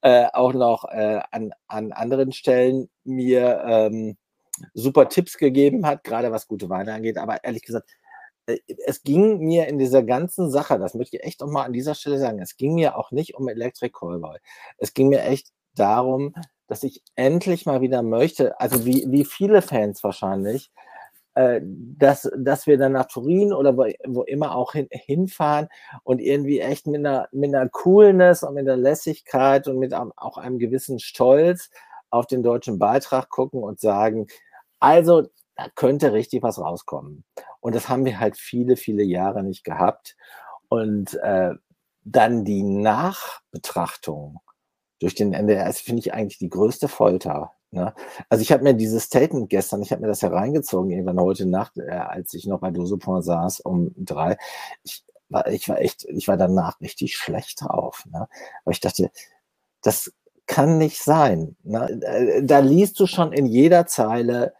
[0.00, 4.16] äh, auch noch äh, an, an anderen Stellen mir ähm,
[4.74, 7.18] super Tipps gegeben hat, gerade was gute Weine angeht.
[7.18, 7.88] Aber ehrlich gesagt,
[8.46, 11.72] äh, es ging mir in dieser ganzen Sache, das möchte ich echt auch mal an
[11.72, 14.38] dieser Stelle sagen, es ging mir auch nicht um Electric Callboy.
[14.78, 16.34] Es ging mir echt darum,
[16.68, 20.70] dass ich endlich mal wieder möchte, also wie, wie viele Fans wahrscheinlich,
[21.34, 25.68] äh, dass, dass wir dann nach Turin oder wo, wo immer auch hin, hinfahren
[26.02, 30.38] und irgendwie echt mit einer, mit einer Coolness und mit einer Lässigkeit und mit auch
[30.38, 31.70] einem gewissen Stolz
[32.10, 34.26] auf den deutschen Beitrag gucken und sagen,
[34.80, 37.24] also da könnte richtig was rauskommen.
[37.60, 40.16] Und das haben wir halt viele, viele Jahre nicht gehabt.
[40.68, 41.54] Und äh,
[42.04, 44.40] dann die Nachbetrachtung
[45.00, 47.52] durch den NDR ist, finde ich eigentlich die größte Folter.
[47.70, 47.94] Ne?
[48.28, 51.76] Also ich habe mir dieses Statement gestern, ich habe mir das hereingezogen, irgendwann heute Nacht,
[51.78, 54.38] äh, als ich noch bei Dosopon saß um drei.
[54.82, 58.04] Ich war, ich war echt, ich war danach richtig schlecht drauf.
[58.10, 58.28] Ne?
[58.64, 59.10] Weil ich dachte,
[59.82, 60.12] das
[60.46, 61.56] kann nicht sein.
[61.64, 62.00] Ne?
[62.02, 64.54] Äh, da liest du schon in jeder Zeile,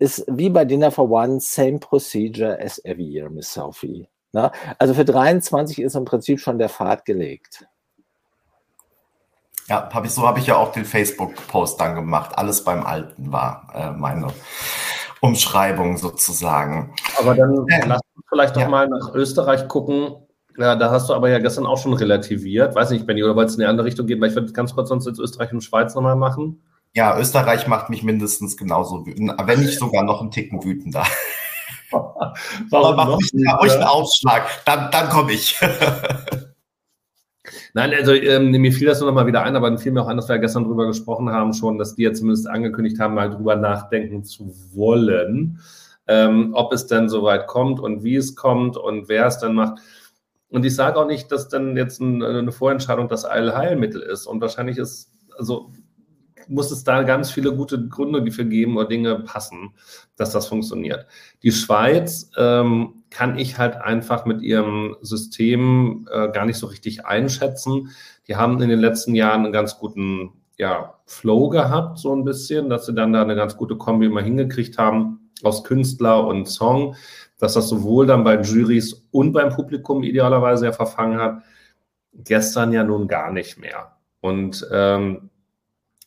[0.00, 4.08] ist wie bei Dinner for One, same procedure as every year, Miss Sophie.
[4.32, 4.50] Ne?
[4.78, 7.66] Also für 23 ist im Prinzip schon der Pfad gelegt.
[9.68, 12.32] Ja, hab ich, so habe ich ja auch den Facebook-Post dann gemacht.
[12.36, 14.28] Alles beim Alten war äh, meine
[15.20, 16.94] Umschreibung sozusagen.
[17.18, 18.68] Aber dann äh, lass uns vielleicht doch ja.
[18.68, 20.16] mal nach Österreich gucken.
[20.56, 22.74] Ja, da hast du aber ja gestern auch schon relativiert.
[22.74, 24.20] Weiß nicht, Benny, oder wolltest du in eine andere Richtung gehen?
[24.20, 26.62] Weil ich würde ganz kurz sonst jetzt Österreich und Schweiz nochmal machen.
[26.92, 31.04] Ja, Österreich macht mich mindestens genauso wütend, wenn nicht sogar noch einen Ticken wütender.
[32.70, 35.58] Warum mach ich da ruhig einen Ausschlag, dann, dann komme ich.
[37.74, 40.02] Nein, also ähm, mir fiel das nur noch mal wieder ein, aber dann fiel mir
[40.02, 43.14] auch ein, dass wir gestern drüber gesprochen haben schon, dass die ja zumindest angekündigt haben,
[43.14, 45.60] mal drüber nachdenken zu wollen,
[46.08, 49.80] ähm, ob es denn soweit kommt und wie es kommt und wer es dann macht.
[50.48, 54.26] Und ich sage auch nicht, dass dann jetzt ein, eine Vorentscheidung das Allheilmittel ist.
[54.26, 55.70] Und wahrscheinlich ist, also
[56.50, 59.74] muss es da ganz viele gute Gründe dafür geben oder Dinge passen,
[60.16, 61.06] dass das funktioniert.
[61.42, 67.06] Die Schweiz ähm, kann ich halt einfach mit ihrem System äh, gar nicht so richtig
[67.06, 67.90] einschätzen.
[68.28, 72.68] Die haben in den letzten Jahren einen ganz guten ja, Flow gehabt, so ein bisschen,
[72.68, 76.96] dass sie dann da eine ganz gute Kombi immer hingekriegt haben aus Künstler und Song,
[77.38, 81.42] dass das sowohl dann bei Juries und beim Publikum idealerweise ja verfangen hat.
[82.12, 83.96] Gestern ja nun gar nicht mehr.
[84.20, 85.29] Und ähm,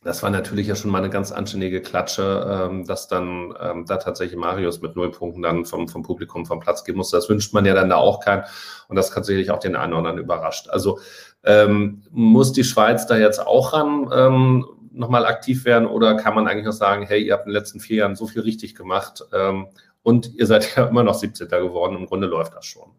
[0.04, 3.98] das war natürlich ja schon mal eine ganz anständige Klatsche, ähm, dass dann ähm, da
[3.98, 7.18] tatsächlich Marius mit null Punkten dann vom, vom Publikum vom Platz gehen musste.
[7.18, 8.44] Das wünscht man ja dann da auch keinen.
[8.90, 10.70] Und das hat sicherlich auch den einen oder anderen überrascht.
[10.70, 11.00] Also
[11.44, 16.48] ähm, muss die Schweiz da jetzt auch ran ähm, nochmal aktiv werden oder kann man
[16.48, 19.24] eigentlich noch sagen, hey, ihr habt in den letzten vier Jahren so viel richtig gemacht
[19.34, 19.68] ähm,
[20.04, 21.48] und ihr seid ja immer noch 17.
[21.48, 21.96] geworden.
[21.96, 22.92] Im Grunde läuft das schon.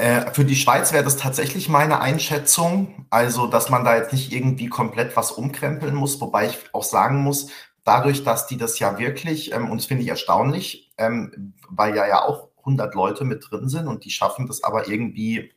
[0.00, 3.06] Äh, für die Schweiz wäre das tatsächlich meine Einschätzung.
[3.10, 7.18] Also, dass man da jetzt nicht irgendwie komplett was umkrempeln muss, wobei ich auch sagen
[7.18, 7.48] muss,
[7.84, 12.06] dadurch, dass die das ja wirklich, ähm, und das finde ich erstaunlich, ähm, weil ja
[12.06, 15.52] ja auch 100 Leute mit drin sind und die schaffen das aber irgendwie,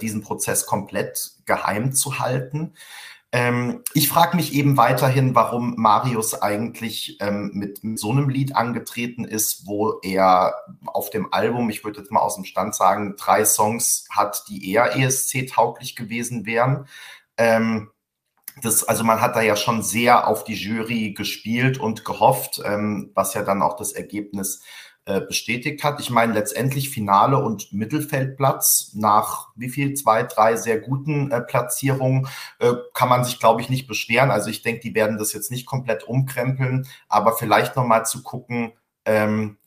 [0.00, 2.74] diesen Prozess komplett geheim zu halten.
[3.34, 8.54] Ähm, ich frage mich eben weiterhin, warum Marius eigentlich ähm, mit, mit, so einem Lied
[8.54, 10.54] angetreten ist, wo er
[10.84, 14.70] auf dem Album, ich würde jetzt mal aus dem Stand sagen, drei Songs hat, die
[14.70, 16.86] eher ESC-tauglich gewesen wären.
[17.38, 17.90] Ähm,
[18.60, 23.12] das, also man hat da ja schon sehr auf die Jury gespielt und gehofft, ähm,
[23.14, 24.62] was ja dann auch das Ergebnis
[25.04, 25.98] äh, bestätigt hat.
[25.98, 32.28] Ich meine, letztendlich Finale und Mittelfeldplatz nach wie viel, zwei, drei sehr guten äh, Platzierungen
[32.60, 34.30] äh, kann man sich, glaube ich, nicht beschweren.
[34.30, 38.74] Also ich denke, die werden das jetzt nicht komplett umkrempeln, aber vielleicht nochmal zu gucken,
[39.04, 39.58] ähm,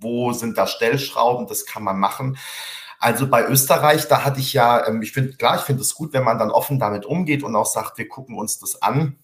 [0.00, 2.36] wo sind da Stellschrauben, das kann man machen.
[2.98, 6.12] Also bei Österreich, da hatte ich ja, ähm, ich finde, klar, ich finde es gut,
[6.12, 9.16] wenn man dann offen damit umgeht und auch sagt, wir gucken uns das an.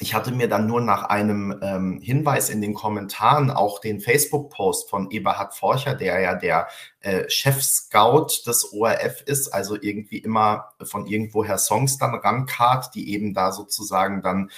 [0.00, 4.88] Ich hatte mir dann nur nach einem ähm, Hinweis in den Kommentaren auch den Facebook-Post
[4.88, 6.68] von Eberhard Forcher, der ja der
[7.00, 13.34] äh, Chef-Scout des ORF ist, also irgendwie immer von irgendwoher Songs dann rankart, die eben
[13.34, 14.50] da sozusagen dann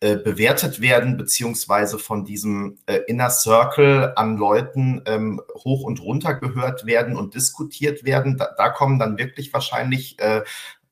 [0.00, 6.34] äh, bewertet werden, beziehungsweise von diesem äh, Inner Circle an Leuten ähm, hoch und runter
[6.34, 8.36] gehört werden und diskutiert werden.
[8.36, 10.42] Da, da kommen dann wirklich wahrscheinlich äh,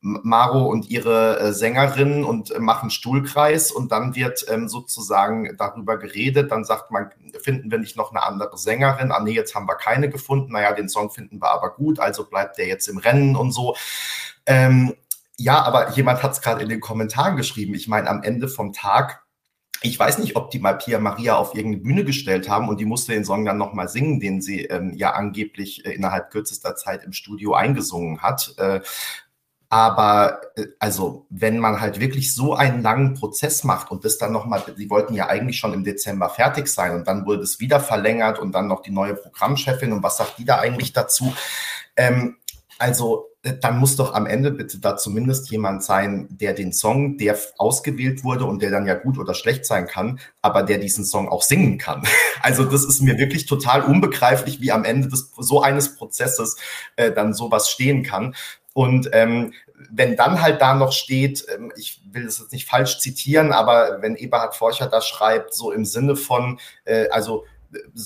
[0.01, 5.98] Maro und ihre äh, Sängerin und äh, machen Stuhlkreis und dann wird ähm, sozusagen darüber
[5.98, 6.51] geredet.
[6.52, 7.10] Dann sagt man,
[7.40, 9.10] finden wir nicht noch eine andere Sängerin?
[9.10, 10.52] Ah nee, jetzt haben wir keine gefunden.
[10.52, 13.74] Naja, den Song finden wir aber gut, also bleibt der jetzt im Rennen und so.
[14.47, 14.94] Ähm,
[15.39, 17.74] ja, aber jemand hat es gerade in den Kommentaren geschrieben.
[17.74, 19.27] Ich meine, am Ende vom Tag
[19.82, 22.85] ich weiß nicht, ob die mal Pia Maria auf irgendeine Bühne gestellt haben und die
[22.85, 27.05] musste den Song dann nochmal singen, den sie ähm, ja angeblich äh, innerhalb kürzester Zeit
[27.05, 28.55] im Studio eingesungen hat.
[28.59, 28.81] Äh,
[29.68, 34.32] aber äh, also, wenn man halt wirklich so einen langen Prozess macht und das dann
[34.32, 37.80] nochmal, sie wollten ja eigentlich schon im Dezember fertig sein und dann wurde es wieder
[37.80, 41.34] verlängert und dann noch die neue Programmchefin und was sagt die da eigentlich dazu?
[41.97, 42.36] Ähm,
[42.78, 47.16] also, äh, dann muss doch am Ende bitte da zumindest jemand sein, der den Song,
[47.18, 51.05] der ausgewählt wurde und der dann ja gut oder schlecht sein kann, aber der diesen
[51.05, 52.02] Song auch singen kann.
[52.43, 56.56] Also das ist mir wirklich total unbegreiflich, wie am Ende des so eines Prozesses
[56.94, 58.36] äh, dann sowas stehen kann.
[58.76, 59.54] Und ähm,
[59.90, 64.02] wenn dann halt da noch steht, ähm, ich will das jetzt nicht falsch zitieren, aber
[64.02, 67.46] wenn Eberhard Forcher da schreibt, so im Sinne von, äh, also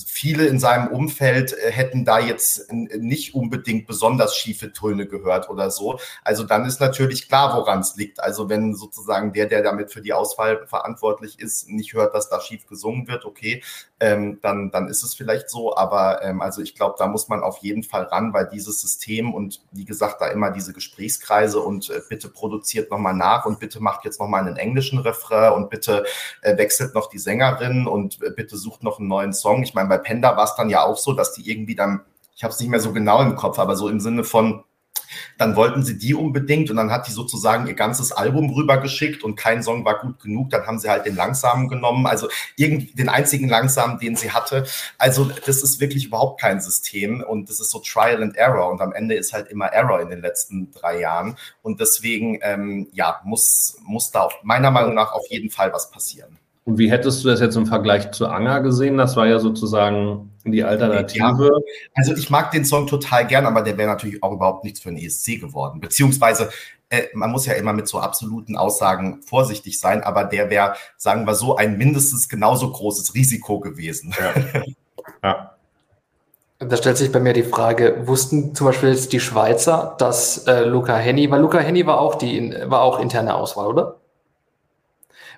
[0.05, 5.71] viele in seinem Umfeld äh, hätten da jetzt nicht unbedingt besonders schiefe Töne gehört oder
[5.71, 5.99] so.
[6.23, 8.19] Also dann ist natürlich klar, woran es liegt.
[8.19, 12.41] Also wenn sozusagen der, der damit für die Auswahl verantwortlich ist, nicht hört, dass da
[12.41, 13.63] schief gesungen wird, okay,
[13.99, 15.75] ähm, dann, dann ist es vielleicht so.
[15.75, 19.33] Aber ähm, also ich glaube, da muss man auf jeden Fall ran, weil dieses System
[19.33, 23.79] und wie gesagt, da immer diese Gesprächskreise und äh, bitte produziert nochmal nach und bitte
[23.79, 26.05] macht jetzt nochmal einen englischen Refrain und bitte
[26.41, 29.63] äh, wechselt noch die Sängerin und äh, bitte sucht noch einen neuen Song Song.
[29.63, 32.01] Ich meine, bei Panda war es dann ja auch so, dass die irgendwie dann,
[32.35, 34.63] ich habe es nicht mehr so genau im Kopf, aber so im Sinne von,
[35.37, 39.35] dann wollten sie die unbedingt und dann hat die sozusagen ihr ganzes Album rübergeschickt und
[39.35, 40.49] kein Song war gut genug.
[40.51, 44.65] Dann haben sie halt den langsamen genommen, also irgendwie den einzigen langsamen, den sie hatte.
[44.97, 48.79] Also das ist wirklich überhaupt kein System und das ist so Trial and Error und
[48.79, 53.19] am Ende ist halt immer Error in den letzten drei Jahren und deswegen ähm, ja
[53.25, 56.40] muss muss da auch meiner Meinung nach auf jeden Fall was passieren.
[56.71, 58.95] Und wie hättest du das jetzt im Vergleich zu Anger gesehen?
[58.95, 61.19] Das war ja sozusagen die Alternative.
[61.19, 61.49] Ja,
[61.95, 64.87] also ich mag den Song total gern, aber der wäre natürlich auch überhaupt nichts für
[64.87, 65.81] einen ESC geworden.
[65.81, 66.49] Beziehungsweise,
[66.89, 71.27] äh, man muss ja immer mit so absoluten Aussagen vorsichtig sein, aber der wäre, sagen
[71.27, 74.15] wir so, ein mindestens genauso großes Risiko gewesen.
[74.17, 74.63] Ja.
[75.23, 75.55] ja.
[76.59, 80.63] Da stellt sich bei mir die Frage, wussten zum Beispiel jetzt die Schweizer, dass äh,
[80.63, 84.00] Luca Henny, weil Luca Henny war auch die war auch interne Auswahl, oder?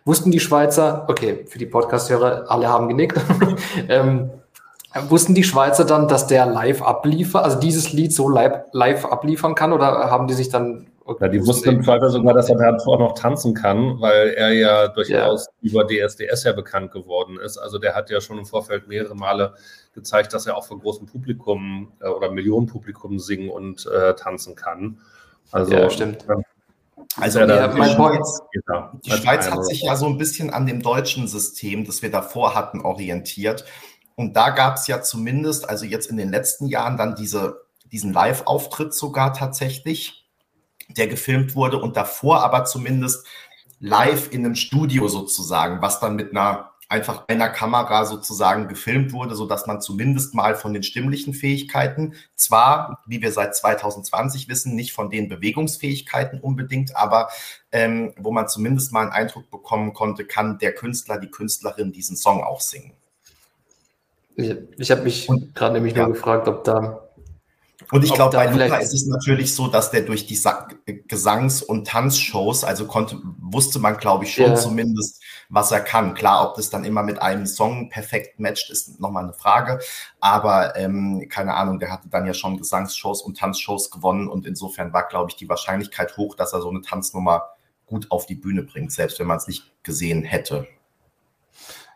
[0.05, 3.19] Wussten die Schweizer, okay, für die Podcast-Hörer, alle haben genickt,
[3.89, 4.29] ähm,
[5.09, 9.55] wussten die Schweizer dann, dass der live abliefert, also dieses Lied so live, live abliefern
[9.55, 12.77] kann oder haben die sich dann Okay, ja, die wussten im Zweifel sogar, dass er
[12.87, 15.69] auch noch tanzen kann, weil er ja durchaus ja.
[15.69, 17.57] über DSDS ja bekannt geworden ist.
[17.57, 19.53] Also der hat ja schon im Vorfeld mehrere Male
[19.93, 24.99] gezeigt, dass er auch vor großem Publikum äh, oder Millionenpublikum singen und äh, tanzen kann.
[25.51, 26.25] Also, ja, stimmt.
[27.17, 28.41] Also ja, die, Schweiz,
[29.05, 32.55] die Schweiz hat sich ja so ein bisschen an dem deutschen System, das wir davor
[32.55, 33.65] hatten, orientiert.
[34.15, 37.61] Und da gab es ja zumindest, also jetzt in den letzten Jahren, dann diese,
[37.91, 40.27] diesen Live-Auftritt sogar tatsächlich,
[40.89, 43.25] der gefilmt wurde und davor aber zumindest
[43.79, 49.33] live in einem Studio sozusagen, was dann mit einer einfach einer Kamera sozusagen gefilmt wurde,
[49.33, 54.75] so dass man zumindest mal von den stimmlichen Fähigkeiten, zwar, wie wir seit 2020 wissen,
[54.75, 57.29] nicht von den Bewegungsfähigkeiten unbedingt, aber
[57.71, 62.15] ähm, wo man zumindest mal einen Eindruck bekommen konnte, kann der Künstler, die Künstlerin diesen
[62.15, 62.93] Song auch singen.
[64.35, 66.03] Ich, ich habe mich gerade nämlich ja.
[66.03, 67.02] nur gefragt, ob da
[67.93, 70.39] und ich glaube, bei Luca ist es natürlich so, dass der durch die
[71.07, 74.55] Gesangs- und Tanzshows, also konnte, wusste man, glaube ich, schon ja.
[74.55, 76.15] zumindest, was er kann.
[76.15, 79.79] Klar, ob das dann immer mit einem Song perfekt matcht, ist nochmal eine Frage.
[80.19, 84.91] Aber ähm, keine Ahnung, der hatte dann ja schon Gesangsshows und Tanzshows gewonnen und insofern
[84.91, 87.49] war, glaube ich, die Wahrscheinlichkeit hoch, dass er so eine Tanznummer
[87.85, 90.67] gut auf die Bühne bringt, selbst wenn man es nicht gesehen hätte.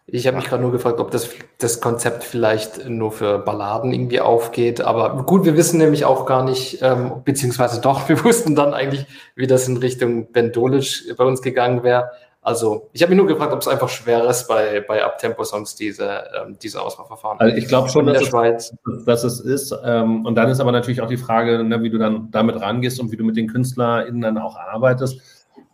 [0.10, 4.22] Ich habe mich gerade nur gefragt, ob das, das Konzept vielleicht nur für Balladen irgendwie
[4.22, 4.80] aufgeht.
[4.80, 9.06] Aber gut, wir wissen nämlich auch gar nicht, ähm, beziehungsweise doch, wir wussten dann eigentlich,
[9.36, 12.10] wie das in Richtung Ben Dolic bei uns gegangen wäre.
[12.48, 16.24] Also ich habe mich nur gefragt, ob es einfach schwer ist, bei, bei Abtempo-Songs diese,
[16.40, 17.42] ähm, diese Auswahlverfahren.
[17.42, 18.74] Also ich glaube schon, dass es,
[19.06, 19.76] dass es, ist.
[19.84, 23.02] Ähm, und dann ist aber natürlich auch die Frage, ne, wie du dann damit rangehst
[23.02, 25.20] und wie du mit den KünstlerInnen dann auch arbeitest.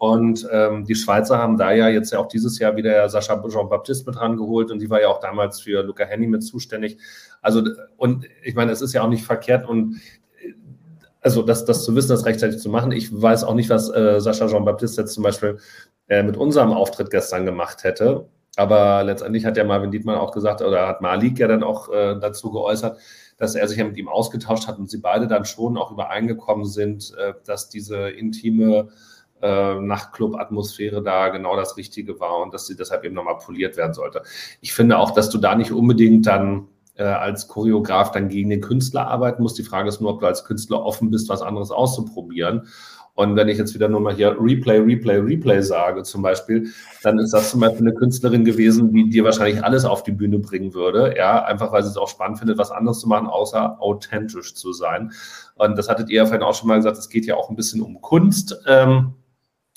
[0.04, 4.06] Und ähm, die Schweizer haben da ja jetzt ja auch dieses Jahr wieder Sascha Jean-Baptiste
[4.06, 6.98] mit rangeholt und die war ja auch damals für Luca Henny mit zuständig.
[7.42, 7.64] Also,
[7.96, 10.02] und ich meine, es ist ja auch nicht verkehrt und
[11.22, 12.92] also das, das zu wissen, das rechtzeitig zu machen.
[12.92, 15.58] Ich weiß auch nicht, was äh, Sascha Jean-Baptiste jetzt zum Beispiel
[16.10, 18.26] äh, mit unserem Auftritt gestern gemacht hätte.
[18.58, 22.20] Aber letztendlich hat ja Marvin Dietmann auch gesagt, oder hat Malik ja dann auch äh,
[22.20, 23.00] dazu geäußert,
[23.38, 26.66] dass er sich ja mit ihm ausgetauscht hat und sie beide dann schon auch übereingekommen
[26.66, 28.90] sind, äh, dass diese intime
[29.44, 33.94] äh, Nachtclub-Atmosphäre da genau das Richtige war und dass sie deshalb eben nochmal poliert werden
[33.94, 34.24] sollte.
[34.61, 38.61] Ich finde auch, dass du da nicht unbedingt dann äh, als Choreograf dann gegen den
[38.61, 39.57] Künstler arbeiten musst.
[39.57, 42.68] Die Frage ist nur, ob du als Künstler offen bist, was anderes auszuprobieren.
[43.15, 46.70] Und wenn ich jetzt wieder nur mal hier Replay, Replay, Replay sage zum Beispiel,
[47.03, 50.40] dann ist das zum Beispiel eine Künstlerin gewesen, die dir wahrscheinlich alles auf die Bühne
[50.40, 51.14] bringen würde.
[51.15, 54.74] Ja, einfach weil sie es auch spannend findet, was anderes zu machen, außer authentisch zu
[54.74, 55.11] sein.
[55.56, 57.56] Und das hattet ihr ja vorhin auch schon mal gesagt, es geht ja auch ein
[57.56, 58.60] bisschen um Kunst.
[58.65, 59.14] Ähm,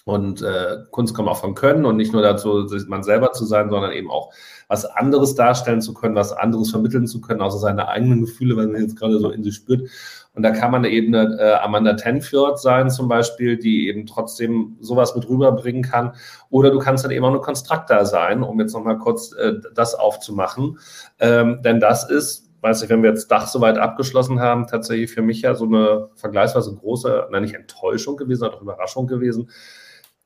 [0.07, 3.71] und äh, Kunst kommt auch von Können und nicht nur dazu, man selber zu sein,
[3.71, 4.33] sondern eben auch
[4.69, 8.71] was anderes darstellen zu können, was anderes vermitteln zu können, außer seine eigenen Gefühle, wenn
[8.71, 9.91] man jetzt gerade so in sich spürt.
[10.33, 14.77] Und da kann man eben eine äh, Amanda Tenfjord sein zum Beispiel, die eben trotzdem
[14.81, 16.13] sowas mit rüberbringen kann.
[16.51, 19.97] Oder du kannst dann eben auch eine Konstruktor sein, um jetzt nochmal kurz äh, das
[19.97, 20.79] aufzumachen.
[21.19, 25.23] Ähm, denn das ist weiß ich, wenn wir jetzt Dach soweit abgeschlossen haben, tatsächlich für
[25.23, 29.51] mich ja so eine vergleichsweise große, nein, nicht Enttäuschung gewesen, sondern auch Überraschung gewesen,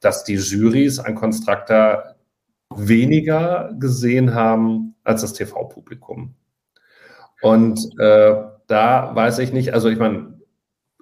[0.01, 2.17] dass die Jurys an Konstrukta
[2.75, 6.35] weniger gesehen haben als das TV-Publikum.
[7.43, 8.35] Und äh,
[8.67, 10.41] da weiß ich nicht, also ich meine,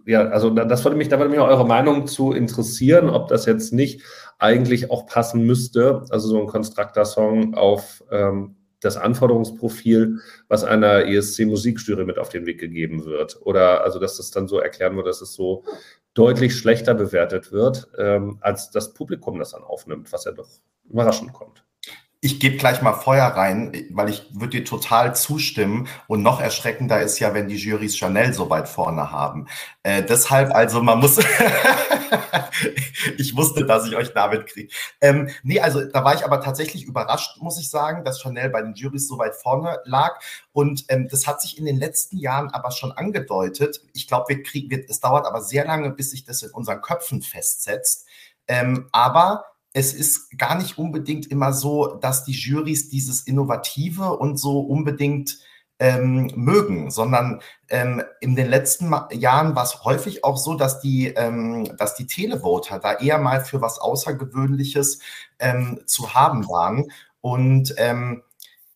[0.06, 3.44] ja, also das würde mich, da würde mich auch eure Meinung zu interessieren, ob das
[3.44, 4.02] jetzt nicht
[4.38, 12.04] eigentlich auch passen müsste, also so ein Konstrukta-Song auf ähm, das Anforderungsprofil, was einer ESC-Musikjury
[12.04, 13.38] mit auf den Weg gegeben wird.
[13.42, 15.64] Oder also, dass das dann so erklären wird, dass es so
[16.18, 20.48] deutlich schlechter bewertet wird, ähm, als das Publikum das dann aufnimmt, was ja doch
[20.88, 21.64] überraschend kommt
[22.20, 25.86] ich gebe gleich mal Feuer rein, weil ich würde dir total zustimmen.
[26.08, 29.46] Und noch erschreckender ist ja, wenn die Jurys Chanel so weit vorne haben.
[29.84, 31.18] Äh, deshalb, also man muss,
[33.18, 34.72] ich wusste, dass ich euch damit kriege.
[35.00, 38.62] Ähm, nee, also da war ich aber tatsächlich überrascht, muss ich sagen, dass Chanel bei
[38.62, 40.18] den Jurys so weit vorne lag.
[40.50, 43.80] Und ähm, das hat sich in den letzten Jahren aber schon angedeutet.
[43.94, 47.22] Ich glaube, wir kriegen, es dauert aber sehr lange, bis sich das in unseren Köpfen
[47.22, 48.06] festsetzt.
[48.48, 54.38] Ähm, aber es ist gar nicht unbedingt immer so, dass die Jurys dieses Innovative und
[54.38, 55.38] so unbedingt
[55.78, 61.08] ähm, mögen, sondern ähm, in den letzten Jahren war es häufig auch so, dass die,
[61.08, 65.00] ähm, dass die Televoter da eher mal für was Außergewöhnliches
[65.38, 66.90] ähm, zu haben waren.
[67.20, 68.22] Und ähm,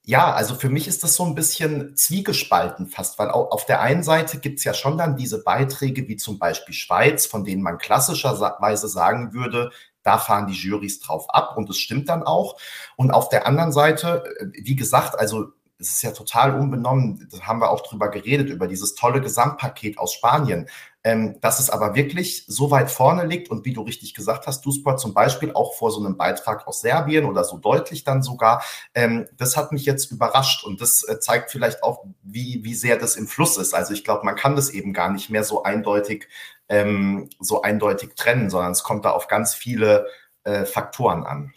[0.04, 4.02] ja, also für mich ist das so ein bisschen zwiegespalten fast, weil auf der einen
[4.02, 7.78] Seite gibt es ja schon dann diese Beiträge wie zum Beispiel Schweiz, von denen man
[7.78, 9.70] klassischerweise sagen würde,
[10.02, 12.58] da fahren die Jurys drauf ab und es stimmt dann auch.
[12.96, 17.40] Und auf der anderen Seite, äh, wie gesagt, also es ist ja total unbenommen, da
[17.40, 20.68] haben wir auch drüber geredet, über dieses tolle Gesamtpaket aus Spanien.
[21.04, 24.64] Ähm, dass es aber wirklich so weit vorne liegt und wie du richtig gesagt hast,
[24.64, 28.62] Dusport zum Beispiel auch vor so einem Beitrag aus Serbien oder so deutlich dann sogar,
[28.94, 32.96] ähm, das hat mich jetzt überrascht und das äh, zeigt vielleicht auch, wie, wie sehr
[32.96, 33.74] das im Fluss ist.
[33.74, 36.28] Also ich glaube, man kann das eben gar nicht mehr so eindeutig,
[36.68, 40.06] ähm, so eindeutig trennen, sondern es kommt da auf ganz viele
[40.44, 41.52] äh, Faktoren an.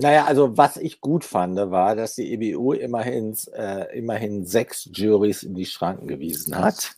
[0.00, 5.42] Naja, also was ich gut fand, war, dass die EBU immerhin, äh, immerhin sechs Juries
[5.42, 6.96] in die Schranken gewiesen hat.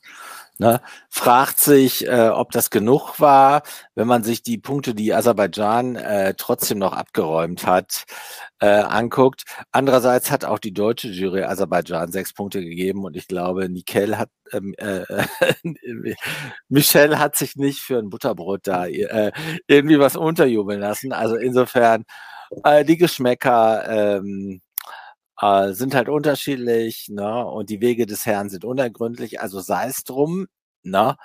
[0.60, 0.82] Ne?
[1.08, 3.62] Fragt sich, äh, ob das genug war,
[3.94, 8.04] wenn man sich die Punkte, die Aserbaidschan äh, trotzdem noch abgeräumt hat,
[8.60, 9.44] äh, anguckt.
[9.72, 14.28] Andererseits hat auch die deutsche Jury Aserbaidschan sechs Punkte gegeben und ich glaube, Nikel hat,
[14.52, 15.04] ähm, äh,
[16.68, 19.32] Michel hat sich nicht für ein Butterbrot da äh,
[19.66, 21.14] irgendwie was unterjubeln lassen.
[21.14, 22.04] Also insofern
[22.64, 24.60] äh, die Geschmäcker ähm,
[25.40, 27.46] äh, sind halt unterschiedlich, ne?
[27.46, 30.46] Und die Wege des Herrn sind unergründlich, also sei es drum,
[30.82, 31.16] ne?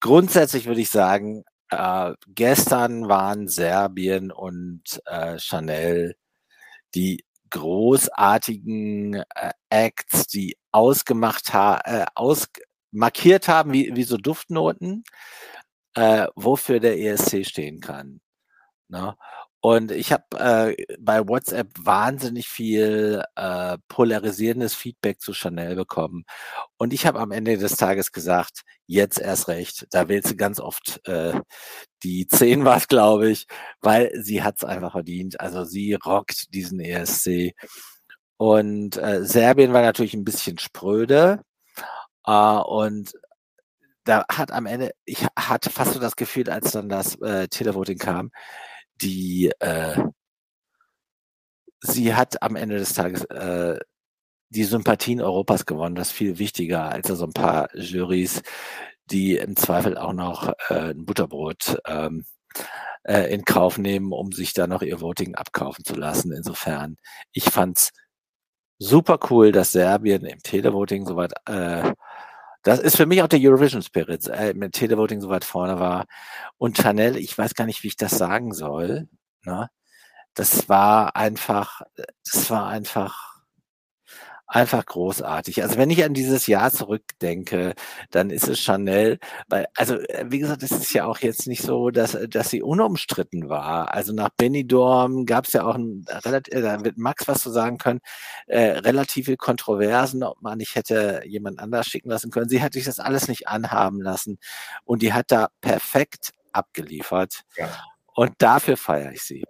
[0.00, 6.16] Grundsätzlich würde ich sagen, äh, gestern waren Serbien und äh, Chanel
[6.94, 12.48] die großartigen äh, Acts, die ausgemacht haben, äh, aus
[12.92, 15.04] markiert haben, wie, wie so Duftnoten,
[15.94, 18.20] äh, wofür der ESC stehen kann.
[18.88, 19.16] Ne?
[19.60, 26.24] Und ich habe äh, bei WhatsApp wahnsinnig viel äh, polarisierendes Feedback zu Chanel bekommen.
[26.76, 29.86] Und ich habe am Ende des Tages gesagt, jetzt erst recht.
[29.90, 31.40] Da wählt sie ganz oft äh,
[32.04, 33.46] die 10 war glaube ich,
[33.80, 35.40] weil sie hat es einfach verdient.
[35.40, 37.54] Also sie rockt diesen ESC.
[38.36, 41.42] Und äh, Serbien war natürlich ein bisschen spröde.
[42.26, 43.12] Äh, und
[44.04, 47.98] da hat am Ende, ich hatte fast so das Gefühl, als dann das äh, Televoting
[47.98, 48.30] kam,
[49.00, 49.96] die äh,
[51.80, 53.78] sie hat am Ende des Tages äh,
[54.50, 55.94] die Sympathien Europas gewonnen.
[55.94, 58.42] Das ist viel wichtiger als so ein paar Jurys,
[59.06, 62.24] die im Zweifel auch noch äh, ein Butterbrot ähm,
[63.04, 66.32] äh, in Kauf nehmen, um sich da noch ihr Voting abkaufen zu lassen.
[66.32, 66.96] Insofern,
[67.32, 67.90] ich fand's
[68.78, 71.92] super cool, dass Serbien im Televoting soweit äh,
[72.62, 76.06] das ist für mich auch der Eurovision Spirit, äh, mit Televoting so weit vorne war.
[76.58, 79.08] Und Chanel, ich weiß gar nicht, wie ich das sagen soll.
[79.44, 79.70] Ne?
[80.34, 81.82] Das war einfach,
[82.24, 83.37] das war einfach
[84.48, 85.62] einfach großartig.
[85.62, 87.74] Also wenn ich an dieses Jahr zurückdenke,
[88.10, 89.18] dann ist es Chanel,
[89.48, 92.62] weil, also äh, wie gesagt, es ist ja auch jetzt nicht so, dass, dass sie
[92.62, 93.94] unumstritten war.
[93.94, 97.50] Also nach Benidorm gab es ja auch ein relativ, äh, da wird Max was zu
[97.50, 98.00] sagen können,
[98.46, 102.48] äh, relativ viel Kontroversen, ob man nicht hätte jemand anders schicken lassen können.
[102.48, 104.38] Sie hat sich das alles nicht anhaben lassen
[104.84, 107.42] und die hat da perfekt abgeliefert.
[107.56, 107.68] Ja.
[108.14, 109.44] Und dafür feiere ich sie.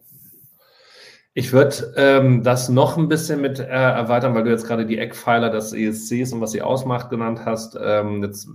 [1.35, 4.99] Ich würde ähm, das noch ein bisschen mit äh, erweitern, weil du jetzt gerade die
[4.99, 7.79] Eckpfeiler des ESCs und was sie ausmacht genannt hast.
[7.81, 8.49] Ähm, jetzt,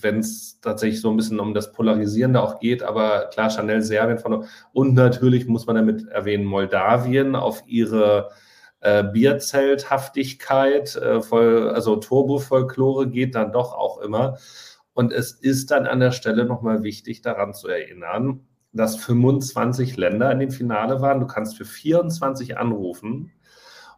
[0.00, 4.18] wenn es tatsächlich so ein bisschen um das Polarisierende auch geht, aber klar, Chanel Serbien
[4.18, 8.30] von und natürlich muss man damit erwähnen, Moldawien auf ihre
[8.80, 14.38] äh, Bierzelthaftigkeit, äh, voll, also Turbo-Folklore geht dann doch auch immer.
[14.92, 20.30] Und es ist dann an der Stelle nochmal wichtig, daran zu erinnern, dass 25 Länder
[20.32, 21.20] in dem Finale waren.
[21.20, 23.32] Du kannst für 24 anrufen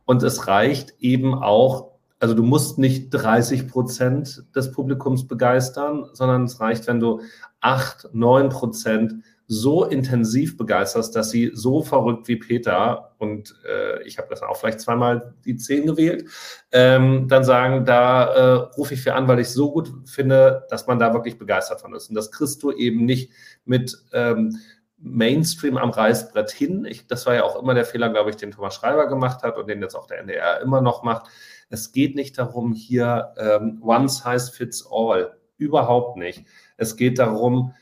[0.05, 6.45] und es reicht eben auch, also du musst nicht 30 Prozent des Publikums begeistern, sondern
[6.45, 7.21] es reicht, wenn du
[7.61, 9.15] 8, 9 Prozent
[9.49, 14.57] so intensiv begeisterst, dass sie so verrückt wie Peter, und äh, ich habe das auch
[14.57, 16.29] vielleicht zweimal die 10 gewählt,
[16.73, 20.87] ähm, dann sagen, da äh, rufe ich für an, weil ich so gut finde, dass
[20.87, 22.09] man da wirklich begeistert von ist.
[22.09, 23.31] Und das kriegst du eben nicht
[23.65, 24.59] mit ähm,
[24.99, 26.85] Mainstream am Reißbrett hin.
[26.85, 29.59] Ich, das war ja auch immer der Fehler, glaube ich, den Thomas Schreiber gemacht hat
[29.59, 31.31] und den jetzt auch der NDR immer noch macht.
[31.69, 35.37] Es geht nicht darum, hier ähm, One Size Fits All.
[35.59, 36.45] Überhaupt nicht.
[36.77, 37.75] Es geht darum,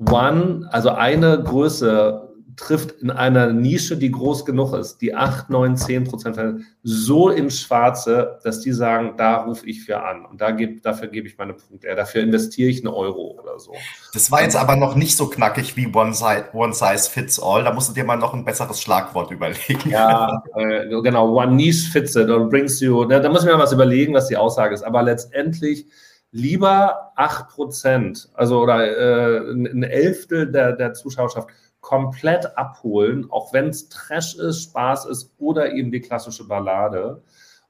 [0.00, 5.76] One, also eine Größe trifft in einer Nische, die groß genug ist, die 8, 9,
[5.76, 6.38] 10 Prozent
[6.82, 11.08] so ins Schwarze, dass die sagen, da rufe ich für an und da geb, dafür
[11.08, 13.72] gebe ich meine Punkte, dafür investiere ich einen Euro oder so.
[14.12, 17.64] Das war jetzt aber noch nicht so knackig wie One Size, One Size Fits All.
[17.64, 19.90] Da musst du dir mal noch ein besseres Schlagwort überlegen.
[19.90, 21.34] Ja, äh, genau.
[21.34, 23.04] One Niche fits it or brings you.
[23.06, 24.82] Da, da muss ich mir mal was überlegen, was die Aussage ist.
[24.82, 25.86] Aber letztendlich
[26.32, 31.48] lieber 8%, also oder äh, ein Elftel der, der Zuschauerschaft
[31.80, 37.22] komplett abholen, auch wenn es Trash ist, Spaß ist oder eben die klassische Ballade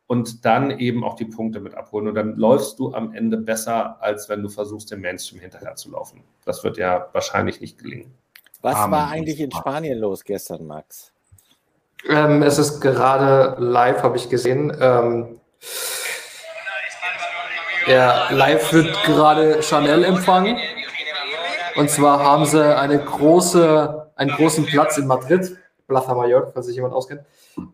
[0.06, 2.08] und dann eben auch die Punkte mit abholen.
[2.08, 5.92] Und dann läufst du am Ende besser, als wenn du versuchst, dem Mainstream hinterher zu
[5.92, 6.24] laufen.
[6.44, 8.12] Das wird ja wahrscheinlich nicht gelingen.
[8.60, 11.12] Was um, war eigentlich in Spanien los gestern, Max?
[12.08, 14.76] Ähm, es ist gerade live, habe ich gesehen.
[14.80, 15.40] Ähm,
[17.86, 20.56] ja, live wird gerade Chanel empfangen.
[21.76, 26.76] Und zwar haben sie eine große, einen großen Platz in Madrid, Plaza Mayor, falls sich
[26.76, 27.22] jemand auskennt,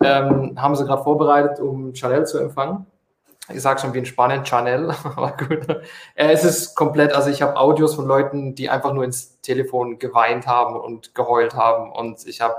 [0.02, 2.86] ähm, haben sie gerade vorbereitet, um Chanel zu empfangen.
[3.52, 5.68] Ich sage schon wie in Spanien, Chanel, aber gut.
[6.14, 9.98] Äh, es ist komplett, also ich habe Audios von Leuten, die einfach nur ins Telefon
[9.98, 11.92] geweint haben und geheult haben.
[11.92, 12.54] Und ich habe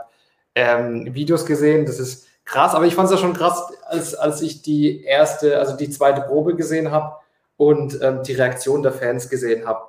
[0.56, 4.42] ähm, Videos gesehen, das ist krass, aber ich fand es ja schon krass, als, als
[4.42, 7.18] ich die erste, also die zweite Probe gesehen habe
[7.58, 9.82] und ähm, die Reaktion der Fans gesehen habe,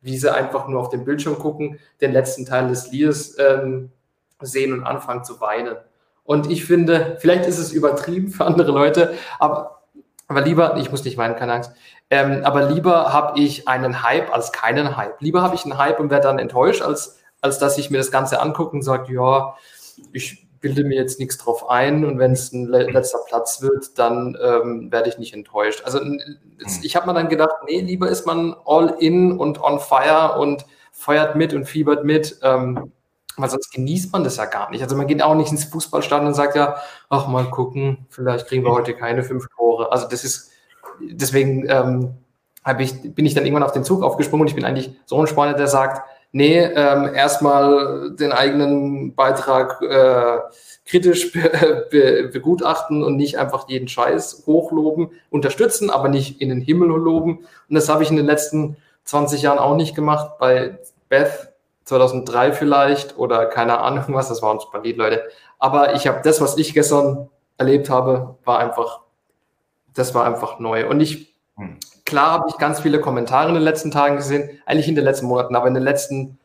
[0.00, 3.92] wie sie einfach nur auf den Bildschirm gucken, den letzten Teil des Liedes ähm,
[4.40, 5.76] sehen und anfangen zu weinen.
[6.24, 9.82] Und ich finde, vielleicht ist es übertrieben für andere Leute, aber,
[10.28, 11.72] aber lieber, ich muss nicht weinen, keine Angst,
[12.08, 15.20] ähm, aber lieber habe ich einen Hype als keinen Hype.
[15.20, 18.10] Lieber habe ich einen Hype und werde dann enttäuscht, als, als dass ich mir das
[18.10, 19.54] Ganze angucke und sage, ja,
[20.12, 24.36] ich bilde mir jetzt nichts drauf ein und wenn es ein letzter Platz wird, dann
[24.42, 25.82] ähm, werde ich nicht enttäuscht.
[25.84, 26.20] Also hm.
[26.82, 30.66] ich habe mir dann gedacht, nee, lieber ist man all in und on fire und
[30.92, 32.92] feuert mit und fiebert mit, ähm,
[33.36, 34.82] weil sonst genießt man das ja gar nicht.
[34.82, 36.76] Also man geht auch nicht ins Fußballstadion und sagt ja,
[37.08, 39.90] ach mal gucken, vielleicht kriegen wir heute keine fünf Tore.
[39.92, 40.50] Also das ist,
[41.00, 42.18] deswegen ähm,
[42.78, 45.26] ich, bin ich dann irgendwann auf den Zug aufgesprungen und ich bin eigentlich so ein
[45.26, 50.38] Sportler, der sagt, nee, ähm, erstmal den eigenen Beitrag äh,
[50.86, 56.60] kritisch be be begutachten und nicht einfach jeden Scheiß hochloben, unterstützen, aber nicht in den
[56.60, 57.46] Himmel loben.
[57.68, 60.38] Und das habe ich in den letzten 20 Jahren auch nicht gemacht.
[60.38, 60.78] Bei
[61.08, 61.52] Beth
[61.84, 65.22] 2003 vielleicht oder keine Ahnung was, das war ein super Lied, Leute.
[65.58, 67.28] Aber ich habe das, was ich gestern
[67.58, 69.00] erlebt habe, war einfach,
[69.94, 70.88] das war einfach neu.
[70.88, 71.78] Und ich hm.
[72.10, 75.26] Klar habe ich ganz viele Kommentare in den letzten Tagen gesehen, eigentlich in den letzten
[75.26, 76.40] Monaten, aber in den letzten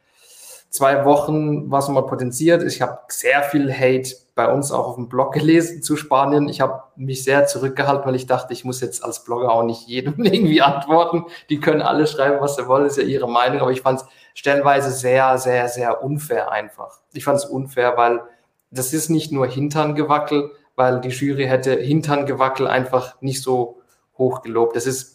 [0.69, 2.61] zwei Wochen war es nochmal potenziert.
[2.61, 6.49] Ich habe sehr viel Hate bei uns auch auf dem Blog gelesen zu Spanien.
[6.49, 9.87] Ich habe mich sehr zurückgehalten, weil ich dachte, ich muss jetzt als Blogger auch nicht
[9.87, 11.25] jedem irgendwie antworten.
[11.49, 13.61] Die können alle schreiben, was sie wollen, ist ja ihre Meinung.
[13.61, 14.05] Aber ich fand es
[14.35, 16.99] stellenweise sehr, sehr, sehr unfair einfach.
[17.11, 18.21] Ich fand es unfair, weil
[18.69, 23.81] das ist nicht nur Hinterngewackel, weil die Jury hätte Hinterngewackel einfach nicht so
[24.15, 24.75] hoch gelobt.
[24.75, 25.14] Das ist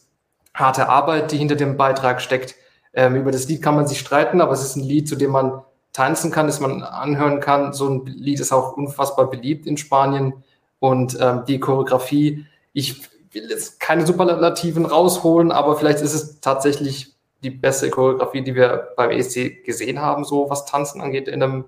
[0.55, 2.55] harte Arbeit, die hinter dem Beitrag steckt.
[2.93, 5.31] Ähm, über das Lied kann man sich streiten, aber es ist ein Lied, zu dem
[5.31, 5.62] man
[5.93, 7.72] tanzen kann, das man anhören kann.
[7.72, 10.44] So ein Lied ist auch unfassbar beliebt in Spanien.
[10.78, 17.14] Und ähm, die Choreografie, ich will jetzt keine Superlativen rausholen, aber vielleicht ist es tatsächlich
[17.43, 21.64] die beste Choreografie, die wir beim ESC gesehen haben, so was Tanzen angeht, in einem,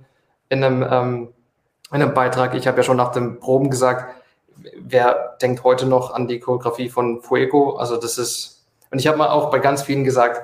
[0.49, 1.29] in einem, ähm,
[1.93, 2.55] in einem Beitrag.
[2.55, 4.15] Ich habe ja schon nach dem Proben gesagt,
[4.79, 7.77] wer denkt heute noch an die Choreografie von Fuego?
[7.77, 8.52] Also das ist
[8.93, 10.43] und ich habe mal auch bei ganz vielen gesagt,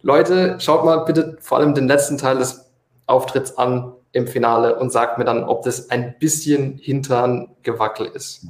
[0.00, 2.70] Leute, schaut mal bitte vor allem den letzten Teil des
[3.06, 8.46] Auftritts an im Finale und sagt mir dann, ob das ein bisschen hintern Gewackel ist.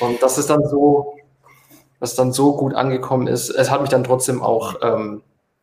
[0.00, 1.14] Und das ist dann so,
[2.00, 3.50] was dann so gut angekommen ist.
[3.50, 5.22] Es hat mich dann trotzdem auch, ähm,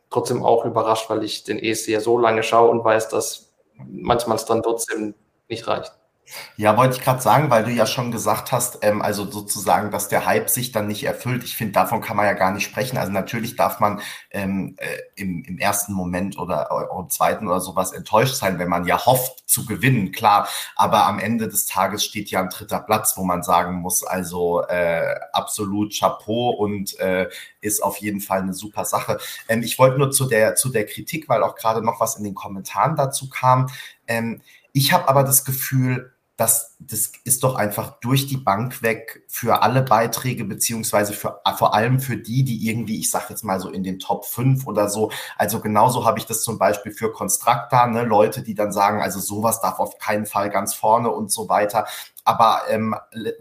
[0.10, 3.52] trotzdem auch überrascht, weil ich den ESC ja so lange schaue und weiß, dass
[3.86, 5.16] manchmal es dann trotzdem
[5.50, 5.92] nicht reicht.
[6.58, 10.10] Ja, wollte ich gerade sagen, weil du ja schon gesagt hast, ähm, also sozusagen, dass
[10.10, 11.44] der Hype sich dann nicht erfüllt.
[11.44, 12.98] Ich finde, davon kann man ja gar nicht sprechen.
[12.98, 14.02] Also natürlich darf man
[14.32, 18.70] ähm, äh, im, im ersten Moment oder, oder im zweiten oder sowas enttäuscht sein, wenn
[18.70, 20.50] man ja hofft zu gewinnen, klar.
[20.76, 24.64] Aber am Ende des Tages steht ja ein dritter Platz, wo man sagen muss, also
[24.64, 27.30] äh, absolut Chapeau und äh,
[27.62, 29.18] ist auf jeden Fall eine super Sache.
[29.48, 32.24] Ähm, ich wollte nur zu der, zu der Kritik, weil auch gerade noch was in
[32.24, 33.70] den Kommentaren dazu kam.
[34.08, 34.42] Ähm,
[34.74, 39.64] ich habe aber das Gefühl, das, das ist doch einfach durch die Bank weg für
[39.64, 43.70] alle Beiträge, beziehungsweise für, vor allem für die, die irgendwie, ich sag jetzt mal so
[43.70, 45.12] in den Top 5 oder so.
[45.36, 49.20] Also genauso habe ich das zum Beispiel für Constructa, ne, Leute, die dann sagen, also
[49.20, 51.88] sowas darf auf keinen Fall ganz vorne und so weiter.
[52.24, 52.94] Aber ähm,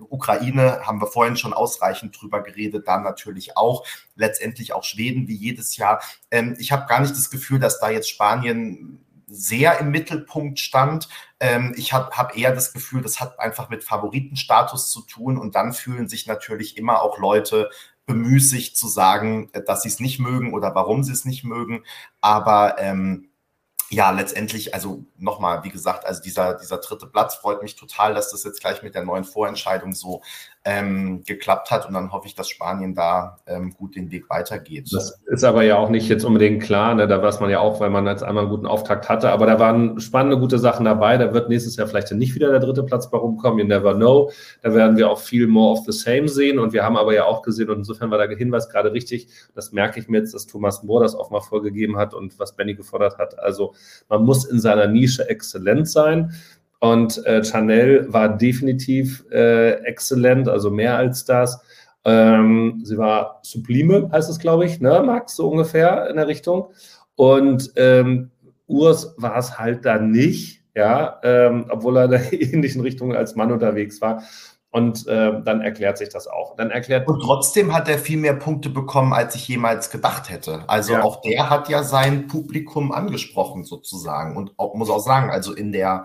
[0.09, 3.85] Ukraine haben wir vorhin schon ausreichend drüber geredet, dann natürlich auch.
[4.15, 6.01] Letztendlich auch Schweden wie jedes Jahr.
[6.31, 11.09] Ähm, ich habe gar nicht das Gefühl, dass da jetzt Spanien sehr im Mittelpunkt stand.
[11.41, 15.55] Ähm, ich habe hab eher das Gefühl, das hat einfach mit Favoritenstatus zu tun und
[15.55, 17.71] dann fühlen sich natürlich immer auch Leute
[18.07, 21.83] bemüßigt zu sagen, dass sie es nicht mögen oder warum sie es nicht mögen.
[22.21, 23.31] Aber ähm,
[23.89, 28.31] ja, letztendlich, also nochmal, wie gesagt, also dieser, dieser dritte Platz freut mich total, dass
[28.31, 30.23] das jetzt gleich mit der neuen Vorentscheidung so
[30.67, 31.87] ähm, geklappt hat.
[31.87, 34.89] Und dann hoffe ich, dass Spanien da ähm, gut den Weg weitergeht.
[34.93, 37.07] Das ist aber ja auch nicht jetzt unbedingt klar, ne?
[37.07, 39.61] da weiß man ja auch, weil man jetzt einmal einen guten Auftakt hatte, aber da
[39.61, 43.09] waren spannende, gute Sachen dabei, da wird nächstes Jahr vielleicht nicht wieder der dritte Platz
[43.09, 44.33] bei rumkommen, you never know,
[44.63, 46.59] da werden wir auch viel more of the same sehen.
[46.59, 49.71] Und wir haben aber ja auch gesehen und insofern war der Hinweis gerade richtig, das
[49.71, 52.75] merke ich mir jetzt, dass Thomas Mohr das auch mal vorgegeben hat und was Benny
[52.75, 53.75] gefordert hat, also
[54.09, 56.33] man muss in seiner Nische exzellent sein,
[56.81, 61.61] und äh, Chanel war definitiv äh, exzellent, also mehr als das.
[62.05, 66.69] Ähm, sie war sublime, heißt es, glaube ich, ne, Max, so ungefähr in der Richtung.
[67.17, 68.31] Und ähm,
[68.67, 73.35] Urs war es halt da nicht, ja, ähm, obwohl er in der ähnlichen Richtung als
[73.35, 74.23] Mann unterwegs war.
[74.71, 76.55] Und äh, dann erklärt sich das auch.
[76.57, 80.65] Dann erklärt und trotzdem hat er viel mehr Punkte bekommen, als ich jemals gedacht hätte.
[80.67, 81.03] Also ja.
[81.03, 84.37] auch der hat ja sein Publikum angesprochen sozusagen.
[84.37, 86.05] Und auch, muss auch sagen, also in der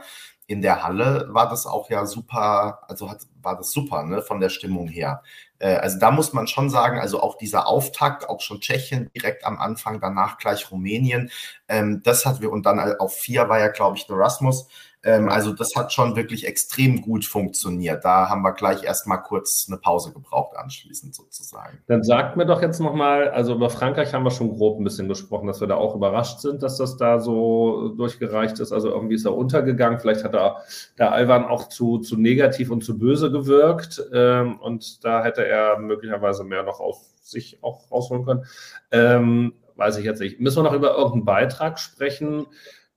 [0.52, 4.42] in der Halle war das auch ja super, also hat, war das super, ne, von
[4.42, 5.24] der Stimmung her.
[5.60, 9.46] Äh, also da muss man schon sagen, also auch dieser Auftakt, auch schon Tschechien direkt
[9.46, 11.32] am Anfang, danach gleich Rumänien,
[11.70, 14.68] ähm, das hat wir, und dann auf vier war ja, glaube ich, der Rasmus,
[15.04, 18.06] ähm, also das hat schon wirklich extrem gut funktioniert.
[18.06, 21.80] Da haben wir gleich erstmal kurz eine Pause gebraucht anschließend sozusagen.
[21.88, 25.08] Dann sagt mir doch jetzt nochmal, also über Frankreich haben wir schon grob ein bisschen
[25.08, 28.72] gesprochen, dass wir da auch überrascht sind, dass das da so durchgereicht ist.
[28.72, 30.00] Also irgendwie ist er untergegangen.
[30.00, 30.58] Vielleicht hat da
[31.00, 34.04] der Alvan auch zu, zu negativ und zu böse gewirkt.
[34.14, 38.46] Ähm, und da hätte er möglicherweise mehr noch auf sich auch rausholen können.
[38.92, 40.40] Ähm, weiß ich jetzt nicht.
[40.40, 42.46] Müssen wir noch über irgendeinen Beitrag sprechen?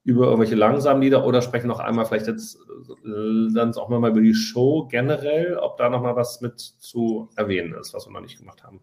[0.05, 4.21] Über irgendwelche langsamen Lieder oder sprechen noch einmal vielleicht jetzt äh, dann auch nochmal über
[4.21, 8.39] die Show generell, ob da nochmal was mit zu erwähnen ist, was wir noch nicht
[8.39, 8.81] gemacht haben.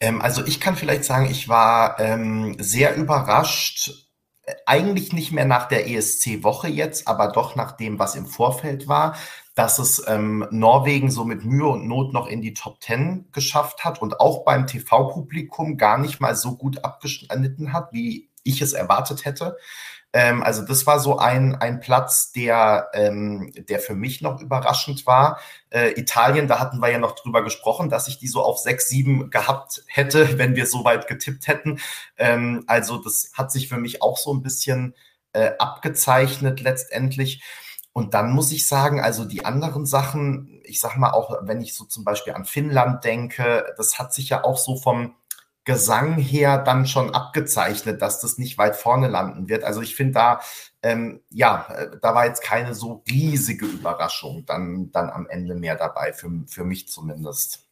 [0.00, 4.08] Ähm, also ich kann vielleicht sagen, ich war ähm, sehr überrascht,
[4.42, 8.88] äh, eigentlich nicht mehr nach der ESC-Woche jetzt, aber doch nach dem, was im Vorfeld
[8.88, 9.14] war,
[9.54, 13.84] dass es ähm, Norwegen so mit Mühe und Not noch in die Top Ten geschafft
[13.84, 18.72] hat und auch beim TV-Publikum gar nicht mal so gut abgeschnitten hat, wie ich es
[18.72, 19.56] erwartet hätte.
[20.12, 25.06] Ähm, also das war so ein, ein Platz, der, ähm, der für mich noch überraschend
[25.06, 25.40] war.
[25.70, 28.88] Äh, Italien, da hatten wir ja noch drüber gesprochen, dass ich die so auf 6,
[28.88, 31.80] 7 gehabt hätte, wenn wir so weit getippt hätten.
[32.18, 34.94] Ähm, also das hat sich für mich auch so ein bisschen
[35.32, 37.42] äh, abgezeichnet letztendlich.
[37.94, 41.74] Und dann muss ich sagen, also die anderen Sachen, ich sag mal auch, wenn ich
[41.74, 45.14] so zum Beispiel an Finnland denke, das hat sich ja auch so vom,
[45.64, 49.62] Gesang her dann schon abgezeichnet, dass das nicht weit vorne landen wird.
[49.62, 50.40] Also ich finde da,
[50.82, 55.76] ähm, ja, äh, da war jetzt keine so riesige Überraschung dann, dann am Ende mehr
[55.76, 57.66] dabei, für, für mich zumindest.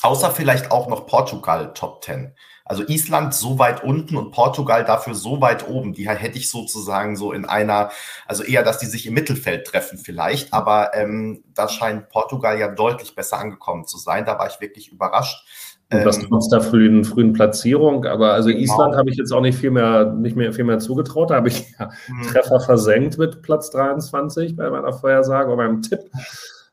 [0.00, 2.34] Außer vielleicht auch noch Portugal Top 10.
[2.66, 5.92] Also Island so weit unten und Portugal dafür so weit oben.
[5.92, 7.90] Die hätte ich sozusagen so in einer,
[8.26, 10.54] also eher, dass die sich im Mittelfeld treffen vielleicht.
[10.54, 14.24] Aber ähm, da scheint Portugal ja deutlich besser angekommen zu sein.
[14.24, 15.46] Da war ich wirklich überrascht.
[15.92, 18.04] Und das ähm, trotz der frühen, frühen Platzierung.
[18.04, 18.60] Aber also genau.
[18.60, 21.30] Island habe ich jetzt auch nicht viel mehr, nicht mehr viel mehr zugetraut.
[21.30, 22.22] Da habe ich ja mhm.
[22.22, 26.00] Treffer versenkt mit Platz 23 bei meiner Vorhersage oder meinem Tipp.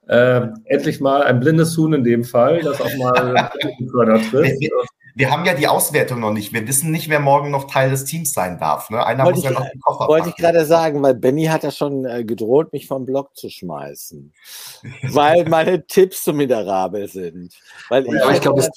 [0.07, 4.59] Äh, endlich mal ein blindes Huhn in dem Fall, das auch mal gefördert wird.
[4.59, 4.69] Wir,
[5.13, 6.53] wir, haben ja die Auswertung noch nicht.
[6.53, 8.89] Wir wissen nicht, wer morgen noch Teil des Teams sein darf.
[8.89, 9.05] Ne?
[9.05, 11.71] Einer wollte muss ja noch den Koffer Wollte ich gerade sagen, weil Benny hat ja
[11.71, 14.33] schon äh, gedroht, mich vom Blog zu schmeißen.
[15.03, 17.53] weil meine Tipps so miserabel sind.
[17.88, 18.67] Weil ich, ja, ich glaube,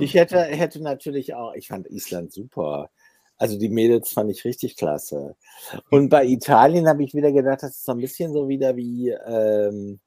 [0.00, 2.90] ich hätte, hätte natürlich auch, ich fand Island super.
[3.38, 5.36] Also die Mädels fand ich richtig klasse.
[5.90, 9.10] Und bei Italien habe ich wieder gedacht, das ist so ein bisschen so wieder wie
[9.10, 10.00] ähm,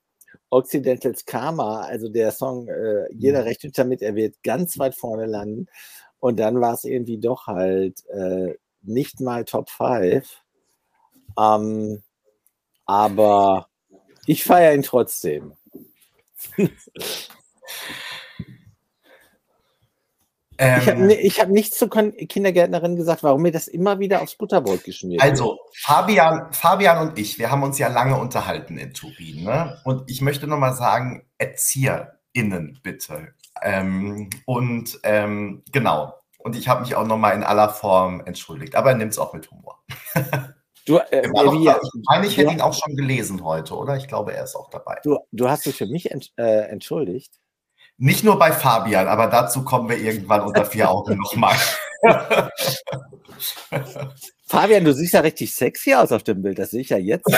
[0.49, 3.47] Occidentals Karma, also der Song, äh, jeder mhm.
[3.47, 5.67] rechnet damit, er wird ganz weit vorne landen.
[6.19, 10.41] Und dann war es irgendwie doch halt äh, nicht mal Top 5.
[11.37, 12.03] Ähm,
[12.85, 13.67] aber
[14.25, 15.53] ich feiere ihn trotzdem.
[20.61, 24.83] Ähm, ich habe hab nichts zur Kindergärtnerin gesagt, warum mir das immer wieder aufs Butterbrot
[24.83, 25.31] geschmiert wird.
[25.31, 29.45] Also, Fabian, Fabian und ich, wir haben uns ja lange unterhalten in Turin.
[29.45, 29.79] Ne?
[29.85, 33.29] Und ich möchte nochmal sagen, ErzieherInnen bitte.
[33.61, 36.13] Ähm, und ähm, genau.
[36.39, 38.75] Und ich habe mich auch nochmal in aller Form entschuldigt.
[38.75, 39.81] Aber nimm es auch mit Humor.
[40.85, 43.95] Du, äh, wie, ich meine, ich hätte ihn auch schon gelesen heute, oder?
[43.95, 44.97] Ich glaube, er ist auch dabei.
[45.03, 47.39] Du, du hast dich für mich ent, äh, entschuldigt?
[48.01, 51.57] Nicht nur bei Fabian, aber dazu kommen wir irgendwann unter vier Augen nochmal.
[54.47, 56.57] Fabian, du siehst ja richtig sexy aus auf dem Bild.
[56.59, 57.29] Das sehe ich ja jetzt.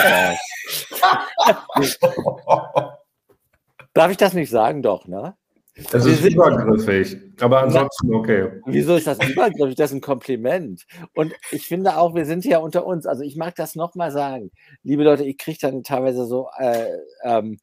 [3.92, 4.82] Darf ich das nicht sagen?
[4.82, 5.34] Doch, ne?
[5.74, 8.60] Es ist übergriffig, aber ansonsten okay.
[8.66, 9.74] Wieso ist das übergriffig?
[9.74, 10.86] Das ist ein Kompliment.
[11.14, 13.06] Und ich finde auch, wir sind ja unter uns.
[13.06, 14.52] Also ich mag das nochmal sagen.
[14.84, 16.86] Liebe Leute, ich kriege dann teilweise so, äh,
[17.24, 17.58] ähm,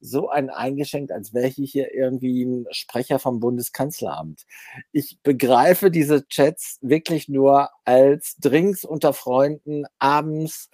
[0.00, 4.44] so ein eingeschenkt, als wäre ich hier irgendwie ein Sprecher vom Bundeskanzleramt.
[4.92, 10.70] Ich begreife diese Chats wirklich nur als Drinks unter Freunden abends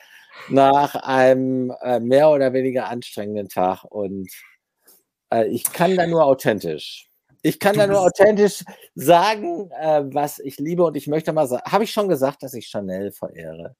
[0.48, 4.30] nach einem äh, mehr oder weniger anstrengenden Tag und
[5.30, 7.05] äh, ich kann da nur authentisch.
[7.46, 8.64] Ich kann da nur authentisch
[8.96, 12.54] sagen, äh, was ich liebe und ich möchte mal sagen, habe ich schon gesagt, dass
[12.54, 13.76] ich Chanel verehre.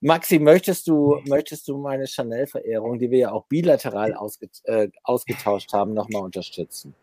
[0.00, 5.74] Maxi, möchtest du, möchtest du meine Chanel-Verehrung, die wir ja auch bilateral ausget äh, ausgetauscht
[5.74, 6.94] haben, nochmal unterstützen?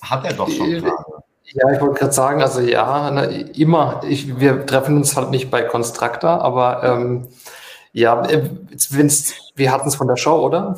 [0.00, 0.70] Hat er doch schon.
[0.70, 1.22] Gerade.
[1.52, 4.00] Ja, ich wollte gerade sagen, also ja, na, immer.
[4.08, 7.28] Ich, wir treffen uns halt nicht bei Constructor, aber ähm,
[7.92, 8.48] ja, äh,
[9.54, 10.76] wir hatten es von der Show, oder?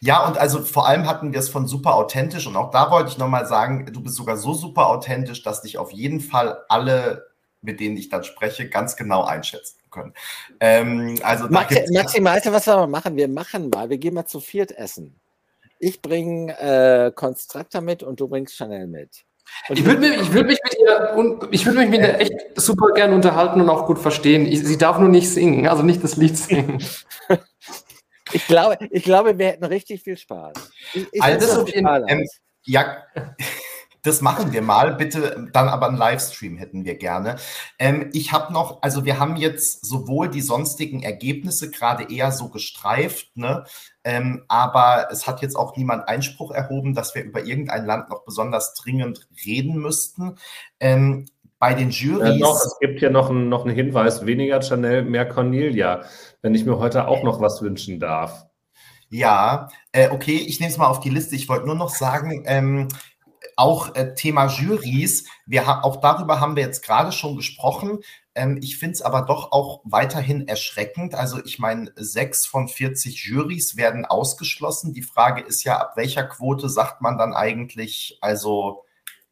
[0.00, 3.10] Ja, und also vor allem hatten wir es von super authentisch und auch da wollte
[3.10, 7.26] ich nochmal sagen, du bist sogar so super authentisch, dass dich auf jeden Fall alle,
[7.62, 10.14] mit denen ich dann spreche, ganz genau einschätzen können.
[10.60, 13.16] Ähm, also Maxi, maximal, was wir machen?
[13.16, 15.18] Wir machen mal, wir gehen mal zu viert essen.
[15.78, 19.24] Ich bringe äh, Constructor mit und du bringst Chanel mit.
[19.68, 22.92] Und ich würde mich, würd mich mit ihr, ich würde mich mit ihr echt super
[22.94, 24.46] gern unterhalten und auch gut verstehen.
[24.46, 26.82] Ich, sie darf nur nicht singen, also nicht das Lied singen.
[28.36, 30.52] Ich glaube, ich glaube, wir hätten richtig viel Spaß.
[30.92, 32.26] Ich, ich also, ähm,
[32.66, 32.98] ja,
[34.02, 34.94] das machen wir mal.
[34.94, 37.36] Bitte dann aber einen Livestream hätten wir gerne.
[37.78, 42.50] Ähm, ich habe noch, also wir haben jetzt sowohl die sonstigen Ergebnisse gerade eher so
[42.50, 43.64] gestreift, ne?
[44.04, 48.26] Ähm, aber es hat jetzt auch niemand Einspruch erhoben, dass wir über irgendein Land noch
[48.26, 50.36] besonders dringend reden müssten.
[50.78, 51.24] Ähm,
[51.58, 52.38] bei den Jurys.
[52.38, 56.02] Ja, noch, es gibt hier noch, ein, noch einen Hinweis: weniger Chanel, mehr Cornelia
[56.46, 58.46] wenn ich mir heute auch noch was wünschen darf.
[59.08, 61.34] Ja, äh, okay, ich nehme es mal auf die Liste.
[61.34, 62.86] Ich wollte nur noch sagen, ähm,
[63.56, 67.98] auch äh, Thema Jurys, wir auch darüber haben wir jetzt gerade schon gesprochen.
[68.36, 71.16] Ähm, ich finde es aber doch auch weiterhin erschreckend.
[71.16, 74.92] Also ich meine, sechs von 40 Jurys werden ausgeschlossen.
[74.92, 78.84] Die Frage ist ja, ab welcher Quote sagt man dann eigentlich, also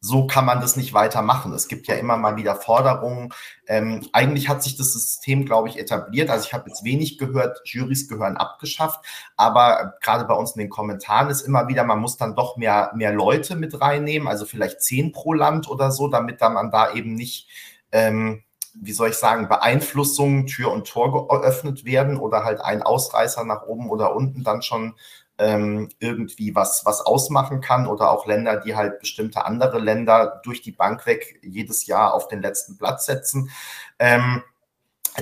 [0.05, 1.55] so kann man das nicht weitermachen.
[1.55, 3.33] Es gibt ja immer mal wieder Forderungen.
[3.67, 6.29] Ähm, eigentlich hat sich das System, glaube ich, etabliert.
[6.29, 9.01] Also ich habe jetzt wenig gehört, Jurys gehören abgeschafft,
[9.39, 12.93] aber gerade bei uns in den Kommentaren ist immer wieder, man muss dann doch mehr,
[12.95, 16.93] mehr Leute mit reinnehmen, also vielleicht zehn pro Land oder so, damit dann man da
[16.93, 17.49] eben nicht,
[17.91, 18.43] ähm,
[18.75, 23.63] wie soll ich sagen, Beeinflussungen Tür und Tor geöffnet werden oder halt ein Ausreißer nach
[23.63, 24.97] oben oder unten dann schon
[25.39, 30.63] ähm, irgendwie was, was ausmachen kann oder auch Länder, die halt bestimmte andere Länder durch
[30.63, 33.51] die Bank weg jedes Jahr auf den letzten Platz setzen.
[33.99, 34.43] Ähm,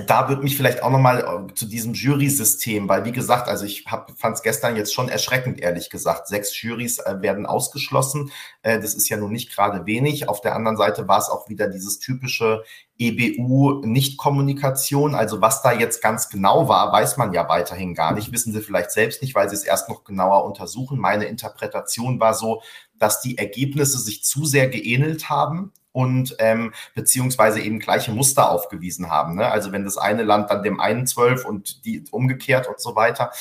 [0.07, 3.83] da würde mich vielleicht auch nochmal äh, zu diesem Jury-System, weil wie gesagt, also ich
[3.83, 6.27] fand es gestern jetzt schon erschreckend, ehrlich gesagt.
[6.27, 8.31] Sechs Jurys äh, werden ausgeschlossen.
[8.63, 10.27] Äh, das ist ja nun nicht gerade wenig.
[10.27, 12.63] Auf der anderen Seite war es auch wieder dieses typische
[12.97, 15.13] EBU-Nicht-Kommunikation.
[15.13, 18.31] Also was da jetzt ganz genau war, weiß man ja weiterhin gar nicht.
[18.31, 20.97] Wissen Sie vielleicht selbst nicht, weil Sie es erst noch genauer untersuchen.
[20.97, 22.63] Meine Interpretation war so,
[22.97, 29.09] dass die Ergebnisse sich zu sehr geähnelt haben und ähm, beziehungsweise eben gleiche Muster aufgewiesen
[29.09, 29.35] haben.
[29.35, 29.49] Ne?
[29.49, 33.31] Also wenn das eine Land dann dem einen zwölf und die umgekehrt und so weiter.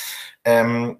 [0.44, 0.98] Ähm,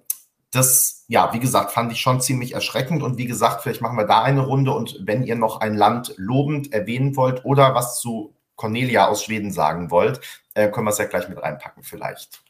[0.51, 3.01] das, ja, wie gesagt, fand ich schon ziemlich erschreckend.
[3.01, 4.71] Und wie gesagt, vielleicht machen wir da eine Runde.
[4.71, 9.51] Und wenn ihr noch ein Land lobend erwähnen wollt oder was zu Cornelia aus Schweden
[9.51, 10.21] sagen wollt,
[10.53, 12.43] äh, können wir es ja gleich mit reinpacken vielleicht.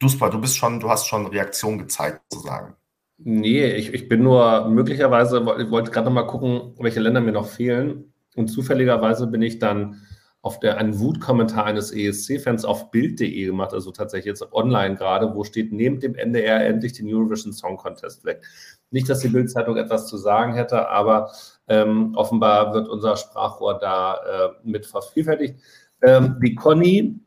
[0.00, 2.74] Duspa, du bist schon, du hast schon Reaktion gezeigt, sozusagen.
[3.24, 7.32] Nee, ich, ich bin nur möglicherweise, ich wollte gerade noch mal gucken, welche Länder mir
[7.32, 8.12] noch fehlen.
[8.34, 10.02] Und zufälligerweise bin ich dann
[10.40, 15.44] auf der, einen Wutkommentar eines ESC-Fans auf Bild.de gemacht, also tatsächlich jetzt online gerade, wo
[15.44, 18.42] steht, nehmt dem NDR endlich den Eurovision Song Contest weg.
[18.90, 21.30] Nicht, dass die Bild-Zeitung etwas zu sagen hätte, aber
[21.68, 25.60] ähm, offenbar wird unser Sprachrohr da äh, mit vervielfältigt.
[26.02, 27.20] Ähm, die Conny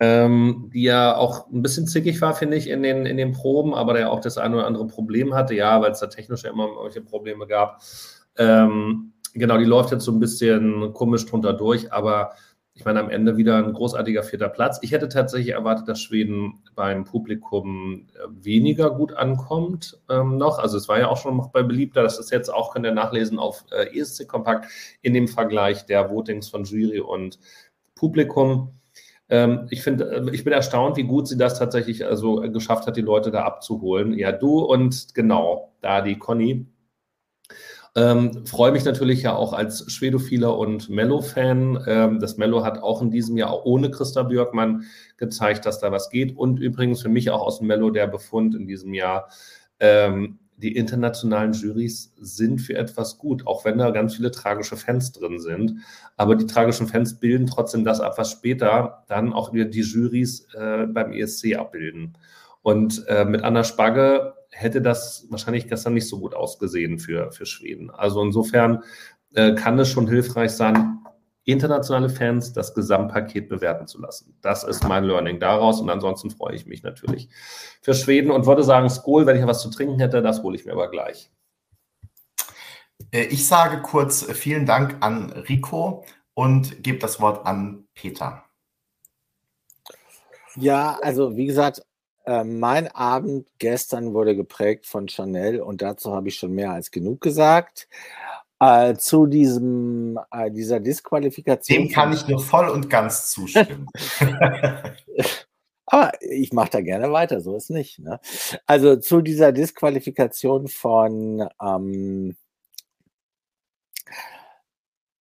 [0.00, 3.74] ähm, die ja auch ein bisschen zickig war, finde ich, in den, in den Proben,
[3.74, 6.50] aber der auch das eine oder andere Problem hatte, ja, weil es da technisch ja
[6.50, 7.80] immer solche Probleme gab.
[8.38, 12.32] Ähm, genau, die läuft jetzt so ein bisschen komisch drunter durch, aber
[12.76, 14.78] ich meine, am Ende wieder ein großartiger vierter Platz.
[14.82, 20.58] Ich hätte tatsächlich erwartet, dass Schweden beim Publikum äh, weniger gut ankommt ähm, noch.
[20.58, 22.02] Also es war ja auch schon noch bei beliebter.
[22.02, 24.66] Das ist jetzt auch, könnt ihr nachlesen auf äh, ESC Kompakt
[25.00, 27.38] in dem Vergleich der Votings von Jury und
[27.94, 28.74] Publikum.
[29.28, 32.96] Ähm, ich finde, äh, ich bin erstaunt, wie gut sie das tatsächlich also geschafft hat,
[32.96, 34.16] die Leute da abzuholen.
[34.18, 36.66] Ja, du und genau, da die Conny.
[37.96, 41.84] Ähm, freue mich natürlich ja auch als Schwedophiler und Mello-Fan.
[41.86, 44.84] Ähm, das Mello hat auch in diesem Jahr ohne Christa Björkmann
[45.16, 46.36] gezeigt, dass da was geht.
[46.36, 49.30] Und übrigens für mich auch aus dem Mello der Befund in diesem Jahr.
[49.80, 55.12] Ähm, die internationalen Jurys sind für etwas gut, auch wenn da ganz viele tragische Fans
[55.12, 55.80] drin sind.
[56.16, 60.48] Aber die tragischen Fans bilden trotzdem das ab, was später dann auch wieder die Jurys
[60.54, 62.16] äh, beim ESC abbilden.
[62.62, 67.46] Und äh, mit Anna Spagge hätte das wahrscheinlich gestern nicht so gut ausgesehen für, für
[67.46, 67.90] Schweden.
[67.90, 68.82] Also insofern
[69.34, 70.98] äh, kann es schon hilfreich sein,
[71.46, 74.36] internationale Fans das Gesamtpaket bewerten zu lassen.
[74.42, 77.28] Das ist mein Learning daraus und ansonsten freue ich mich natürlich
[77.82, 80.66] für Schweden und würde sagen, Skol, wenn ich was zu trinken hätte, das hole ich
[80.66, 81.30] mir aber gleich.
[83.12, 86.04] Äh, ich sage kurz äh, vielen Dank an Rico
[86.34, 88.44] und gebe das Wort an Peter.
[90.56, 91.82] Ja, also wie gesagt,
[92.24, 96.90] äh, mein Abend gestern wurde geprägt von Chanel und dazu habe ich schon mehr als
[96.90, 97.88] genug gesagt.
[98.58, 101.78] Äh, zu diesem, äh, dieser Disqualifikation.
[101.84, 103.86] Dem kann ich nur voll und ganz zustimmen.
[105.86, 108.00] Aber ich mache da gerne weiter, so ist nicht.
[108.00, 108.18] Ne?
[108.66, 112.36] Also zu dieser Disqualifikation von ähm,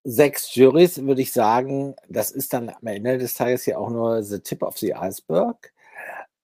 [0.04, 4.24] sechs Juries würde ich sagen, das ist dann am Ende des Tages ja auch nur
[4.24, 5.72] the tip of the iceberg.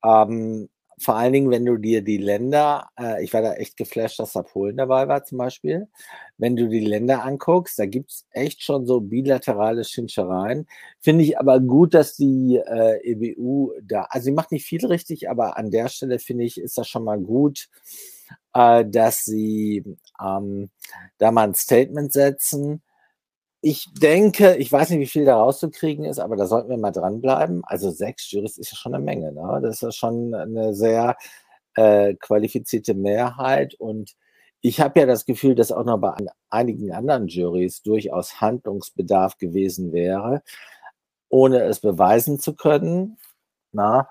[0.03, 0.69] Ähm,
[1.01, 4.33] vor allen Dingen, wenn du dir die Länder, äh, ich war da echt geflasht, dass
[4.33, 5.87] da Polen dabei war zum Beispiel.
[6.37, 10.67] Wenn du die Länder anguckst, da gibt es echt schon so bilaterale Schinschereien.
[10.99, 15.29] Finde ich aber gut, dass die äh, EBU da, also sie macht nicht viel richtig,
[15.29, 17.67] aber an der Stelle finde ich, ist das schon mal gut,
[18.53, 19.83] äh, dass sie
[20.23, 20.69] ähm,
[21.17, 22.83] da mal ein Statement setzen
[23.61, 26.91] ich denke, ich weiß nicht, wie viel da rauszukriegen ist, aber da sollten wir mal
[26.91, 27.61] dranbleiben.
[27.65, 29.31] Also sechs Jurys ist ja schon eine Menge.
[29.31, 29.59] Ne?
[29.61, 31.15] Das ist ja schon eine sehr
[31.75, 33.75] äh, qualifizierte Mehrheit.
[33.75, 34.15] Und
[34.61, 36.13] ich habe ja das Gefühl, dass auch noch bei
[36.49, 40.41] einigen anderen Jurys durchaus Handlungsbedarf gewesen wäre,
[41.29, 43.17] ohne es beweisen zu können.
[43.71, 44.07] Na?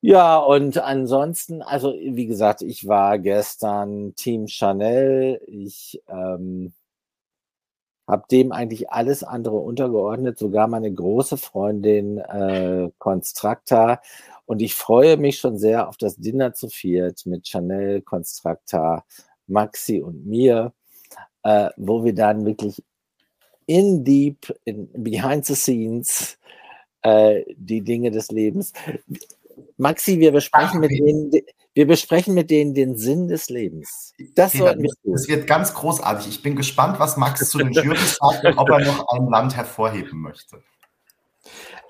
[0.00, 5.40] Ja, und ansonsten, also wie gesagt, ich war gestern Team Chanel.
[5.46, 6.72] Ich ähm,
[8.08, 14.00] habe dem eigentlich alles andere untergeordnet, sogar meine große Freundin äh, Constracta.
[14.46, 19.04] Und ich freue mich schon sehr auf das Dinner zu viert mit Chanel, Constracta,
[19.46, 20.72] Maxi und mir,
[21.42, 22.82] äh, wo wir dann wirklich
[23.66, 26.38] in deep, in behind the scenes
[27.02, 28.72] äh, die Dinge des Lebens.
[29.76, 31.30] Maxi, wir besprechen mit denen,
[31.78, 34.12] wir besprechen mit denen den Sinn des Lebens.
[34.34, 36.26] Das, sollten wir das wird ganz großartig.
[36.26, 39.54] Ich bin gespannt, was Max zu den Jurys sagt und ob er noch ein Land
[39.56, 40.60] hervorheben möchte.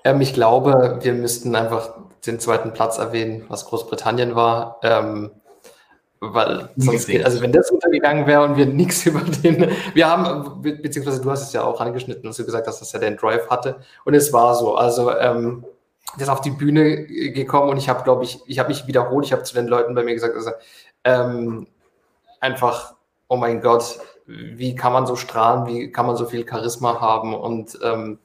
[0.03, 4.79] Ähm, ich glaube, wir müssten einfach den zweiten Platz erwähnen, was Großbritannien war.
[4.83, 5.31] Ähm,
[6.19, 10.61] weil sonst geht, also wenn das untergegangen wäre und wir nichts über den, wir haben,
[10.61, 13.49] beziehungsweise du hast es ja auch angeschnitten, dass du gesagt hast, dass er den Drive
[13.49, 15.65] hatte und es war so, also ähm,
[16.21, 19.25] ist auf die Bühne gekommen und ich habe, glaube ich, ich habe mich wiederholt.
[19.25, 20.51] Ich habe zu den Leuten bei mir gesagt, also,
[21.03, 21.67] ähm,
[22.39, 22.95] einfach,
[23.27, 27.33] oh mein Gott, wie kann man so strahlen, wie kann man so viel Charisma haben
[27.33, 28.19] und ähm,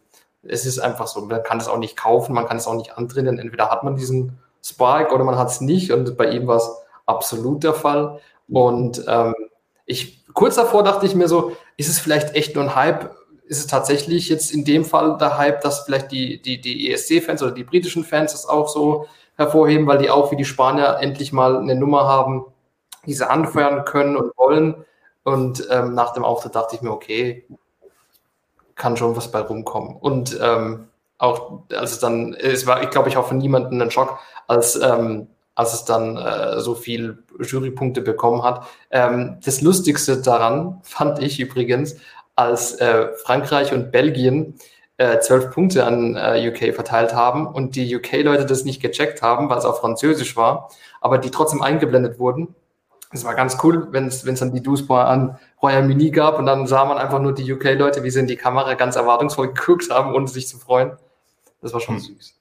[0.46, 2.96] es ist einfach so, man kann es auch nicht kaufen, man kann es auch nicht
[2.96, 3.38] antrainieren.
[3.38, 6.70] Entweder hat man diesen Spark oder man hat es nicht und bei ihm war es
[7.06, 8.20] absolut der Fall.
[8.48, 9.34] Und ähm,
[9.86, 13.14] ich kurz davor dachte ich mir so, ist es vielleicht echt nur ein Hype?
[13.46, 17.42] Ist es tatsächlich jetzt in dem Fall der Hype, dass vielleicht die, die, die ESC-Fans
[17.42, 19.06] oder die britischen Fans das auch so
[19.36, 22.44] hervorheben, weil die auch wie die Spanier endlich mal eine Nummer haben,
[23.06, 24.84] die sie anfeuern können und wollen.
[25.24, 27.46] Und ähm, nach dem Auftritt dachte ich mir, okay,
[28.74, 29.96] kann schon was bei rumkommen.
[29.96, 30.88] Und ähm,
[31.18, 34.76] auch, als es dann, es war, ich glaube, ich auch für niemanden ein Schock, als,
[34.76, 38.66] ähm, als es dann äh, so viel Jurypunkte bekommen hat.
[38.90, 41.96] Ähm, das Lustigste daran fand ich übrigens,
[42.36, 44.54] als äh, Frankreich und Belgien
[44.96, 49.48] äh, zwölf Punkte an äh, UK verteilt haben und die UK-Leute das nicht gecheckt haben,
[49.48, 50.70] weil es auf Französisch war,
[51.00, 52.54] aber die trotzdem eingeblendet wurden.
[53.10, 56.84] Es war ganz cool, wenn es dann die Duisburg an Royal-Mini gab und dann sah
[56.84, 60.26] man einfach nur die UK-Leute, wie sie in die Kamera ganz erwartungsvoll geguckt haben, ohne
[60.26, 60.92] sich zu freuen.
[61.60, 62.02] Das war schon hm.
[62.02, 62.34] süß.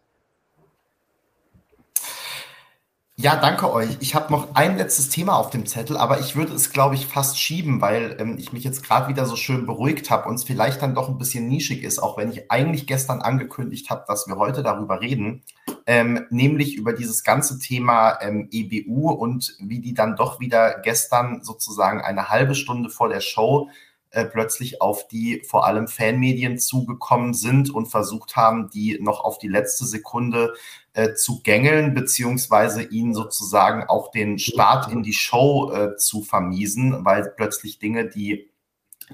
[3.24, 3.96] Ja, danke euch.
[4.02, 7.06] Ich habe noch ein letztes Thema auf dem Zettel, aber ich würde es, glaube ich,
[7.06, 10.44] fast schieben, weil ähm, ich mich jetzt gerade wieder so schön beruhigt habe und es
[10.44, 14.28] vielleicht dann doch ein bisschen nischig ist, auch wenn ich eigentlich gestern angekündigt habe, dass
[14.28, 15.42] wir heute darüber reden,
[15.88, 21.46] ähm, nämlich über dieses ganze Thema ähm, EBU und wie die dann doch wieder gestern
[21.46, 23.70] sozusagen eine halbe Stunde vor der Show
[24.14, 29.40] äh, plötzlich auf die vor allem Fanmedien zugekommen sind und versucht haben, die noch auf
[29.40, 30.54] die letzte Sekunde
[30.94, 37.04] äh, zu gängeln, beziehungsweise ihnen sozusagen auch den Start in die Show äh, zu vermiesen,
[37.04, 38.52] weil plötzlich Dinge, die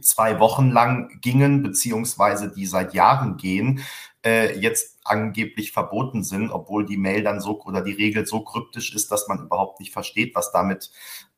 [0.01, 3.81] zwei Wochen lang gingen, beziehungsweise die seit Jahren gehen,
[4.25, 8.93] äh, jetzt angeblich verboten sind, obwohl die Mail dann so oder die Regel so kryptisch
[8.93, 10.91] ist, dass man überhaupt nicht versteht, was damit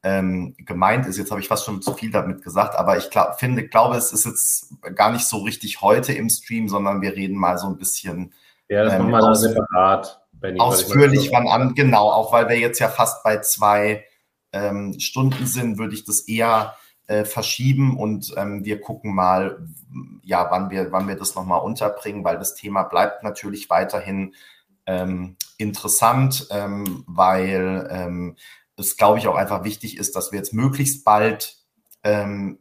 [0.03, 1.17] ähm, gemeint ist.
[1.17, 4.11] Jetzt habe ich fast schon zu viel damit gesagt, aber ich glaub, finde, glaube, es
[4.11, 7.77] ist jetzt gar nicht so richtig heute im Stream, sondern wir reden mal so ein
[7.77, 8.33] bisschen.
[8.67, 10.21] Ja, das ähm, machen wir separat.
[10.33, 14.05] Benny, ausführlich wann an, genau, auch weil wir jetzt ja fast bei zwei
[14.53, 16.75] ähm, Stunden sind, würde ich das eher
[17.07, 19.67] äh, verschieben und ähm, wir gucken mal,
[20.23, 24.33] ja, wann wir, wann wir das nochmal unterbringen, weil das Thema bleibt natürlich weiterhin
[24.87, 28.35] ähm, interessant, ähm, weil ähm,
[28.81, 31.57] es, glaube ich, auch einfach wichtig ist, dass wir jetzt möglichst bald
[32.03, 32.59] ähm,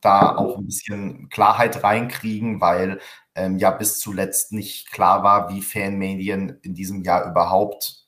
[0.00, 3.00] da auch ein bisschen Klarheit reinkriegen, weil
[3.34, 8.06] ähm, ja bis zuletzt nicht klar war, wie Fanmedien in diesem Jahr überhaupt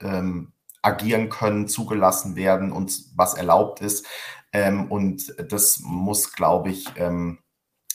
[0.00, 0.52] ähm,
[0.82, 4.06] agieren können, zugelassen werden und was erlaubt ist.
[4.52, 7.38] Ähm, und das muss, glaube ich, ähm,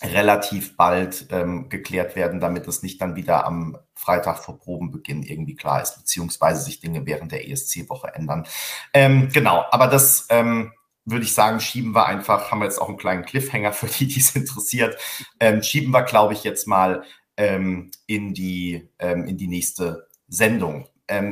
[0.04, 5.56] relativ bald ähm, geklärt werden, damit es nicht dann wieder am Freitag vor Probenbeginn irgendwie
[5.56, 8.46] klar ist, beziehungsweise sich Dinge während der ESC-Woche ändern.
[8.94, 10.74] Ähm, genau, aber das ähm,
[11.06, 14.08] würde ich sagen, schieben wir einfach, haben wir jetzt auch einen kleinen Cliffhanger für die,
[14.08, 14.98] die es interessiert,
[15.40, 17.04] ähm, schieben wir, glaube ich, jetzt mal
[17.36, 20.88] ähm, in, die, ähm, in die nächste Sendung.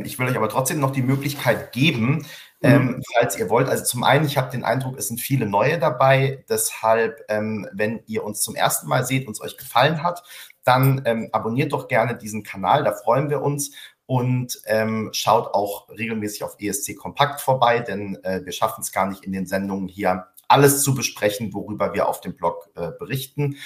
[0.05, 2.25] Ich will euch aber trotzdem noch die Möglichkeit geben.
[2.65, 3.69] Ähm, falls ihr wollt.
[3.69, 6.43] Also zum einen, ich habe den Eindruck, es sind viele neue dabei.
[6.49, 10.23] Deshalb, ähm, wenn ihr uns zum ersten Mal seht und es euch gefallen hat,
[10.63, 13.71] dann ähm, abonniert doch gerne diesen Kanal, da freuen wir uns.
[14.07, 19.07] Und ähm, schaut auch regelmäßig auf ESC Kompakt vorbei, denn äh, wir schaffen es gar
[19.07, 23.57] nicht in den Sendungen hier alles zu besprechen, worüber wir auf dem Blog äh, berichten.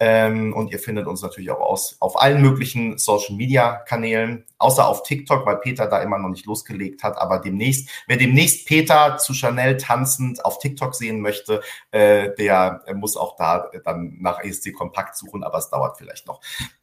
[0.00, 5.44] Ähm, und ihr findet uns natürlich auch aus, auf allen möglichen Social-Media-Kanälen, außer auf TikTok,
[5.44, 7.18] weil Peter da immer noch nicht losgelegt hat.
[7.18, 13.16] Aber demnächst, wer demnächst Peter zu Chanel tanzend auf TikTok sehen möchte, äh, der muss
[13.16, 16.40] auch da dann nach ESC Kompakt suchen, aber es dauert vielleicht noch.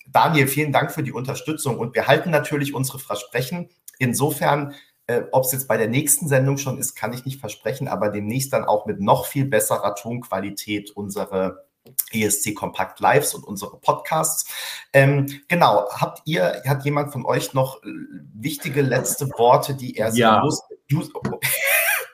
[0.08, 3.70] Daniel, vielen Dank für die Unterstützung und wir halten natürlich unsere Versprechen.
[3.98, 4.76] Insofern
[5.08, 8.10] äh, Ob es jetzt bei der nächsten Sendung schon ist, kann ich nicht versprechen, aber
[8.10, 11.66] demnächst dann auch mit noch viel besserer Tonqualität unsere
[12.12, 14.52] ESC Kompakt Lives und unsere Podcasts.
[14.94, 17.88] Ähm, genau, habt ihr, hat jemand von euch noch äh,
[18.34, 20.42] wichtige letzte Worte, die er ja.
[20.44, 20.64] muss?
[20.90, 21.04] Du,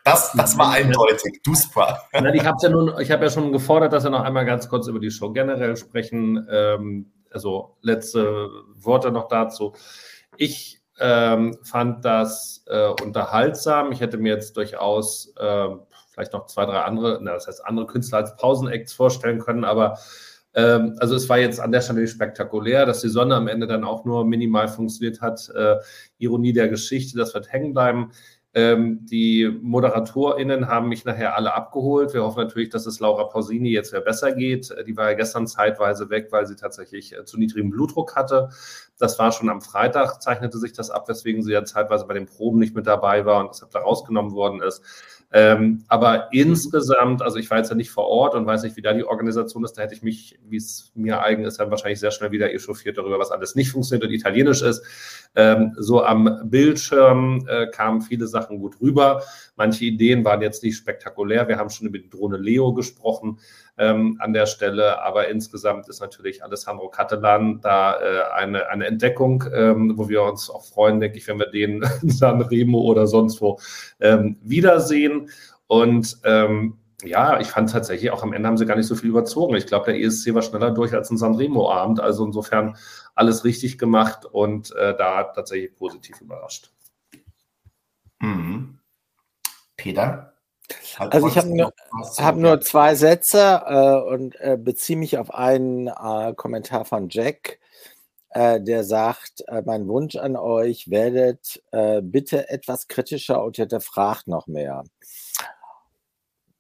[0.04, 1.42] das, das war eindeutig.
[1.44, 2.02] Du Spra.
[2.12, 4.88] ich habe ja nun, ich habe ja schon gefordert, dass wir noch einmal ganz kurz
[4.88, 6.46] über die Show generell sprechen.
[6.50, 9.74] Ähm, also letzte Worte noch dazu.
[10.36, 13.92] Ich ähm, fand das äh, unterhaltsam.
[13.92, 15.68] Ich hätte mir jetzt durchaus äh,
[16.12, 19.98] vielleicht noch zwei, drei andere, na, das heißt andere Künstler als Pausenacts vorstellen können, aber
[20.54, 23.84] ähm, also es war jetzt an der Stelle spektakulär, dass die Sonne am Ende dann
[23.84, 25.50] auch nur minimal funktioniert hat.
[25.56, 25.78] Äh,
[26.18, 28.12] Ironie der Geschichte, das wird hängen bleiben.
[28.54, 32.14] Ähm, die ModeratorInnen haben mich nachher alle abgeholt.
[32.14, 34.72] Wir hoffen natürlich, dass es Laura Pausini jetzt wieder besser geht.
[34.72, 38.50] Äh, die war ja gestern zeitweise weg, weil sie tatsächlich äh, zu niedrigem Blutdruck hatte.
[39.00, 42.26] Das war schon am Freitag, zeichnete sich das ab, weswegen sie ja zeitweise bei den
[42.26, 44.84] Proben nicht mit dabei war und deshalb da rausgenommen worden ist.
[45.34, 48.82] Ähm, aber insgesamt, also ich war jetzt ja nicht vor Ort und weiß nicht, wie
[48.82, 49.74] da die Organisation ist.
[49.74, 52.98] Da hätte ich mich, wie es mir eigen ist, dann wahrscheinlich sehr schnell wieder echauffiert
[52.98, 54.84] darüber, was alles nicht funktioniert und italienisch ist.
[55.36, 59.24] Ähm, so am Bildschirm äh, kamen viele Sachen gut rüber.
[59.62, 61.48] Manche Ideen waren jetzt nicht spektakulär.
[61.48, 63.38] Wir haben schon über die Drohne Leo gesprochen
[63.78, 69.44] ähm, an der Stelle, aber insgesamt ist natürlich Alessandro Catalan da äh, eine, eine Entdeckung,
[69.54, 73.40] ähm, wo wir uns auch freuen, denke ich, wenn wir den in Sanremo oder sonst
[73.40, 73.60] wo
[74.00, 75.30] ähm, wiedersehen.
[75.68, 79.12] Und ähm, ja, ich fand tatsächlich auch am Ende haben sie gar nicht so viel
[79.12, 79.56] überzogen.
[79.58, 82.00] Ich glaube, der ESC war schneller durch als ein Sanremo-Abend.
[82.00, 82.78] Also insofern
[83.14, 86.72] alles richtig gemacht und äh, da tatsächlich positiv überrascht.
[88.22, 88.81] Mhm.
[89.82, 90.34] Peter?
[90.98, 91.74] Also ich habe nur,
[92.18, 97.60] hab nur zwei Sätze äh, und äh, beziehe mich auf einen äh, Kommentar von Jack,
[98.30, 104.28] äh, der sagt, äh, mein Wunsch an euch, werdet äh, bitte etwas kritischer und hinterfragt
[104.28, 104.84] noch mehr.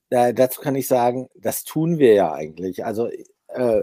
[0.10, 2.84] dazu kann ich sagen, das tun wir ja eigentlich.
[2.84, 3.10] Also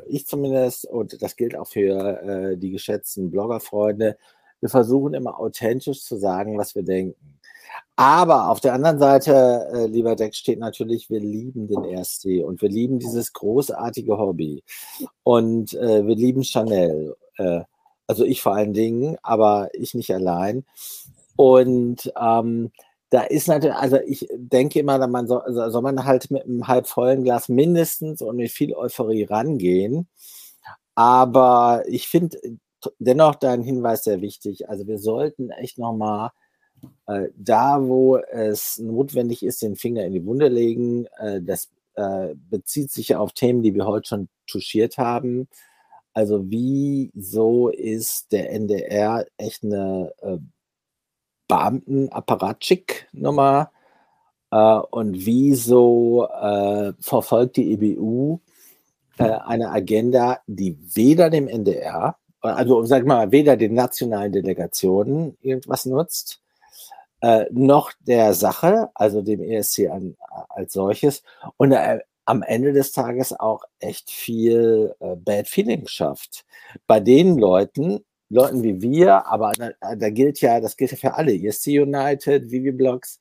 [0.07, 4.17] ich zumindest, und das gilt auch für die geschätzten Bloggerfreunde,
[4.61, 7.38] wir versuchen immer authentisch zu sagen, was wir denken.
[7.99, 12.63] Aber auf der anderen Seite, äh, lieber Deck, steht natürlich, wir lieben den ESC und
[12.63, 14.63] wir lieben dieses großartige Hobby.
[15.25, 17.17] Und äh, wir lieben Chanel.
[17.39, 17.63] Äh,
[18.07, 20.65] also ich vor allen Dingen, aber ich nicht allein.
[21.35, 22.71] Und ähm,
[23.11, 26.69] da ist natürlich, also ich denke immer, man soll, also soll man halt mit einem
[26.69, 30.07] halb vollen Glas mindestens und mit viel Euphorie rangehen.
[30.95, 32.39] Aber ich finde
[33.01, 34.69] dennoch deinen Hinweis sehr wichtig.
[34.69, 36.31] Also wir sollten echt nochmal
[37.07, 41.07] äh, da, wo es notwendig ist, den Finger in die Wunde legen.
[41.19, 45.49] Äh, das äh, bezieht sich ja auf Themen, die wir heute schon touchiert haben.
[46.13, 50.39] Also wieso ist der NDR echt eine äh,
[51.49, 53.71] Beamtenapparatschik-Nummer?
[54.51, 58.41] Äh, und wieso äh, verfolgt die EBU
[59.19, 65.87] äh, eine Agenda, die weder dem NDR, also sag mal, weder den nationalen Delegationen irgendwas
[65.87, 66.41] nutzt,
[67.21, 70.17] äh, noch der Sache, also dem ESC an,
[70.49, 71.23] als solches,
[71.57, 76.45] und äh, am Ende des Tages auch echt viel äh, Bad Feeling schafft.
[76.87, 81.15] Bei den Leuten, Leuten wie wir, aber da, da gilt ja, das gilt ja für
[81.15, 83.19] alle, ESC United, Vivi Blogs,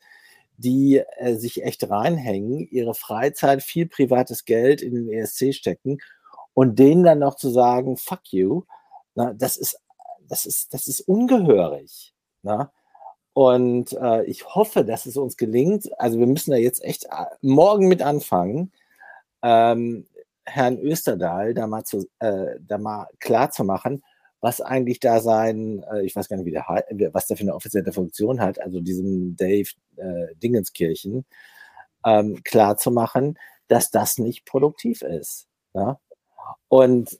[0.57, 5.99] die äh, sich echt reinhängen, ihre Freizeit, viel privates Geld in den ESC stecken
[6.53, 8.63] und denen dann noch zu sagen, fuck you,
[9.15, 9.79] na, das ist,
[10.27, 12.13] das ist, das ist ungehörig.
[12.41, 12.71] Na?
[13.37, 15.87] Und äh, ich hoffe, dass es uns gelingt.
[15.99, 18.71] Also wir müssen da jetzt echt äh, morgen mit anfangen,
[19.43, 20.07] ähm,
[20.43, 24.03] Herrn Österdahl da mal, zu, äh, da mal klar zu machen,
[24.39, 27.53] was eigentlich da sein, äh, ich weiß gar nicht, wie der, was der für eine
[27.53, 31.23] offizielle Funktion hat, also diesem Dave äh, Dingenskirchen,
[32.07, 33.37] ähm, klar zu machen,
[33.67, 35.45] dass das nicht produktiv ist.
[35.75, 35.99] Ja?
[36.69, 37.19] Und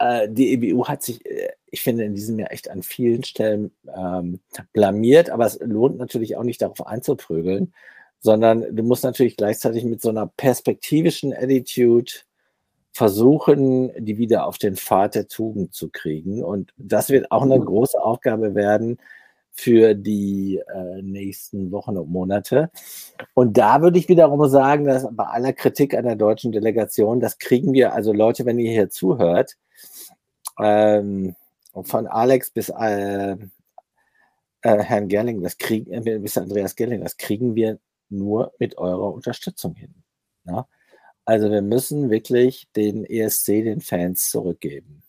[0.00, 1.24] äh, die EBU hat sich,
[1.70, 4.40] ich finde, in diesem Jahr echt an vielen Stellen ähm,
[4.72, 7.74] blamiert, aber es lohnt natürlich auch nicht darauf einzuprügeln,
[8.20, 12.12] sondern du musst natürlich gleichzeitig mit so einer perspektivischen Attitude
[12.92, 16.42] versuchen, die wieder auf den Pfad der Tugend zu kriegen.
[16.42, 18.98] Und das wird auch eine große Aufgabe werden
[19.52, 22.70] für die äh, nächsten Wochen und Monate.
[23.34, 27.38] Und da würde ich wiederum sagen, dass bei aller Kritik an der deutschen Delegation, das
[27.38, 29.56] kriegen wir, also Leute, wenn ihr hier zuhört,
[30.58, 31.34] ähm,
[31.84, 33.36] von Alex bis äh,
[34.62, 37.78] äh, Herrn Gerling, das kriegen äh, bis Andreas Gerling, das kriegen wir
[38.08, 39.94] nur mit eurer Unterstützung hin.
[40.44, 40.66] Ja?
[41.24, 45.02] Also wir müssen wirklich den ESC den Fans zurückgeben.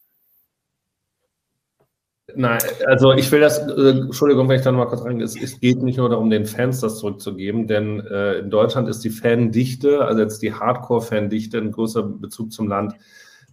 [2.35, 5.61] Nein, also ich will das, äh, Entschuldigung, wenn ich da nochmal kurz rein, es, es,
[5.61, 10.03] geht nicht nur darum, den Fans das zurückzugeben, denn äh, in Deutschland ist die Fandichte,
[10.03, 12.95] also jetzt die Hardcore-Fandichte, ein größer Bezug zum Land,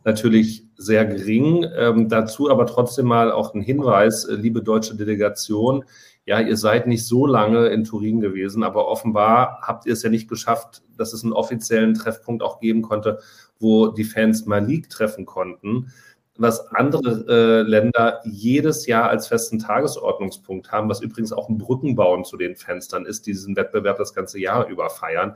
[0.05, 1.66] natürlich sehr gering.
[1.76, 5.85] Ähm, dazu aber trotzdem mal auch ein Hinweis, äh, liebe deutsche Delegation,
[6.26, 10.09] ja, ihr seid nicht so lange in Turin gewesen, aber offenbar habt ihr es ja
[10.09, 13.18] nicht geschafft, dass es einen offiziellen Treffpunkt auch geben konnte,
[13.59, 15.93] wo die Fans Malik treffen konnten,
[16.36, 22.24] was andere äh, Länder jedes Jahr als festen Tagesordnungspunkt haben, was übrigens auch ein Brückenbauen
[22.24, 25.35] zu den Fenstern ist, die diesen Wettbewerb das ganze Jahr über feiern.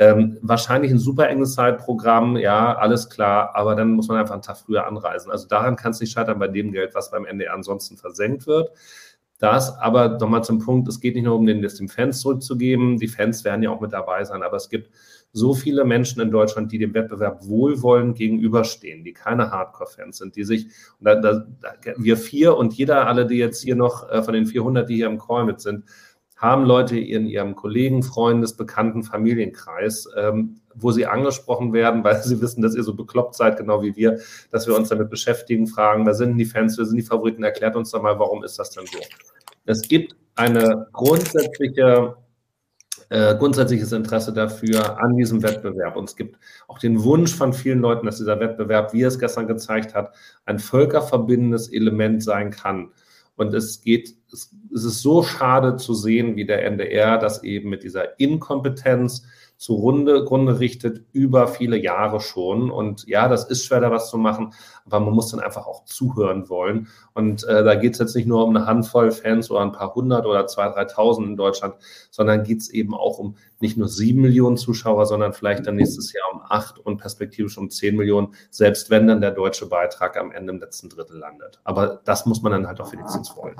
[0.00, 4.40] Ähm, wahrscheinlich ein super enges Zeitprogramm, ja, alles klar, aber dann muss man einfach einen
[4.40, 5.30] Tag früher anreisen.
[5.30, 8.70] Also daran kann es nicht scheitern bei dem Geld, was beim NDR ansonsten versenkt wird.
[9.40, 12.96] Das aber nochmal zum Punkt, es geht nicht nur um den, das den Fans zurückzugeben,
[12.96, 14.90] die Fans werden ja auch mit dabei sein, aber es gibt
[15.32, 20.44] so viele Menschen in Deutschland, die dem Wettbewerb wohlwollend gegenüberstehen, die keine Hardcore-Fans sind, die
[20.44, 20.68] sich,
[20.98, 21.44] da, da,
[21.98, 25.08] wir vier und jeder, alle, die jetzt hier noch äh, von den 400, die hier
[25.08, 25.84] im Call mit sind,
[26.40, 32.40] haben Leute in ihrem Kollegen, Freundes, Bekannten, Familienkreis, ähm, wo sie angesprochen werden, weil sie
[32.40, 34.18] wissen, dass ihr so bekloppt seid, genau wie wir,
[34.50, 37.76] dass wir uns damit beschäftigen, fragen, wer sind die Fans, wer sind die Favoriten, erklärt
[37.76, 38.98] uns doch mal, warum ist das denn so?
[39.66, 42.16] Es gibt eine grundsätzliche
[43.10, 45.96] äh, grundsätzliches Interesse dafür an diesem Wettbewerb.
[45.96, 46.38] Und es gibt
[46.68, 50.14] auch den Wunsch von vielen Leuten, dass dieser Wettbewerb, wie er es gestern gezeigt hat,
[50.46, 52.92] ein völkerverbindendes Element sein kann.
[53.40, 57.70] Und es geht, es, es ist so schade zu sehen, wie der NDR das eben
[57.70, 59.24] mit dieser Inkompetenz
[59.60, 62.70] zugrunde Grunde richtet über viele Jahre schon.
[62.70, 64.54] Und ja, das ist schwer, da was zu machen,
[64.86, 66.88] aber man muss dann einfach auch zuhören wollen.
[67.12, 69.94] Und äh, da geht es jetzt nicht nur um eine Handvoll Fans oder ein paar
[69.94, 71.74] hundert oder zwei, dreitausend in Deutschland,
[72.10, 76.14] sondern geht es eben auch um nicht nur sieben Millionen Zuschauer, sondern vielleicht dann nächstes
[76.14, 80.32] Jahr um acht und perspektivisch um zehn Millionen, selbst wenn dann der deutsche Beitrag am
[80.32, 81.60] Ende im letzten Drittel landet.
[81.64, 83.56] Aber das muss man dann halt auch wenigstens wollen.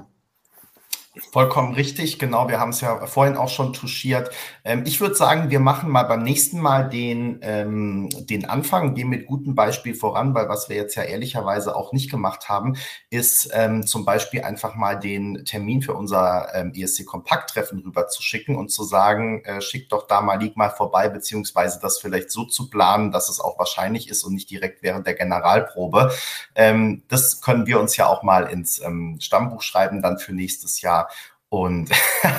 [1.32, 2.48] Vollkommen richtig, genau.
[2.48, 4.30] Wir haben es ja vorhin auch schon touchiert.
[4.62, 9.08] Ähm, ich würde sagen, wir machen mal beim nächsten Mal den, ähm, den Anfang, gehen
[9.08, 12.76] mit gutem Beispiel voran, weil was wir jetzt ja ehrlicherweise auch nicht gemacht haben,
[13.10, 18.54] ist ähm, zum Beispiel einfach mal den Termin für unser ähm, ESC-Kompakt-Treffen rüber zu schicken
[18.54, 22.44] und zu sagen, äh, schickt doch da mal, lieg mal vorbei, beziehungsweise das vielleicht so
[22.44, 26.12] zu planen, dass es auch wahrscheinlich ist und nicht direkt während der Generalprobe.
[26.54, 30.80] Ähm, das können wir uns ja auch mal ins ähm, Stammbuch schreiben, dann für nächstes
[30.80, 30.99] Jahr
[31.50, 31.90] Und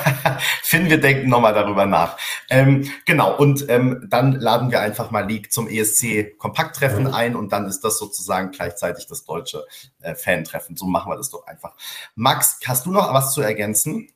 [0.62, 2.16] Finn, wir denken nochmal darüber nach.
[2.48, 7.14] Ähm, genau, und ähm, dann laden wir einfach mal League zum ESC-Kompakttreffen mhm.
[7.14, 9.66] ein und dann ist das sozusagen gleichzeitig das deutsche
[10.00, 10.78] äh, Fan-Treffen.
[10.78, 11.74] So machen wir das doch einfach.
[12.14, 14.08] Max, hast du noch was zu ergänzen?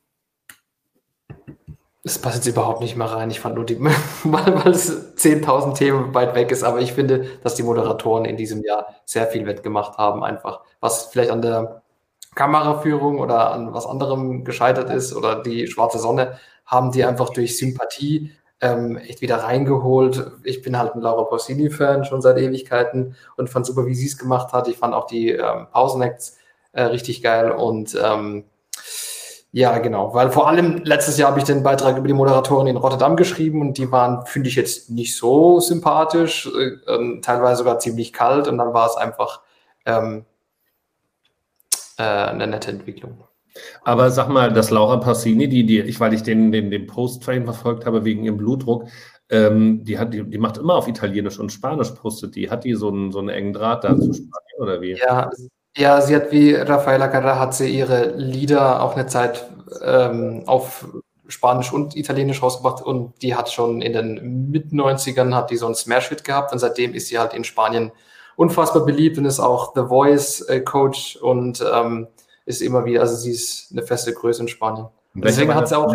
[2.03, 3.29] Das passt jetzt überhaupt nicht mehr rein.
[3.29, 3.79] Ich fand nur die,
[4.23, 8.35] weil, weil es 10.000 Themen weit weg ist, aber ich finde, dass die Moderatoren in
[8.35, 10.61] diesem Jahr sehr viel wettgemacht haben, einfach.
[10.79, 11.83] Was vielleicht an der
[12.37, 17.57] Kameraführung oder an was anderem gescheitert ist oder die schwarze Sonne, haben die einfach durch
[17.57, 18.31] Sympathie
[18.61, 20.31] ähm, echt wieder reingeholt.
[20.43, 24.17] Ich bin halt ein Laura Pausini-Fan schon seit Ewigkeiten und fand super, wie sie es
[24.17, 24.67] gemacht hat.
[24.67, 26.37] Ich fand auch die ähm, Pausenacts
[26.71, 28.45] äh, richtig geil und ähm,
[29.51, 32.77] ja, genau, weil vor allem letztes Jahr habe ich den Beitrag über die Moderatoren in
[32.77, 37.79] Rotterdam geschrieben und die waren, finde ich, jetzt nicht so sympathisch, äh, ähm, teilweise sogar
[37.79, 39.41] ziemlich kalt und dann war es einfach
[39.85, 40.25] ähm,
[41.97, 43.23] äh, eine nette Entwicklung.
[43.83, 47.45] Aber sag mal, dass Laura Passini, die, die ich, weil ich den, den, den Post-Train
[47.45, 48.85] verfolgt habe wegen ihrem Blutdruck,
[49.29, 52.49] ähm, die, hat, die, die macht immer auf Italienisch und Spanisch postet die.
[52.49, 54.95] Hat die so einen, so einen engen Draht da zu Spanien oder wie?
[54.97, 55.29] Ja,
[55.75, 59.47] ja, sie hat wie Rafaela Carrà hat sie ihre Lieder auch eine Zeit
[59.83, 60.87] ähm, auf
[61.27, 65.75] Spanisch und Italienisch rausgebracht und die hat schon in den Mit-90ern hat die so einen
[65.75, 67.91] Smash-Hit gehabt und seitdem ist sie halt in Spanien
[68.37, 72.07] unfassbar beliebt und ist auch The Voice äh, Coach und ähm,
[72.45, 74.87] ist immer wieder, also sie ist eine feste Größe in Spanien.
[75.15, 75.93] Deswegen hat sie auch.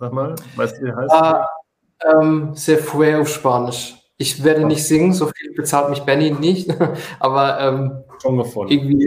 [0.00, 3.94] Sag mal, weißt du, wie heißt äh, ähm, Se fue auf Spanisch.
[4.16, 6.70] Ich werde nicht singen, so viel bezahlt mich Benny nicht,
[7.20, 8.72] aber ähm, Schon gefunden.
[8.72, 9.06] irgendwie.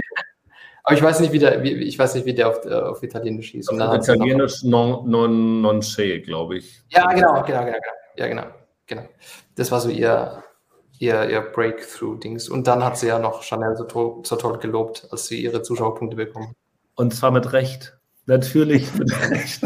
[0.83, 3.03] Aber ich weiß nicht, wie der, wie, ich weiß nicht, wie der auf, äh, auf
[3.03, 3.67] Italienisch hieß.
[3.69, 6.81] Auf Italienisch non, non, non glaube ich.
[6.89, 7.77] Ja, genau, genau, genau, genau.
[8.15, 8.43] Ja, genau,
[8.85, 9.03] genau.
[9.55, 10.43] Das war so ihr,
[10.99, 12.49] ihr, ihr Breakthrough-Dings.
[12.49, 15.61] Und dann hat sie ja noch Chanel so, to so toll gelobt, als sie ihre
[15.61, 16.55] Zuschauerpunkte bekommen.
[16.95, 17.97] Und zwar mit Recht.
[18.25, 19.61] Natürlich mit Recht.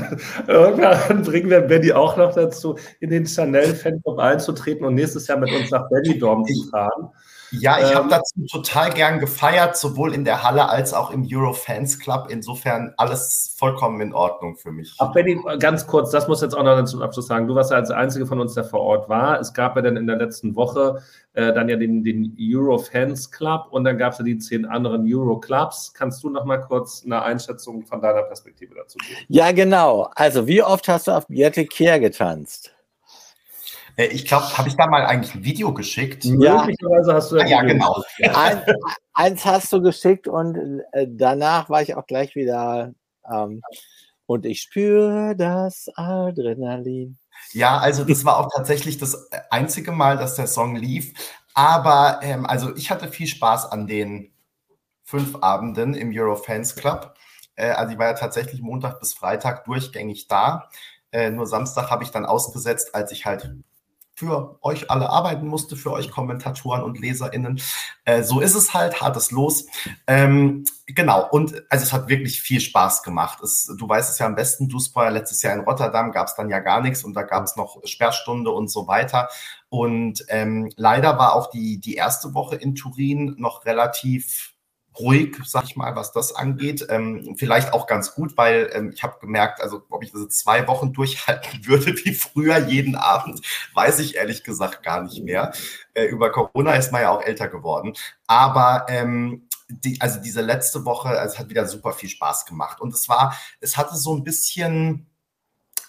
[0.48, 5.52] Irgendwann bringen wir Benny auch noch dazu, in den Chanel-Fanclub einzutreten und nächstes Jahr mit
[5.52, 7.10] uns nach Benny-Dorm zu fahren.
[7.52, 11.28] Ja, ich ähm, habe dazu total gern gefeiert, sowohl in der Halle als auch im
[11.30, 12.28] Eurofans Club.
[12.30, 14.96] Insofern alles vollkommen in Ordnung für mich.
[15.00, 17.48] Ach, Benny, ganz kurz, das muss jetzt auch noch zum Abschluss sagen.
[17.48, 19.40] Du warst ja als Einzige von uns, der vor Ort war.
[19.40, 21.02] Es gab ja dann in der letzten Woche
[21.34, 25.06] äh, dann ja den, den Eurofans Club und dann gab es ja die zehn anderen
[25.06, 25.94] Euro-Clubs.
[25.94, 29.20] Kannst du noch mal kurz eine Einschätzung von deiner Perspektive dazu geben?
[29.28, 30.10] Ja, genau.
[30.16, 32.74] Also, wie oft hast du auf Biette Kehr getanzt?
[34.02, 36.26] Äh, ich glaube, habe ich da mal eigentlich ein Video geschickt?
[36.26, 38.04] Ja, Möglicherweise hast du ah, ja, genau.
[38.34, 38.64] Ein,
[39.14, 42.94] eins hast du geschickt und äh, danach war ich auch gleich wieder
[43.32, 43.62] ähm,
[44.26, 47.18] und ich spüre das Adrenalin.
[47.54, 51.14] Ja, also das war auch tatsächlich das einzige Mal, dass der Song lief.
[51.54, 54.32] Aber ähm, also ich hatte viel Spaß an den
[55.04, 57.16] fünf Abenden im Eurofans Club.
[57.56, 60.70] Äh, also ich war ja tatsächlich Montag bis Freitag durchgängig da.
[61.12, 63.54] Äh, nur Samstag habe ich dann ausgesetzt, als ich halt
[64.22, 67.60] für euch alle arbeiten musste, für euch Kommentatoren und LeserInnen.
[68.06, 69.66] Äh, so ist es halt, hartes Los.
[70.06, 73.42] Ähm, genau, und also es hat wirklich viel Spaß gemacht.
[73.42, 76.36] Es, du weißt es ja am besten, du Spoiler, letztes Jahr in Rotterdam gab es
[76.36, 79.28] dann ja gar nichts und da gab es noch Sperrstunde und so weiter.
[79.70, 84.51] Und ähm, leider war auch die, die erste Woche in Turin noch relativ
[85.00, 86.86] ruhig, sag ich mal, was das angeht.
[86.90, 90.68] Ähm, vielleicht auch ganz gut, weil ähm, ich habe gemerkt, also ob ich diese zwei
[90.68, 93.42] Wochen durchhalten würde wie früher jeden Abend,
[93.74, 95.54] weiß ich ehrlich gesagt gar nicht mehr.
[95.94, 97.94] Äh, über Corona ist man ja auch älter geworden.
[98.28, 102.82] Aber ähm, die, also diese letzte Woche, also es hat wieder super viel Spaß gemacht.
[102.82, 105.08] Und es war, es hatte so ein bisschen.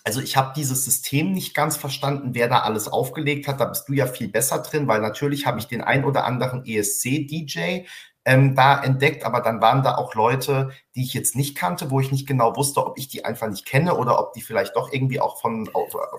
[0.04, 3.60] Also ich habe dieses System nicht ganz verstanden, wer da alles aufgelegt hat.
[3.60, 6.64] Da bist du ja viel besser drin, weil natürlich habe ich den ein oder anderen
[6.64, 7.86] ESC-DJ,
[8.24, 12.00] ähm, da entdeckt, aber dann waren da auch Leute, die ich jetzt nicht kannte, wo
[12.00, 14.92] ich nicht genau wusste, ob ich die einfach nicht kenne oder ob die vielleicht doch
[14.92, 15.68] irgendwie auch von,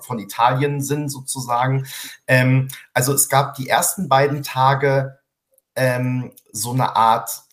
[0.00, 1.86] von Italien sind sozusagen.
[2.26, 5.18] Ähm, also es gab die ersten beiden Tage
[5.76, 7.43] ähm, so eine Art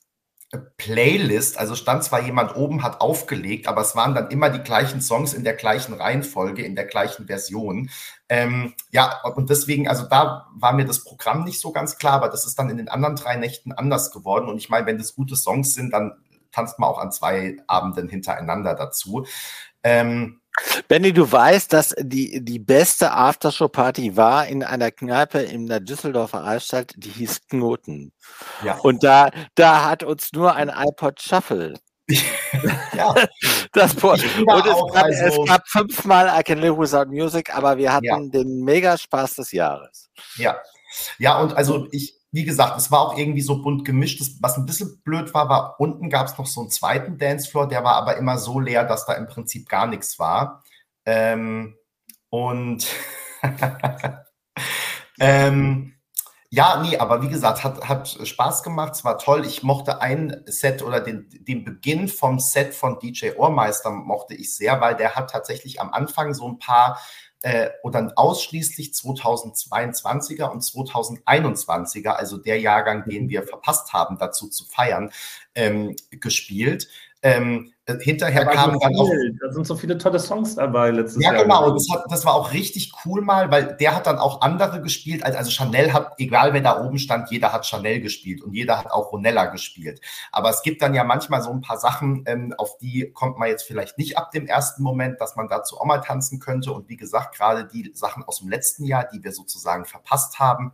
[0.77, 5.01] Playlist, also stand zwar jemand oben, hat aufgelegt, aber es waren dann immer die gleichen
[5.01, 7.89] Songs in der gleichen Reihenfolge, in der gleichen Version.
[8.27, 12.27] Ähm, ja, und deswegen, also da war mir das Programm nicht so ganz klar, aber
[12.27, 14.49] das ist dann in den anderen drei Nächten anders geworden.
[14.49, 16.17] Und ich meine, wenn das gute Songs sind, dann
[16.51, 19.25] tanzt man auch an zwei Abenden hintereinander dazu.
[19.83, 20.40] Ähm,
[20.87, 26.43] Benny, du weißt, dass die, die beste Aftershow-Party war in einer Kneipe in der Düsseldorfer
[26.43, 28.11] Altstadt, die hieß Knoten.
[28.63, 28.77] Ja.
[28.79, 31.79] Und da, da hat uns nur ein iPod Shuffle.
[32.93, 33.15] ja.
[33.73, 37.93] Das und es gab, also, es gab, fünfmal I Can Live Without Music, aber wir
[37.93, 38.19] hatten ja.
[38.19, 40.09] den Megaspaß des Jahres.
[40.35, 40.57] Ja.
[41.19, 44.21] Ja, und also ich, wie gesagt, es war auch irgendwie so bunt gemischt.
[44.21, 47.67] Das, was ein bisschen blöd war, war unten gab es noch so einen zweiten Dancefloor,
[47.67, 50.63] der war aber immer so leer, dass da im Prinzip gar nichts war.
[51.05, 51.75] Ähm,
[52.29, 52.87] und
[55.19, 55.93] ähm,
[56.49, 59.45] ja, nee, aber wie gesagt, hat, hat Spaß gemacht, es war toll.
[59.45, 64.55] Ich mochte ein Set oder den, den Beginn vom Set von DJ Ohrmeister mochte ich
[64.55, 66.99] sehr, weil der hat tatsächlich am Anfang so ein paar
[67.41, 74.65] äh, oder ausschließlich 2022er und 2021er, also der Jahrgang, den wir verpasst haben, dazu zu
[74.65, 75.11] feiern,
[75.55, 76.87] ähm, gespielt.
[77.23, 79.09] Ähm, äh, hinterher kam dann auch.
[79.39, 81.41] Da sind so viele tolle Songs dabei letztes ja, Jahr.
[81.41, 81.71] Ja, genau.
[81.71, 85.23] Das, hat, das, war auch richtig cool mal, weil der hat dann auch andere gespielt.
[85.23, 88.77] Also, also Chanel hat, egal wer da oben stand, jeder hat Chanel gespielt und jeder
[88.77, 90.01] hat auch Ronella gespielt.
[90.31, 93.49] Aber es gibt dann ja manchmal so ein paar Sachen, ähm, auf die kommt man
[93.49, 96.71] jetzt vielleicht nicht ab dem ersten Moment, dass man dazu auch mal tanzen könnte.
[96.71, 100.73] Und wie gesagt, gerade die Sachen aus dem letzten Jahr, die wir sozusagen verpasst haben,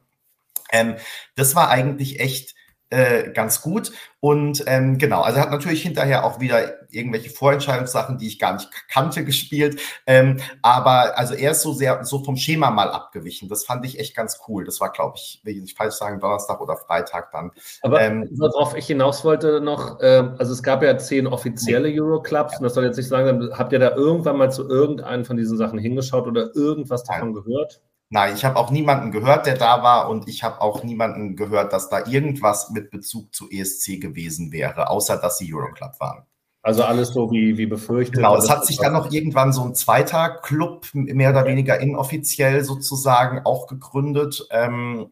[0.72, 0.96] ähm,
[1.36, 2.57] das war eigentlich echt
[2.90, 3.92] äh, ganz gut.
[4.20, 8.54] Und ähm, genau, also er hat natürlich hinterher auch wieder irgendwelche Vorentscheidungssachen, die ich gar
[8.54, 9.80] nicht kannte, gespielt.
[10.06, 13.50] Ähm, aber also er ist so sehr so vom Schema mal abgewichen.
[13.50, 14.64] Das fand ich echt ganz cool.
[14.64, 17.52] Das war, glaube ich, will ich nicht falsch sagen, Donnerstag oder Freitag dann.
[17.82, 22.54] Aber ähm, worauf ich hinaus wollte noch, äh, also es gab ja zehn offizielle Euroclubs
[22.54, 22.58] ja.
[22.60, 25.58] und das soll jetzt nicht sagen, habt ihr da irgendwann mal zu irgendeinem von diesen
[25.58, 27.44] Sachen hingeschaut oder irgendwas davon Nein.
[27.44, 27.82] gehört?
[28.10, 31.74] Nein, ich habe auch niemanden gehört, der da war und ich habe auch niemanden gehört,
[31.74, 36.26] dass da irgendwas mit Bezug zu ESC gewesen wäre, außer dass sie Euroclub waren.
[36.62, 38.16] Also alles so wie, wie befürchtet.
[38.16, 42.64] Genau, es hat sich dann noch irgendwann so ein zweiter Club, mehr oder weniger inoffiziell
[42.64, 44.46] sozusagen, auch gegründet.
[44.52, 45.12] Ähm,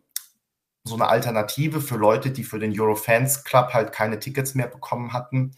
[0.83, 5.13] so eine Alternative für Leute, die für den Eurofans Club halt keine Tickets mehr bekommen
[5.13, 5.51] hatten.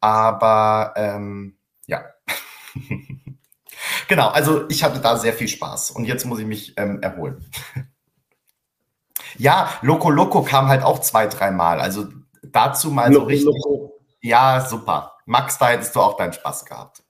[0.00, 1.56] Aber ähm,
[1.86, 2.04] ja.
[4.08, 7.44] Genau, also ich hatte da sehr viel Spaß und jetzt muss ich mich ähm, erholen.
[9.38, 11.80] ja, Loco Loco kam halt auch zwei, dreimal.
[11.80, 12.06] Also
[12.42, 13.46] dazu mal Loco, so richtig.
[13.46, 14.00] Loco.
[14.20, 15.16] Ja, super.
[15.26, 17.02] Max, da hättest du auch deinen Spaß gehabt.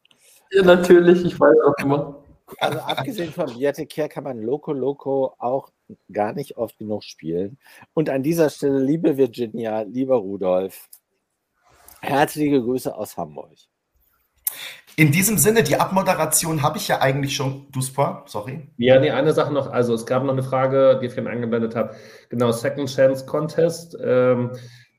[0.51, 2.23] Ja, natürlich, ich weiß auch immer.
[2.59, 5.71] Also abgesehen von Viaticare kann man Loco Loco auch
[6.13, 7.59] gar nicht oft genug spielen.
[7.95, 10.89] Und an dieser Stelle, liebe Virginia, lieber Rudolf,
[12.01, 13.57] herzliche Grüße aus Hamburg.
[14.97, 17.67] In diesem Sinne, die Abmoderation habe ich ja eigentlich schon.
[17.73, 18.69] Duspa, sorry.
[18.77, 19.71] Ja, nee, eine Sache noch.
[19.71, 21.95] Also, es gab noch eine Frage, die ich vorhin eingeblendet habe.
[22.29, 23.97] Genau, Second Chance Contest.
[24.03, 24.51] Ähm,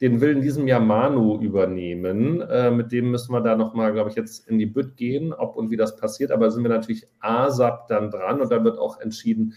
[0.01, 2.41] den will in diesem Jahr Manu übernehmen.
[2.41, 5.55] Äh, mit dem müssen wir da nochmal, glaube ich, jetzt in die Bütt gehen, ob
[5.55, 6.31] und wie das passiert.
[6.31, 9.53] Aber sind wir natürlich ASAP dann dran und dann wird auch entschieden,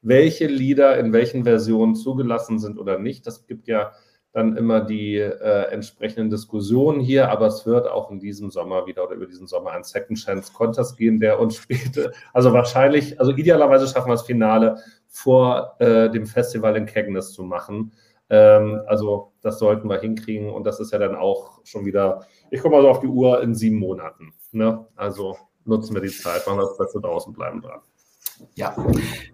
[0.00, 3.26] welche Lieder in welchen Versionen zugelassen sind oder nicht.
[3.26, 3.92] Das gibt ja
[4.34, 9.04] dann immer die äh, entsprechenden Diskussionen hier, aber es wird auch in diesem Sommer wieder
[9.04, 13.30] oder über diesen Sommer ein Second Chance Contest gehen, der uns später, also wahrscheinlich, also
[13.30, 14.76] idealerweise schaffen wir das Finale
[15.08, 17.92] vor äh, dem Festival in Kegnes zu machen.
[18.28, 22.60] Ähm, also das sollten wir hinkriegen und das ist ja dann auch schon wieder, ich
[22.60, 24.34] komme mal so auf die Uhr in sieben Monaten.
[24.50, 24.84] Ne?
[24.96, 27.80] Also nutzen wir die Zeit, machen wir das Beste draußen, bleiben dran.
[28.54, 28.76] Ja,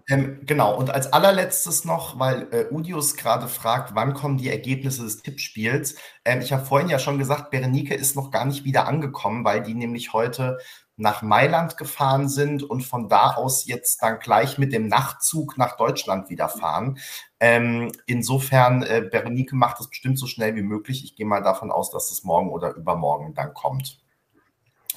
[0.09, 0.75] ähm, genau.
[0.77, 5.95] Und als allerletztes noch, weil äh, Udius gerade fragt, wann kommen die Ergebnisse des Tippspiels?
[6.25, 9.63] Ähm, ich habe vorhin ja schon gesagt, Berenike ist noch gar nicht wieder angekommen, weil
[9.63, 10.57] die nämlich heute
[10.97, 15.77] nach Mailand gefahren sind und von da aus jetzt dann gleich mit dem Nachtzug nach
[15.77, 16.99] Deutschland wieder fahren.
[17.39, 21.03] Ähm, insofern, äh, Berenike macht das bestimmt so schnell wie möglich.
[21.03, 24.00] Ich gehe mal davon aus, dass es morgen oder übermorgen dann kommt.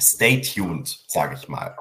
[0.01, 1.77] Stay tuned, sage ich mal.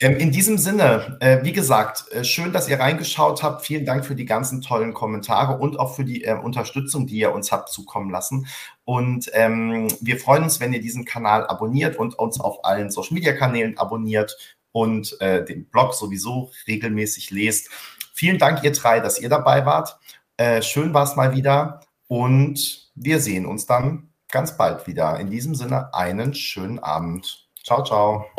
[0.00, 3.64] Ähm, in diesem Sinne, äh, wie gesagt, äh, schön, dass ihr reingeschaut habt.
[3.64, 7.32] Vielen Dank für die ganzen tollen Kommentare und auch für die äh, Unterstützung, die ihr
[7.32, 8.48] uns habt zukommen lassen.
[8.84, 13.78] Und ähm, wir freuen uns, wenn ihr diesen Kanal abonniert und uns auf allen Social-Media-Kanälen
[13.78, 14.36] abonniert
[14.72, 17.70] und äh, den Blog sowieso regelmäßig lest.
[18.12, 19.96] Vielen Dank, ihr drei, dass ihr dabei wart.
[20.36, 25.20] Äh, schön war es mal wieder und wir sehen uns dann ganz bald wieder.
[25.20, 27.43] In diesem Sinne einen schönen Abend.
[27.64, 28.30] Ciao, ciao.